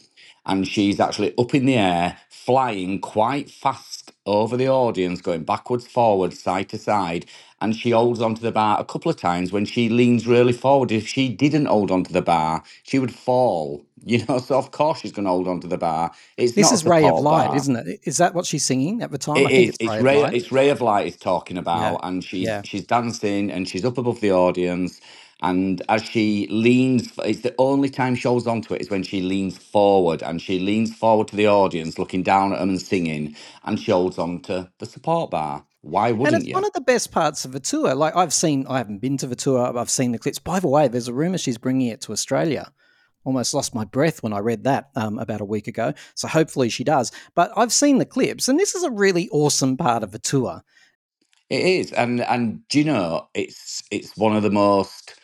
[0.46, 5.88] and she's actually up in the air, flying quite fast over the audience, going backwards,
[5.88, 7.26] forwards, side to side.
[7.62, 10.92] And she holds onto the bar a couple of times when she leans really forward.
[10.92, 15.02] If she didn't hold onto the bar, she would fall You know, so of course
[15.02, 16.12] she's going to hold on to the bar.
[16.38, 17.56] It's This is Ray of Light, bar.
[17.56, 18.02] isn't it?
[18.06, 19.46] Is that what she's singing at the time?
[19.46, 19.70] I It think is.
[19.70, 20.16] it's It's Ray, Ray.
[20.16, 20.36] of Light.
[20.36, 22.64] It's Ray of Light is talking about, Yeah, and she's yeah.
[22.64, 25.02] she's dancing and she's up above the audience.
[25.42, 29.22] And as she leans, it's the only time she holds onto it is when she
[29.22, 33.36] leans forward and she leans forward to the audience, looking down at them and singing,
[33.66, 35.66] and she holds on to the support bar.
[35.82, 36.54] Why And wouldn't it's you?
[36.54, 37.96] one of the best parts of the tour.
[37.96, 39.72] Like I've seen, I haven't been to the tour.
[39.74, 40.40] but I've seen the clips.
[40.40, 42.72] By the way, there's a rumor she's bringing it to Australia.
[43.26, 45.94] Almost lost my breath when I read that um, about a week ago.
[46.16, 47.12] So hopefully she does.
[47.36, 50.62] But I've seen the clips, and this is a really awesome part of the tour.
[51.50, 55.16] It is, and and do you know it's it's one of the most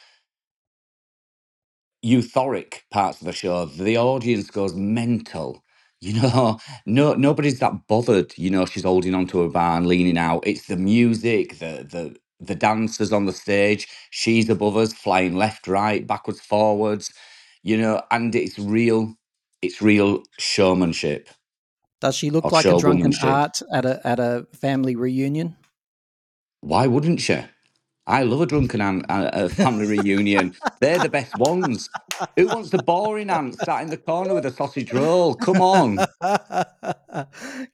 [2.05, 3.65] euphoric parts of the show.
[3.65, 5.63] The audience goes mental.
[6.01, 8.37] You know, no nobody's that bothered.
[8.37, 10.45] You know, she's holding onto a bar and leaning out.
[10.47, 13.87] It's the music, the the the dancers on the stage.
[14.11, 17.11] She's above us, flying left, right, backwards, forwards.
[17.63, 19.15] You know, and it's real.
[19.61, 21.29] It's real showmanship
[22.01, 23.21] Does she look or like a drunken showwomanship.
[23.21, 25.57] art at a at a family reunion?
[26.61, 27.39] Why wouldn't she?
[28.11, 30.53] I love a drunken aunt at a family reunion.
[30.81, 31.89] They're the best ones.
[32.35, 35.33] Who wants the boring aunt sat in the corner with a sausage roll?
[35.33, 35.97] Come on.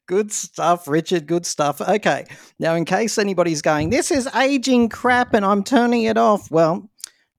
[0.06, 1.26] good stuff, Richard.
[1.26, 1.82] Good stuff.
[1.82, 2.28] Okay.
[2.60, 6.52] Now, in case anybody's going, this is aging crap and I'm turning it off.
[6.52, 6.88] Well,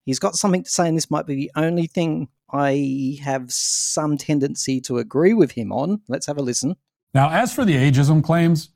[0.05, 4.19] he's got something to say, and this might be the only thing I have some
[4.19, 6.03] tendency to agree with him on.
[6.09, 6.75] Let's have a listen.
[7.15, 8.71] Now, as for the ageism claims,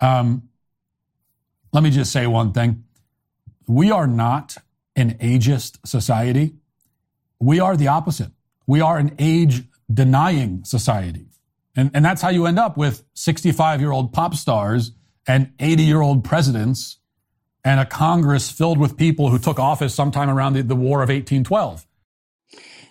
[0.00, 0.48] um,
[1.72, 2.82] let me just say one thing.
[3.70, 4.56] We are not
[4.96, 6.56] an ageist society.
[7.38, 8.32] We are the opposite.
[8.66, 11.28] We are an age denying society.
[11.76, 14.90] And, and that's how you end up with 65 year old pop stars
[15.24, 16.98] and 80 year old presidents
[17.62, 21.08] and a Congress filled with people who took office sometime around the, the War of
[21.08, 21.86] 1812.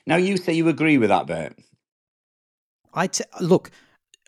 [0.08, 1.60] Now you say you agree with that bit.
[2.94, 3.70] I t- look,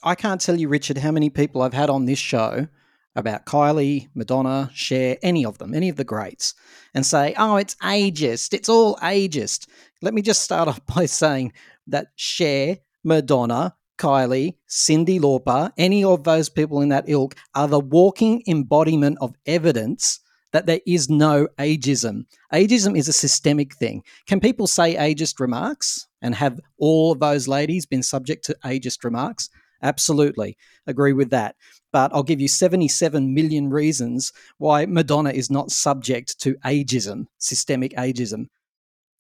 [0.03, 2.67] I can't tell you, Richard, how many people I've had on this show
[3.15, 6.53] about Kylie, Madonna, Cher, any of them, any of the greats,
[6.93, 8.53] and say, oh, it's ageist.
[8.53, 9.67] It's all ageist.
[10.01, 11.53] Let me just start off by saying
[11.87, 17.79] that Cher, Madonna, Kylie, Cyndi Lauper, any of those people in that ilk are the
[17.79, 20.19] walking embodiment of evidence
[20.53, 22.25] that there is no ageism.
[22.53, 24.03] Ageism is a systemic thing.
[24.27, 29.03] Can people say ageist remarks and have all of those ladies been subject to ageist
[29.03, 29.49] remarks?
[29.81, 30.57] Absolutely.
[30.87, 31.55] Agree with that.
[31.91, 37.93] But I'll give you 77 million reasons why Madonna is not subject to ageism, systemic
[37.93, 38.45] ageism.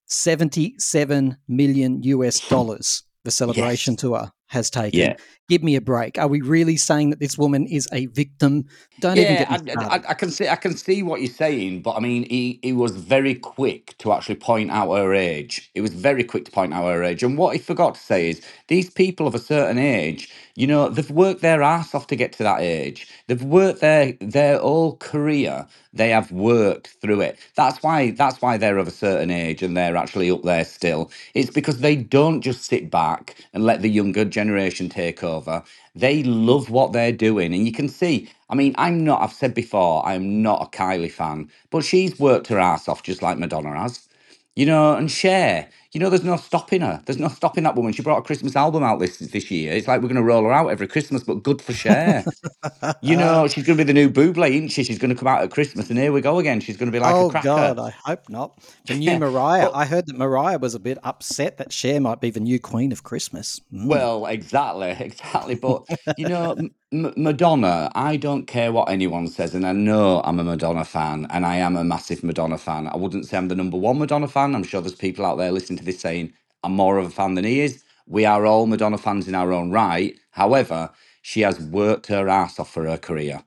[0.07, 4.01] 77 million US dollars the celebration Yes.
[4.01, 4.99] tour has taken.
[4.99, 5.15] Yeah.
[5.47, 6.17] Give me a break.
[6.17, 8.65] Are we really saying that this woman is a victim?
[8.99, 9.95] Don't even get me I.
[9.95, 12.73] I, I can see I can see what you're saying, but I mean, he, he
[12.73, 15.69] was very quick to actually point out her age.
[15.73, 18.29] He was very quick to point out her age, and what he forgot to say
[18.29, 22.15] is these people of a certain age, you know, they've worked their ass off to
[22.17, 23.07] get to that age.
[23.27, 25.67] They've worked their their whole career.
[25.93, 27.39] They have worked through it.
[27.55, 31.11] That's why that's why they're of a certain age and they're actually up there still.
[31.35, 35.63] It's because they don't just sit back and let the younger generation take over.
[35.95, 38.29] They love what they're doing, and you can see.
[38.49, 39.21] I mean, I'm not.
[39.21, 43.21] I've said before, I'm not a Kylie fan, but she's worked her ass off just
[43.21, 44.07] like Madonna has.
[44.55, 45.69] You know, and Cher.
[45.93, 47.01] You know, there's no stopping her.
[47.05, 47.91] There's no stopping that woman.
[47.91, 49.73] She brought a Christmas album out this this year.
[49.73, 52.23] It's like we're going to roll her out every Christmas, but good for Cher.
[53.01, 54.85] you know, she's going to be the new Buble, isn't she?
[54.85, 56.61] She's going to come out at Christmas, and here we go again.
[56.61, 57.47] She's going to be like oh a cracker.
[57.47, 58.57] God, I hope not.
[58.85, 59.69] The new Mariah.
[59.73, 62.93] I heard that Mariah was a bit upset that Cher might be the new queen
[62.93, 63.59] of Christmas.
[63.73, 63.87] Mm.
[63.87, 65.55] Well, exactly, exactly.
[65.55, 65.85] But
[66.17, 66.55] you know,
[66.91, 67.91] M- Madonna.
[67.95, 71.57] I don't care what anyone says, and I know I'm a Madonna fan, and I
[71.57, 72.87] am a massive Madonna fan.
[72.87, 74.55] I wouldn't say I'm the number one Madonna fan.
[74.55, 77.35] I'm sure there's people out there listening to this saying I'm more of a fan
[77.35, 77.83] than he is.
[78.07, 80.17] We are all Madonna fans in our own right.
[80.31, 80.89] However,
[81.21, 83.43] she has worked her ass off for her career.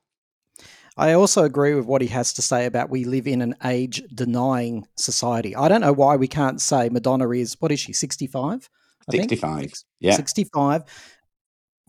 [0.96, 4.02] I also agree with what he has to say about we live in an age
[4.14, 5.54] denying society.
[5.56, 8.70] I don't know why we can't say Madonna is, what is she, 65?
[9.08, 9.24] I think?
[9.24, 9.72] 65.
[9.98, 10.14] Yeah.
[10.14, 10.84] 65.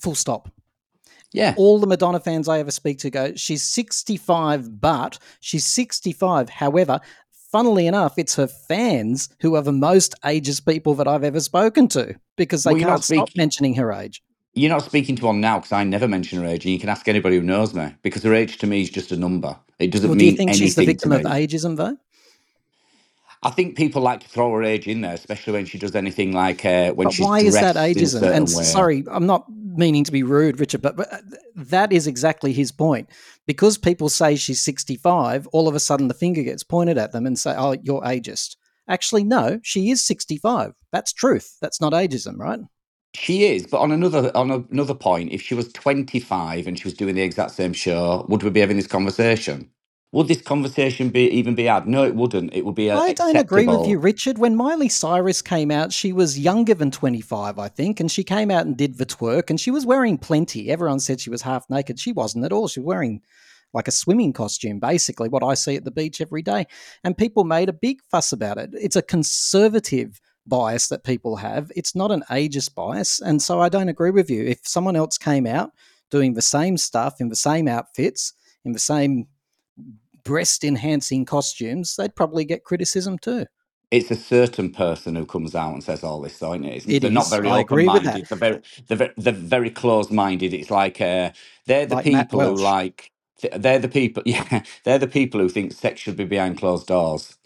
[0.01, 0.49] Full stop.
[1.35, 1.53] Yeah.
[1.57, 6.49] All the Madonna fans I ever speak to go, she's 65, but she's 65.
[6.49, 7.01] However,
[7.51, 11.89] funnily enough, it's her fans who are the most ageist people that I've ever spoken
[11.89, 14.23] to because they Well, can't stop mentioning her age.
[14.53, 16.87] You're not speaking to one now because I never mention her age, and you can
[16.87, 19.57] ask anybody who knows me because her age to me is just a number.
[19.79, 21.97] It doesn't Well, do you mean think anything she's the victim of ageism, though?
[23.45, 26.33] I think people like to throw her age in there, especially when she does anything
[26.33, 28.35] like uh, when But she's why is that dressed in a ageism?
[28.35, 28.63] And way.
[28.63, 31.19] sorry, I'm not meaning to be rude, Richard, but, but uh,
[31.55, 33.09] that is exactly his point.
[33.45, 37.25] Because people say she's 65, all of a sudden the finger gets pointed at them
[37.25, 38.55] and say, "Oh, you're ageist."
[38.87, 40.73] actually, no, she is 65.
[40.91, 41.57] That's truth.
[41.61, 42.59] That's not ageism, right?
[43.15, 46.93] She is, but on another on another point, if she was 25 and she was
[46.93, 49.69] doing the exact same show, would we be having this conversation?
[50.15, 51.89] Would this conversation be even be had?
[51.89, 52.53] No, it wouldn't.
[52.53, 52.89] It would be.
[52.89, 54.37] Uh, I don't agree with you, Richard.
[54.37, 58.49] When Miley Cyrus came out, she was younger than 25, I think, and she came
[58.49, 60.69] out and did the twerk, and she was wearing plenty.
[60.69, 61.99] Everyone said she was half naked.
[61.99, 62.69] She wasn't at all.
[62.69, 63.23] She was wearing
[63.73, 66.65] like a swimming costume, basically, what I see at the beach every day.
[67.03, 68.69] And people made a big fuss about it.
[68.71, 73.19] It's a conservative bias that people have, it's not an ageist bias.
[73.19, 74.45] And so I don't agree with you.
[74.45, 75.71] If someone else came out
[76.09, 78.31] doing the same stuff in the same outfits,
[78.63, 79.27] in the same
[80.25, 83.45] breast enhancing costumes, they'd probably get criticism too.
[83.91, 86.75] It's a certain person who comes out and says all this, though, isn't it?
[86.77, 87.29] It's- It they're not is.
[87.29, 88.27] very I agree with that.
[88.27, 90.53] They're very, they're very, they're very closed-minded.
[90.53, 91.31] It's like uh,
[91.67, 92.61] they're the Like Matt people who Walsh.
[92.61, 93.11] like.
[93.39, 94.23] th- They're the people.
[94.27, 97.37] Yeah, they're the people who think sex should be behind closed doors.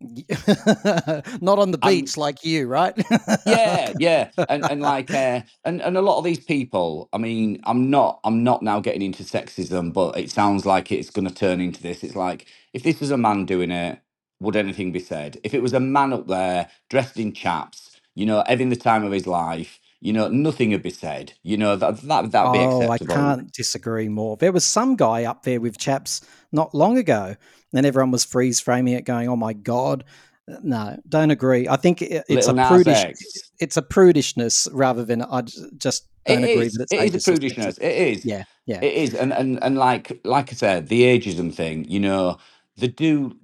[1.42, 2.94] not on the beach like you, right?
[3.46, 7.10] yeah, yeah, and and like uh, and and a lot of these people.
[7.12, 11.10] I mean, I'm not I'm not now getting into sexism, but it sounds like it's
[11.10, 12.02] going to turn into this.
[12.02, 14.00] It's like if this was a man doing it,
[14.40, 15.38] would anything be said?
[15.44, 19.04] If it was a man up there dressed in chaps, you know, having the time
[19.04, 21.34] of his life, you know, nothing would be said.
[21.42, 24.38] You know that that that'd be oh, I can't disagree more.
[24.38, 26.22] There was some guy up there with chaps
[26.52, 27.36] not long ago,
[27.74, 30.04] and everyone was freeze framing it, going, "Oh my god."
[30.62, 31.68] No, don't agree.
[31.68, 32.96] I think it, it's Little a prudish.
[32.96, 33.24] X.
[33.60, 36.72] It's a prudishness rather than I just don't It agree is.
[36.74, 37.78] that it's It is a prudishness.
[37.80, 38.24] It is.
[38.24, 38.80] Yeah, yeah.
[38.82, 41.84] It is, and and and like like I said, the ageism thing.
[41.88, 42.38] You know,
[42.76, 43.36] they do.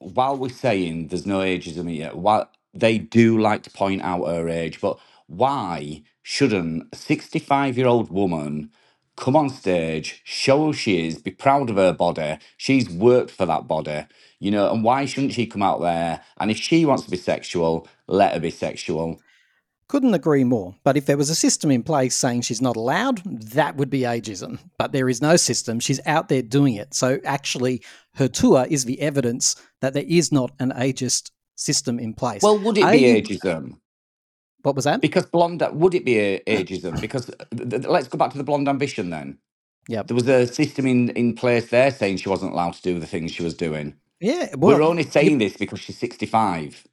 [0.00, 4.48] While we're saying there's no ageism yet, while they do like to point out her
[4.50, 8.70] age, but why shouldn't a 65 year old woman
[9.16, 12.38] come on stage, show who she is, be proud of her body?
[12.56, 14.06] She's worked for that body,
[14.38, 16.22] you know, and why shouldn't she come out there?
[16.38, 19.20] And if she wants to be sexual, let her be sexual.
[19.88, 20.74] Couldn't agree more.
[20.82, 24.00] But if there was a system in place saying she's not allowed, that would be
[24.00, 24.58] ageism.
[24.78, 25.78] But there is no system.
[25.78, 26.92] She's out there doing it.
[26.92, 27.82] So actually,
[28.16, 32.42] her tour is the evidence that there is not an ageist system in place.
[32.42, 33.78] Well, would it be ageism?
[34.66, 35.00] What was that?
[35.00, 37.00] Because blonde, would it be a- ageism?
[37.00, 37.26] Because
[37.56, 39.38] th- th- let's go back to the blonde ambition then.
[39.86, 40.08] Yep.
[40.08, 43.06] There was a system in, in place there saying she wasn't allowed to do the
[43.06, 43.94] things she was doing.
[44.18, 44.48] Yeah.
[44.56, 46.84] Well, We're only saying this because she's 65.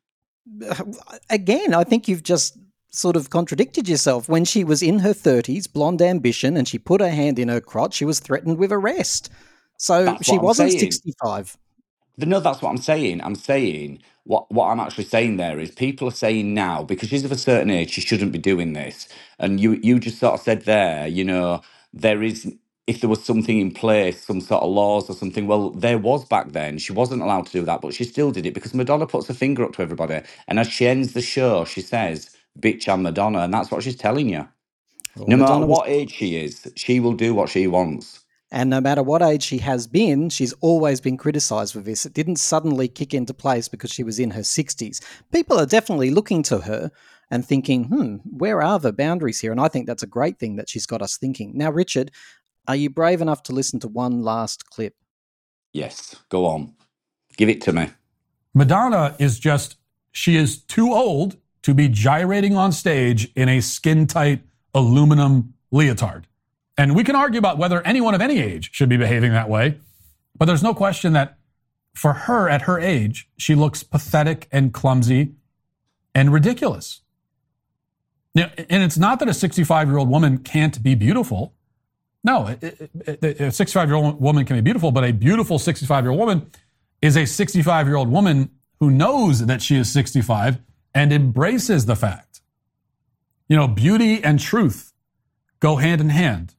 [1.31, 2.59] again, I think you've just
[2.91, 4.29] sort of contradicted yourself.
[4.29, 7.59] When she was in her 30s, blonde ambition, and she put her hand in her
[7.59, 9.31] crotch, she was threatened with arrest.
[9.79, 10.91] So That's she what I'm wasn't saying.
[10.91, 11.57] 65.
[12.17, 13.21] No, that's what I'm saying.
[13.23, 17.25] I'm saying what what I'm actually saying there is people are saying now because she's
[17.25, 19.09] of a certain age, she shouldn't be doing this.
[19.39, 21.61] And you you just sort of said there, you know,
[21.93, 22.53] there is
[22.87, 26.25] if there was something in place, some sort of laws or something, well, there was
[26.25, 26.77] back then.
[26.79, 29.35] She wasn't allowed to do that, but she still did it because Madonna puts her
[29.35, 30.21] finger up to everybody.
[30.47, 33.39] And as she ends the show, she says, Bitch, I'm Madonna.
[33.41, 34.47] And that's what she's telling you.
[35.15, 38.22] Well, no Madonna matter was- what age she is, she will do what she wants.
[38.53, 42.05] And no matter what age she has been, she's always been criticised for this.
[42.05, 45.03] It didn't suddenly kick into place because she was in her 60s.
[45.31, 46.91] People are definitely looking to her
[47.31, 49.51] and thinking, hmm, where are the boundaries here?
[49.51, 51.57] And I think that's a great thing that she's got us thinking.
[51.57, 52.11] Now, Richard,
[52.67, 54.93] are you brave enough to listen to one last clip?
[55.73, 56.75] Yes, go on.
[57.35, 57.89] Give it to me.
[58.53, 59.77] Madonna is just,
[60.11, 64.43] she is too old to be gyrating on stage in a skin tight
[64.75, 66.27] aluminum leotard.
[66.77, 69.79] And we can argue about whether anyone of any age should be behaving that way,
[70.35, 71.37] but there's no question that
[71.93, 75.35] for her at her age, she looks pathetic and clumsy
[76.15, 77.01] and ridiculous.
[78.35, 81.53] Now, and it's not that a 65 year old woman can't be beautiful.
[82.23, 82.55] No,
[83.05, 86.49] a 65 year old woman can be beautiful, but a beautiful 65 year old woman
[87.01, 90.59] is a 65 year old woman who knows that she is 65
[90.95, 92.41] and embraces the fact.
[93.47, 94.93] You know, beauty and truth
[95.59, 96.55] go hand in hand.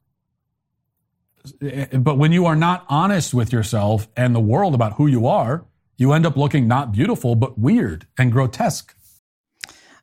[1.93, 5.65] But when you are not honest with yourself and the world about who you are,
[5.97, 8.95] you end up looking not beautiful, but weird and grotesque.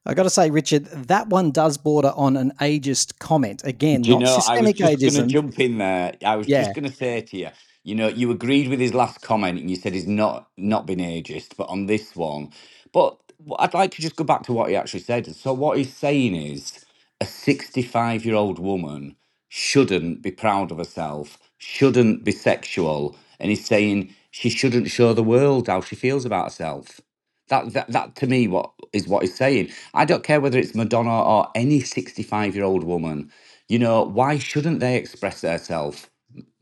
[0.06, 3.62] I got to say, Richard, that one does border on an ageist comment.
[3.64, 6.14] Again, Do you not know, I was just going to jump in there.
[6.24, 6.72] I was Yeah.
[6.72, 7.50] just going to say to you,
[7.84, 11.00] you know, you agreed with his last comment and you said he's not not been
[11.00, 12.50] ageist, but on this one,
[12.92, 13.18] but
[13.58, 15.26] I'd like to just go back to what he actually said.
[15.36, 16.84] So what he's saying is
[17.20, 19.16] a 65 year old woman
[19.52, 25.24] shouldn't be proud of herself, shouldn't be sexual, and he's saying she shouldn't show the
[25.24, 27.02] world how she feels about herself.
[27.50, 29.70] That, that that to me what is what he's saying.
[29.94, 33.32] I don't care whether it's Madonna or any 65 year old woman.
[33.68, 36.08] You know, why shouldn't they express themselves?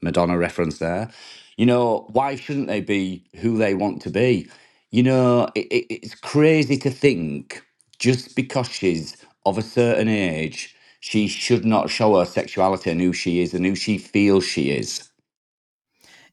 [0.03, 1.11] Madonna reference there.
[1.59, 4.49] You know, why shouldn't they be who they want to be?
[4.93, 7.63] You know, it, it, it's crazy to think
[7.99, 13.13] just because she's of a certain age, she should not show her sexuality and who
[13.13, 15.11] she is and who she feels she is.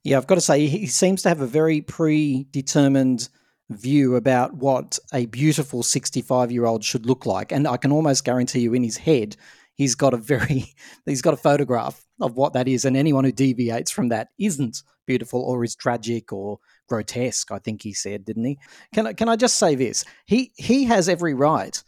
[0.04, 3.30] Yeah, I've got to say, he seems to have a very predetermined
[3.70, 7.52] view about what a beautiful 65 year old should look like.
[7.52, 9.36] And I can almost guarantee you in his head,
[9.76, 10.74] he's got a very,
[11.06, 12.86] he's got a photograph of what that is.
[12.86, 17.82] And anyone who deviates from that isn't beautiful or is tragic or grotesque, I think
[17.82, 18.60] he said, didn't he?
[18.94, 20.06] Can I, can I just say this?
[20.26, 21.82] He, he has every right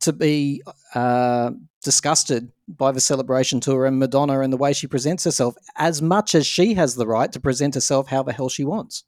[0.00, 0.62] to be
[0.94, 1.50] uh,
[1.82, 6.34] disgusted by the celebration tour and Madonna and the way she presents herself, as much
[6.34, 9.04] as she has the right to present herself how the hell she wants.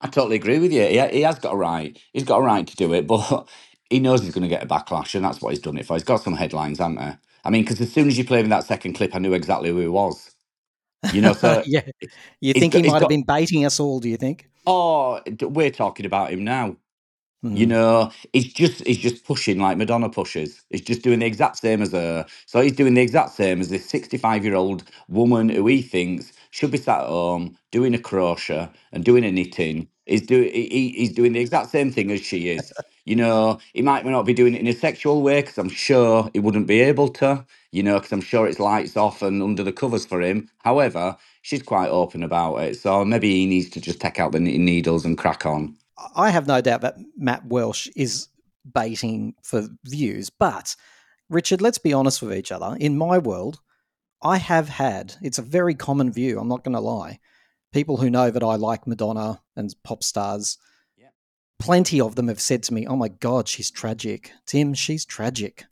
[0.00, 0.82] I totally agree with you.
[0.82, 1.98] He, he has got a right.
[2.12, 3.48] He's got a right to do it, but
[3.90, 5.94] he knows he's going to get a backlash, and that's what he's done it for.
[5.94, 7.18] He's got some headlines, hasn't there?
[7.44, 9.70] I mean, because as soon as you played him that second clip, I knew exactly
[9.70, 10.34] who he was.
[11.12, 11.82] You know, so yeah,
[12.40, 14.00] you think got- he might got- have been baiting us all?
[14.00, 14.48] Do you think?
[14.66, 16.76] Oh, we're talking about him now.
[17.52, 17.68] You mm-hmm.
[17.68, 20.62] know, he's just he's just pushing like Madonna pushes.
[20.70, 22.26] He's just doing the exact same as her.
[22.46, 26.32] So he's doing the exact same as this 65 year old woman who he thinks
[26.52, 29.88] should be sat at home doing a crochet and doing a knitting.
[30.06, 32.72] He's doing he, he- he's doing the exact same thing as she is.
[33.06, 36.30] You know, he might not be doing it in a sexual way because I'm sure
[36.34, 37.44] he wouldn't be able to.
[37.72, 40.50] You know, because I'm sure it's lights off and under the covers for him.
[40.60, 42.76] However, she's quite open about it.
[42.78, 45.76] So maybe he needs to just take out the knitting needles and crack on.
[46.14, 48.28] I have no doubt that Matt Walsh is
[48.72, 50.74] baiting for views, but
[51.28, 52.76] Richard, let's be honest with each other.
[52.78, 53.60] In my world,
[54.22, 57.20] I have had, it's a very common view, I'm not going to lie.
[57.72, 60.58] People who know that I like Madonna and pop stars,
[60.96, 61.08] Yeah.
[61.58, 64.32] plenty of them have said to me, Oh my God, she's tragic.
[64.46, 65.64] Tim, she's tragic.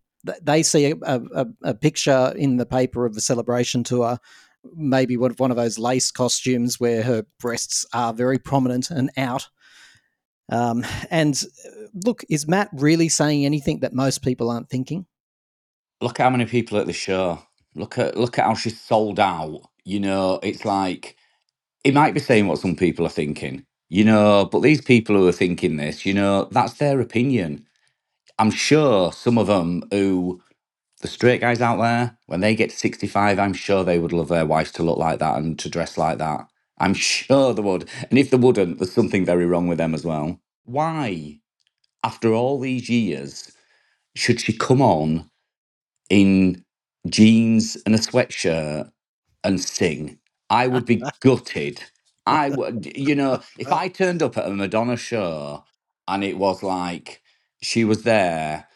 [0.43, 4.19] They see a, a, a picture in the paper of the celebration tour,
[4.75, 9.49] maybe one one of those lace costumes where her breasts are very prominent and out.
[10.51, 11.71] Um, and uh,
[12.07, 15.07] look, is Matt really saying anything that most people aren't thinking?
[16.03, 17.41] look how many people at the show.
[17.77, 19.63] Look at look at how she's sold out.
[19.85, 21.17] You know, it's like
[21.85, 23.67] it might be saying what some people are thinking.
[23.91, 27.67] You know, but these people who are thinking this, you know, that's their opinion.
[28.39, 30.43] I'm sure some of them who
[31.03, 34.29] the straight guys out there, when they get to 65, I'm sure they would love
[34.29, 36.47] their wives to look like that and to dress like that.
[36.79, 37.89] I'm sure they would.
[38.11, 40.41] And if they wouldn't, there's something very wrong with them as well.
[40.65, 41.41] Why,
[42.05, 43.53] after all these years,
[44.17, 45.31] should she come on
[46.11, 46.65] in
[47.09, 48.91] jeans and a sweatshirt
[49.45, 50.19] and sing.
[50.51, 51.83] I would be gutted.
[52.27, 55.65] I would, you know, if I turned up at a Madonna show
[56.09, 57.23] and it was like
[57.63, 58.69] she was there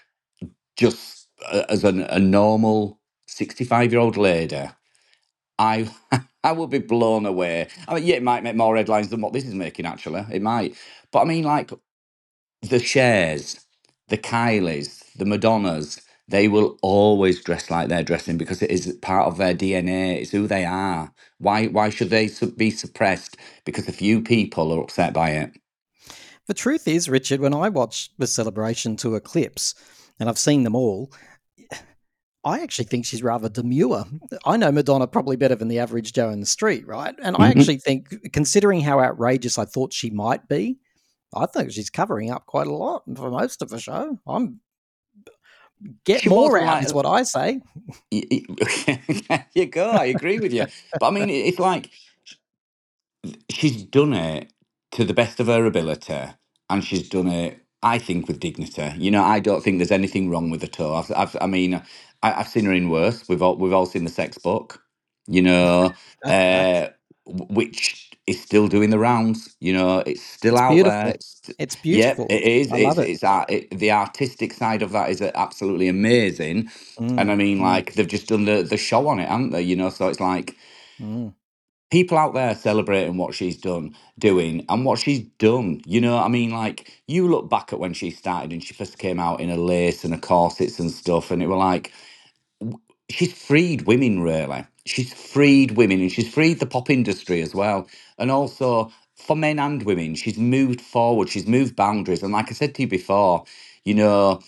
[0.77, 4.71] just a- as an, a normal 65 year old lady,
[5.59, 5.89] I
[6.47, 7.69] I would be blown away.
[7.89, 10.25] I mean, yeah, it might make more headlines than what this is making, actually.
[10.33, 10.77] It might.
[11.13, 11.73] But I mean, like,
[12.63, 13.67] the Chers,
[14.09, 19.27] the Kylies, the Madonnas, they will always dress like they're dressing because it is part
[19.29, 20.21] of their DNA.
[20.23, 21.13] It's who they are.
[21.39, 23.37] Why why should they be suppressed
[23.67, 25.53] because a few people are upset by it?
[26.49, 29.75] The truth is, Richard, when I watch the celebration tour clips,
[30.21, 31.13] and I've seen them all,
[32.47, 34.05] I actually think she's rather demure.
[34.45, 37.15] I know Madonna probably better than the average Joe in the street, right?
[37.21, 37.57] And I Mhm.
[37.59, 40.79] actually think, considering how outrageous I thought she might be,
[41.35, 44.19] I think she's covering up quite a lot for most of the show.
[44.29, 44.61] I'm
[46.05, 47.61] get She more out like- is what I say.
[48.13, 48.43] Y- y-
[49.29, 49.91] There you go.
[49.91, 50.67] I agree with you.
[51.01, 51.91] But I mean, it's like
[53.51, 54.53] she's done it
[54.93, 56.21] to the best of her ability,
[56.71, 58.91] and she's done it, I think, with dignity.
[58.97, 60.95] You know, I don't think there's anything wrong with the toe.
[60.95, 61.83] I've, I've, I mean,
[62.23, 63.29] I, I've seen her in worse.
[63.29, 64.83] We've all we've all seen the sex book.
[65.29, 65.95] You know,
[66.27, 66.89] uh,
[67.27, 69.57] w- which is still doing the rounds.
[69.61, 70.85] You know, it's still It's out beautiful.
[70.85, 71.11] there.
[71.11, 72.31] It's- It's beautiful.
[72.31, 72.73] It is.
[72.73, 73.11] I it's, love it.
[73.11, 76.71] It's, art, it, the artistic side of that is absolutely amazing.
[77.19, 79.51] And I Mm, mean, mm, like they've just done the the show on it, haven't
[79.51, 79.63] they?
[79.63, 80.57] You know, so it's like
[81.03, 81.35] mm.
[81.91, 85.83] people out there celebrating what she's done, doing, and what she's done.
[85.87, 88.99] You know, I mean, like you look back at when she started and she first
[88.99, 91.93] came out in a lace and a corsets and stuff, and it were like
[93.11, 94.67] she's freed women really.
[94.87, 97.89] She's freed women and she's freed the pop industry as well.
[98.19, 102.23] And also for men and women she's moved forward she's moved boundaries.
[102.23, 103.45] And like i said to you before
[103.85, 104.41] you know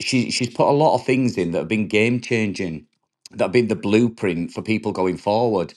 [0.00, 2.86] she she's put a lot of things in that have been game changing
[3.32, 5.74] that have been the blueprint for people going forward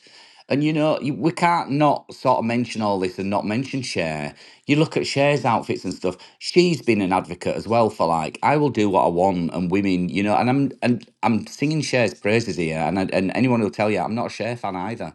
[0.49, 3.83] and you know you, we can't not sort of mention all this and not mention
[3.83, 4.35] Cher.
[4.67, 6.17] You look at Cher's outfits and stuff.
[6.39, 9.71] She's been an advocate as well for like I will do what I want and
[9.71, 10.35] women, you know.
[10.37, 14.15] And I'm and I'm singing Cher's praises here, and and anyone will tell you I'm
[14.15, 15.13] not a Cher fan either.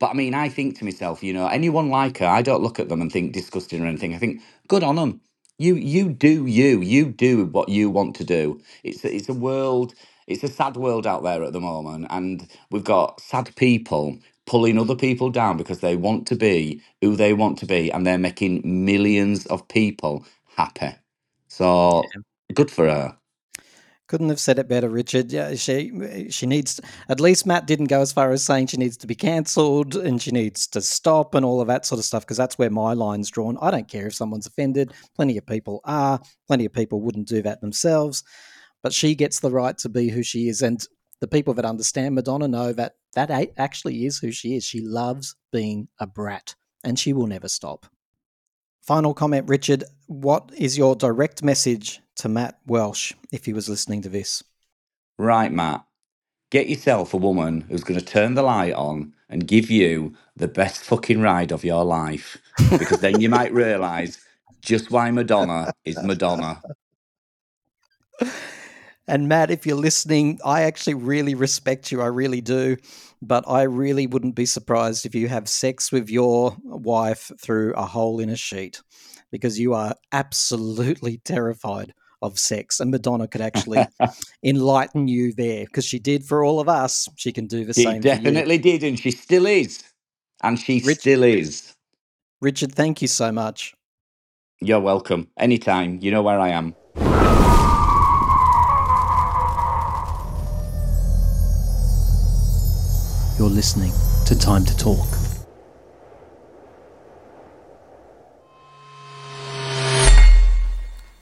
[0.00, 2.80] But I mean, I think to myself, you know, anyone like her, I don't look
[2.80, 4.14] at them and think disgusting or anything.
[4.14, 5.20] I think good on them.
[5.58, 8.60] You you do you you do what you want to do.
[8.84, 9.94] It's it's a world.
[10.26, 14.78] It's a sad world out there at the moment, and we've got sad people pulling
[14.78, 18.18] other people down because they want to be who they want to be, and they're
[18.18, 20.24] making millions of people
[20.56, 20.94] happy.
[21.48, 22.02] So
[22.52, 23.16] good for her.
[24.06, 25.32] Couldn't have said it better, Richard.
[25.32, 26.78] Yeah, she she needs.
[27.08, 30.20] At least Matt didn't go as far as saying she needs to be cancelled and
[30.20, 32.92] she needs to stop and all of that sort of stuff because that's where my
[32.92, 33.56] line's drawn.
[33.62, 34.92] I don't care if someone's offended.
[35.16, 36.20] Plenty of people are.
[36.46, 38.22] Plenty of people wouldn't do that themselves,
[38.82, 40.60] but she gets the right to be who she is.
[40.60, 40.86] And
[41.24, 44.62] the people that understand Madonna know that that actually is who she is.
[44.62, 47.86] She loves being a brat, and she will never stop.
[48.82, 49.84] Final comment, Richard.
[50.06, 54.44] What is your direct message to Matt Walsh if he was listening to this?
[55.18, 55.86] Right, Matt.
[56.50, 60.46] Get yourself a woman who's going to turn the light on and give you the
[60.46, 62.36] best fucking ride of your life,
[62.68, 64.22] because then you might realise
[64.60, 66.60] just why Madonna is Madonna.
[69.06, 72.00] And Matt, if you're listening, I actually really respect you.
[72.00, 72.76] I really do.
[73.20, 77.84] But I really wouldn't be surprised if you have sex with your wife through a
[77.84, 78.82] hole in a sheet
[79.30, 82.80] because you are absolutely terrified of sex.
[82.80, 83.86] And Madonna could actually
[84.42, 87.08] enlighten you there because she did for all of us.
[87.16, 89.82] She can do the She same definitely did, and she still is.
[90.42, 91.74] And she Rich- still is.
[92.40, 93.74] Richard, thank you so much.
[94.60, 95.28] You're welcome.
[95.38, 95.98] Anytime.
[96.00, 96.74] You know where I am.
[103.44, 103.92] You're listening
[104.24, 105.06] to Time to Talk.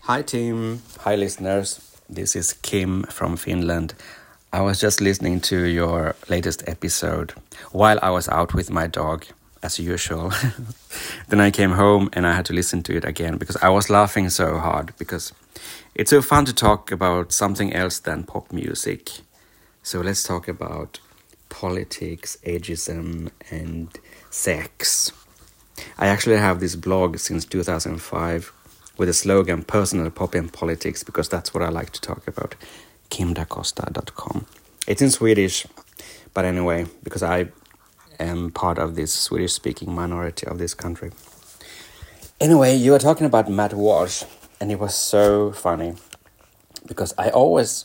[0.02, 0.82] Hi, team.
[1.00, 1.80] Hi, listeners.
[2.08, 3.94] This is Kim from Finland.
[4.52, 7.34] I was just listening to your latest episode
[7.72, 9.24] while I was out with my dog,
[9.60, 10.32] as usual.
[11.28, 13.90] then I came home and I had to listen to it again because I was
[13.90, 15.32] laughing so hard because
[15.96, 19.10] it's so fun to talk about something else than pop music.
[19.82, 21.00] So let's talk about
[21.52, 23.88] politics, ageism, and
[24.30, 25.12] sex.
[25.98, 28.52] I actually have this blog since 2005
[28.96, 32.54] with the slogan personal pop and politics because that's what I like to talk about.
[33.10, 34.46] kimdacosta.com.
[34.86, 35.66] It's in Swedish,
[36.34, 37.48] but anyway, because I
[38.18, 41.12] am part of this Swedish speaking minority of this country.
[42.40, 44.24] Anyway, you were talking about Matt Walsh,
[44.58, 45.94] and it was so funny
[46.86, 47.84] because I always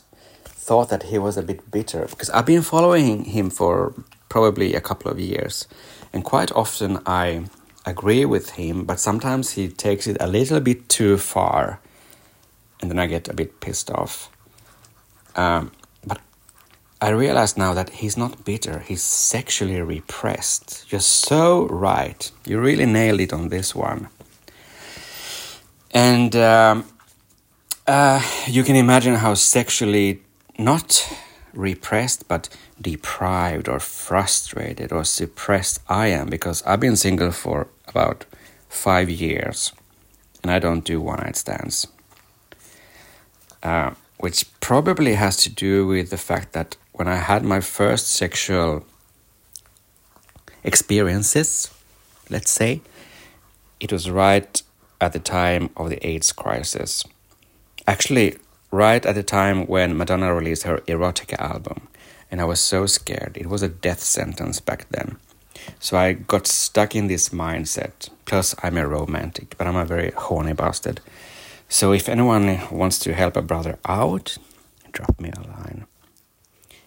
[0.68, 3.94] thought that he was a bit bitter because I've been following him for
[4.28, 5.66] probably a couple of years,
[6.12, 7.44] and quite often I
[7.86, 11.80] agree with him, but sometimes he takes it a little bit too far,
[12.80, 14.30] and then I get a bit pissed off.
[15.36, 15.72] Um,
[16.06, 16.20] but
[17.00, 20.84] I realize now that he's not bitter, he's sexually repressed.
[20.90, 22.30] You're so right.
[22.44, 24.08] You really nailed it on this one.
[25.94, 26.84] And um,
[27.86, 30.20] uh, you can imagine how sexually
[30.58, 31.10] not
[31.54, 32.48] repressed but
[32.80, 38.26] deprived or frustrated or suppressed I am because I've been single for about
[38.68, 39.72] five years
[40.42, 41.86] and I don't do one night stands.
[43.62, 48.08] Uh, which probably has to do with the fact that when I had my first
[48.08, 48.84] sexual
[50.64, 51.72] experiences,
[52.28, 52.80] let's say,
[53.80, 54.62] it was right
[55.00, 57.04] at the time of the AIDS crisis.
[57.86, 58.36] Actually,
[58.70, 61.88] right at the time when Madonna released her Erotica album,
[62.30, 63.36] and I was so scared.
[63.36, 65.16] It was a death sentence back then.
[65.80, 68.10] So I got stuck in this mindset.
[68.24, 71.00] Plus, I'm a romantic, but I'm a very horny bastard.
[71.68, 74.38] So if anyone wants to help a brother out,
[74.92, 75.86] drop me a line.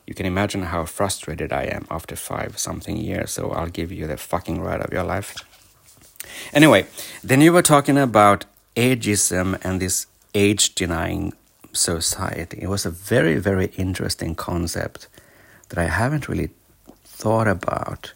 [0.07, 4.07] You can imagine how frustrated I am after five something years, so I'll give you
[4.07, 5.35] the fucking ride of your life.
[6.53, 6.87] Anyway,
[7.23, 8.45] then you were talking about
[8.75, 11.33] ageism and this age denying
[11.73, 12.59] society.
[12.61, 15.07] It was a very, very interesting concept
[15.69, 16.49] that I haven't really
[17.03, 18.13] thought about.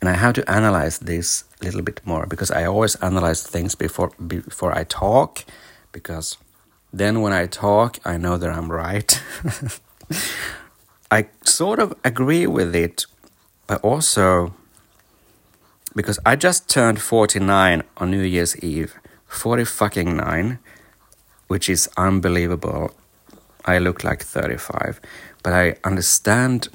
[0.00, 3.74] And I have to analyze this a little bit more because I always analyze things
[3.74, 5.44] before before I talk
[5.92, 6.38] because
[6.92, 9.22] then when I talk I know that I'm right.
[11.10, 13.06] I sort of agree with it,
[13.66, 14.54] but also
[15.94, 18.94] because I just turned 49 on New Year's Eve.
[19.30, 20.58] 40 fucking 9,
[21.50, 22.94] which is unbelievable.
[23.64, 25.00] I look like 35,
[25.42, 26.68] but I understand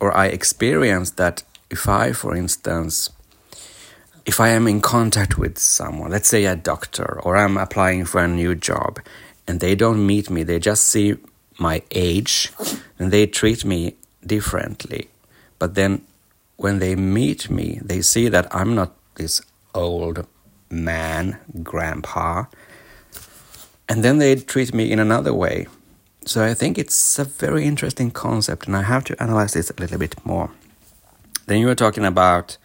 [0.00, 3.10] or I experience that if I, for instance,
[4.26, 8.20] if I am in contact with someone, let's say a doctor, or I'm applying for
[8.20, 8.98] a new job,
[9.46, 11.14] and they don't meet me, they just see
[11.56, 12.50] my age
[12.98, 13.94] and they treat me
[14.26, 15.10] differently.
[15.60, 16.02] But then
[16.56, 19.40] when they meet me, they see that I'm not this
[19.76, 20.26] old
[20.70, 22.46] man, grandpa.
[23.88, 25.66] And then they treat me in another way.
[26.24, 29.80] So I think it's a very interesting concept, and I have to analyze this a
[29.80, 30.50] little bit more.
[31.46, 32.58] Then you were talking about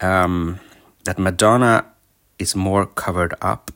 [0.00, 0.60] um,
[1.04, 1.86] that Madonna
[2.38, 3.72] is more covered up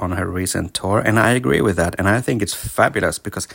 [0.00, 3.46] on her recent tour, and I agree with that, and I think it's fabulous because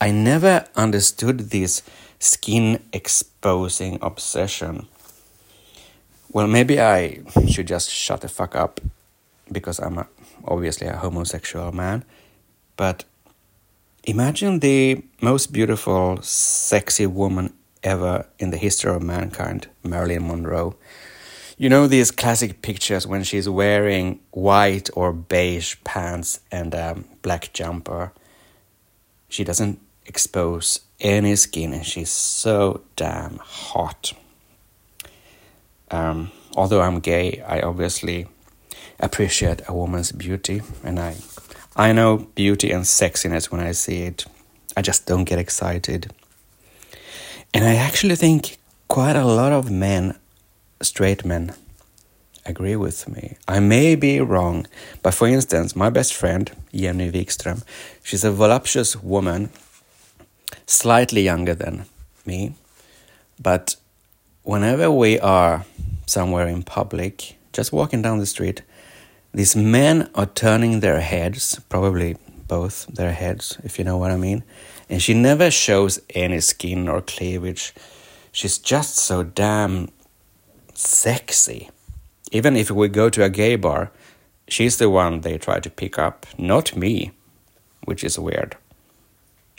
[0.00, 1.82] I never understood this
[2.18, 4.86] skin exposing obsession.
[6.32, 8.80] Well, maybe I should just shut the fuck up
[9.50, 10.06] because I'm a,
[10.44, 12.04] obviously a homosexual man,
[12.76, 13.04] but
[14.04, 17.52] imagine the most beautiful, sexy woman
[17.82, 20.76] ever in the history of mankind, Marilyn Monroe.
[21.56, 27.52] You know these classic pictures when she's wearing white or beige pants and a black
[27.52, 28.12] jumper.
[29.28, 34.12] She doesn't expose any skin and she's so damn hot.
[35.90, 38.26] Um, although I'm gay, I obviously
[39.00, 41.16] appreciate a woman's beauty and I
[41.76, 44.26] I know beauty and sexiness when I see it.
[44.76, 46.12] I just don't get excited.
[47.54, 48.58] And I actually think
[48.88, 50.18] quite a lot of men,
[50.82, 51.54] straight men,
[52.44, 53.36] agree with me.
[53.46, 54.66] I may be wrong,
[55.02, 57.62] but for instance, my best friend, Jenny Wikström,
[58.02, 59.50] she's a voluptuous woman,
[60.66, 61.84] slightly younger than
[62.26, 62.54] me,
[63.40, 63.76] but
[64.42, 65.64] whenever we are
[66.06, 68.62] somewhere in public, just walking down the street,
[69.38, 72.16] these men are turning their heads, probably
[72.48, 74.42] both their heads, if you know what I mean,
[74.90, 77.72] and she never shows any skin or cleavage.
[78.32, 79.90] She's just so damn
[80.74, 81.70] sexy.
[82.32, 83.92] Even if we go to a gay bar,
[84.48, 87.12] she's the one they try to pick up, not me,
[87.84, 88.56] which is weird.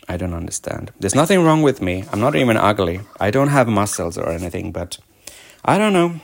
[0.10, 0.91] I don't understand.
[0.99, 2.03] There's nothing wrong with me.
[2.11, 2.99] I'm not even ugly.
[3.18, 4.97] I don't have muscles or anything, but
[5.64, 6.19] I don't know.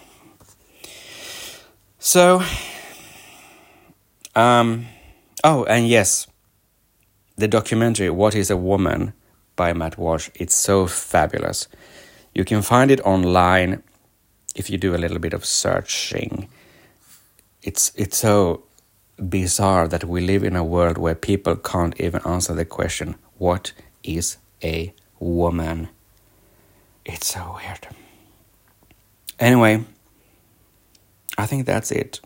[1.99, 2.43] So,
[4.35, 4.85] um,
[5.43, 6.27] oh, and yes,
[7.37, 9.13] the documentary What is a Woman
[9.55, 10.29] by Matt Walsh.
[10.35, 11.67] It's so fabulous.
[12.33, 13.83] You can find it online
[14.55, 16.49] if you do a little bit of searching.
[17.61, 18.63] It's it's so
[19.17, 23.73] bizarre that we live in a world where people can't even answer the question what
[24.03, 25.89] is a woman?
[27.05, 27.87] It's so weird.
[29.39, 29.83] Anyway,
[31.37, 32.19] I think that's it.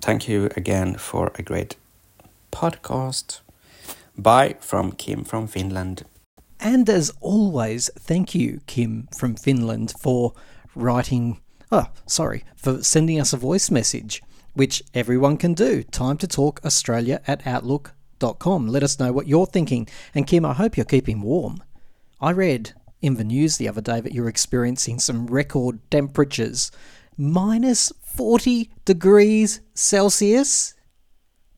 [0.00, 1.76] Thank you again for a great
[2.52, 3.40] podcast.
[4.16, 6.04] Bye from Kim from Finland.
[6.58, 10.32] And as always, thank you, Kim from Finland, for
[10.74, 11.40] writing.
[11.70, 14.22] Oh, sorry, for sending us a voice message,
[14.54, 15.82] which everyone can do.
[15.82, 18.68] Time to talk Australia at outlook.com.
[18.68, 19.88] Let us know what you're thinking.
[20.14, 21.62] And Kim, I hope you're keeping warm.
[22.20, 26.70] I read in the news the other day that you're experiencing some record temperatures
[27.18, 30.74] minus 40 degrees Celsius.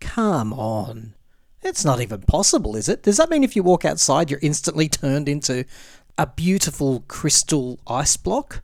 [0.01, 1.15] Come on.
[1.63, 3.03] It's not even possible, is it?
[3.03, 5.65] Does that mean if you walk outside, you're instantly turned into
[6.17, 8.63] a beautiful crystal ice block?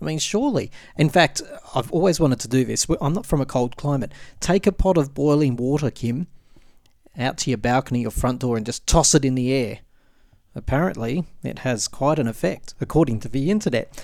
[0.00, 0.70] I mean, surely.
[0.96, 1.42] In fact,
[1.74, 2.86] I've always wanted to do this.
[3.00, 4.12] I'm not from a cold climate.
[4.40, 6.26] Take a pot of boiling water, Kim,
[7.16, 9.80] out to your balcony or front door and just toss it in the air.
[10.54, 14.02] Apparently, it has quite an effect, according to the internet.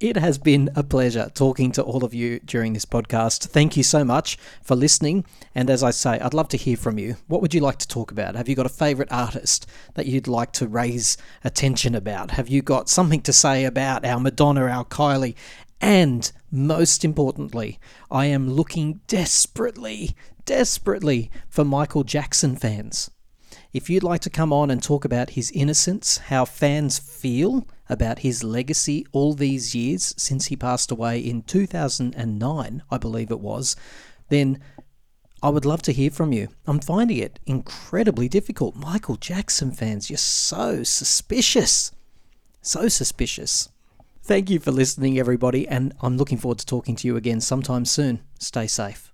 [0.00, 3.48] It has been a pleasure talking to all of you during this podcast.
[3.48, 5.26] Thank you so much for listening.
[5.54, 7.16] And as I say, I'd love to hear from you.
[7.26, 8.34] What would you like to talk about?
[8.34, 9.66] Have you got a favourite artist
[9.96, 12.30] that you'd like to raise attention about?
[12.30, 15.34] Have you got something to say about our Madonna, our Kylie?
[15.82, 17.78] And most importantly,
[18.10, 20.16] I am looking desperately,
[20.46, 23.10] desperately for Michael Jackson fans.
[23.74, 28.20] If you'd like to come on and talk about his innocence, how fans feel about
[28.20, 33.76] his legacy all these years since he passed away in 2009, I believe it was,
[34.28, 34.60] then
[35.42, 36.48] I would love to hear from you.
[36.66, 38.76] I'm finding it incredibly difficult.
[38.76, 41.92] Michael Jackson fans, you're so suspicious.
[42.62, 43.70] So suspicious.
[44.22, 47.84] Thank you for listening, everybody, and I'm looking forward to talking to you again sometime
[47.84, 48.20] soon.
[48.38, 49.09] Stay safe.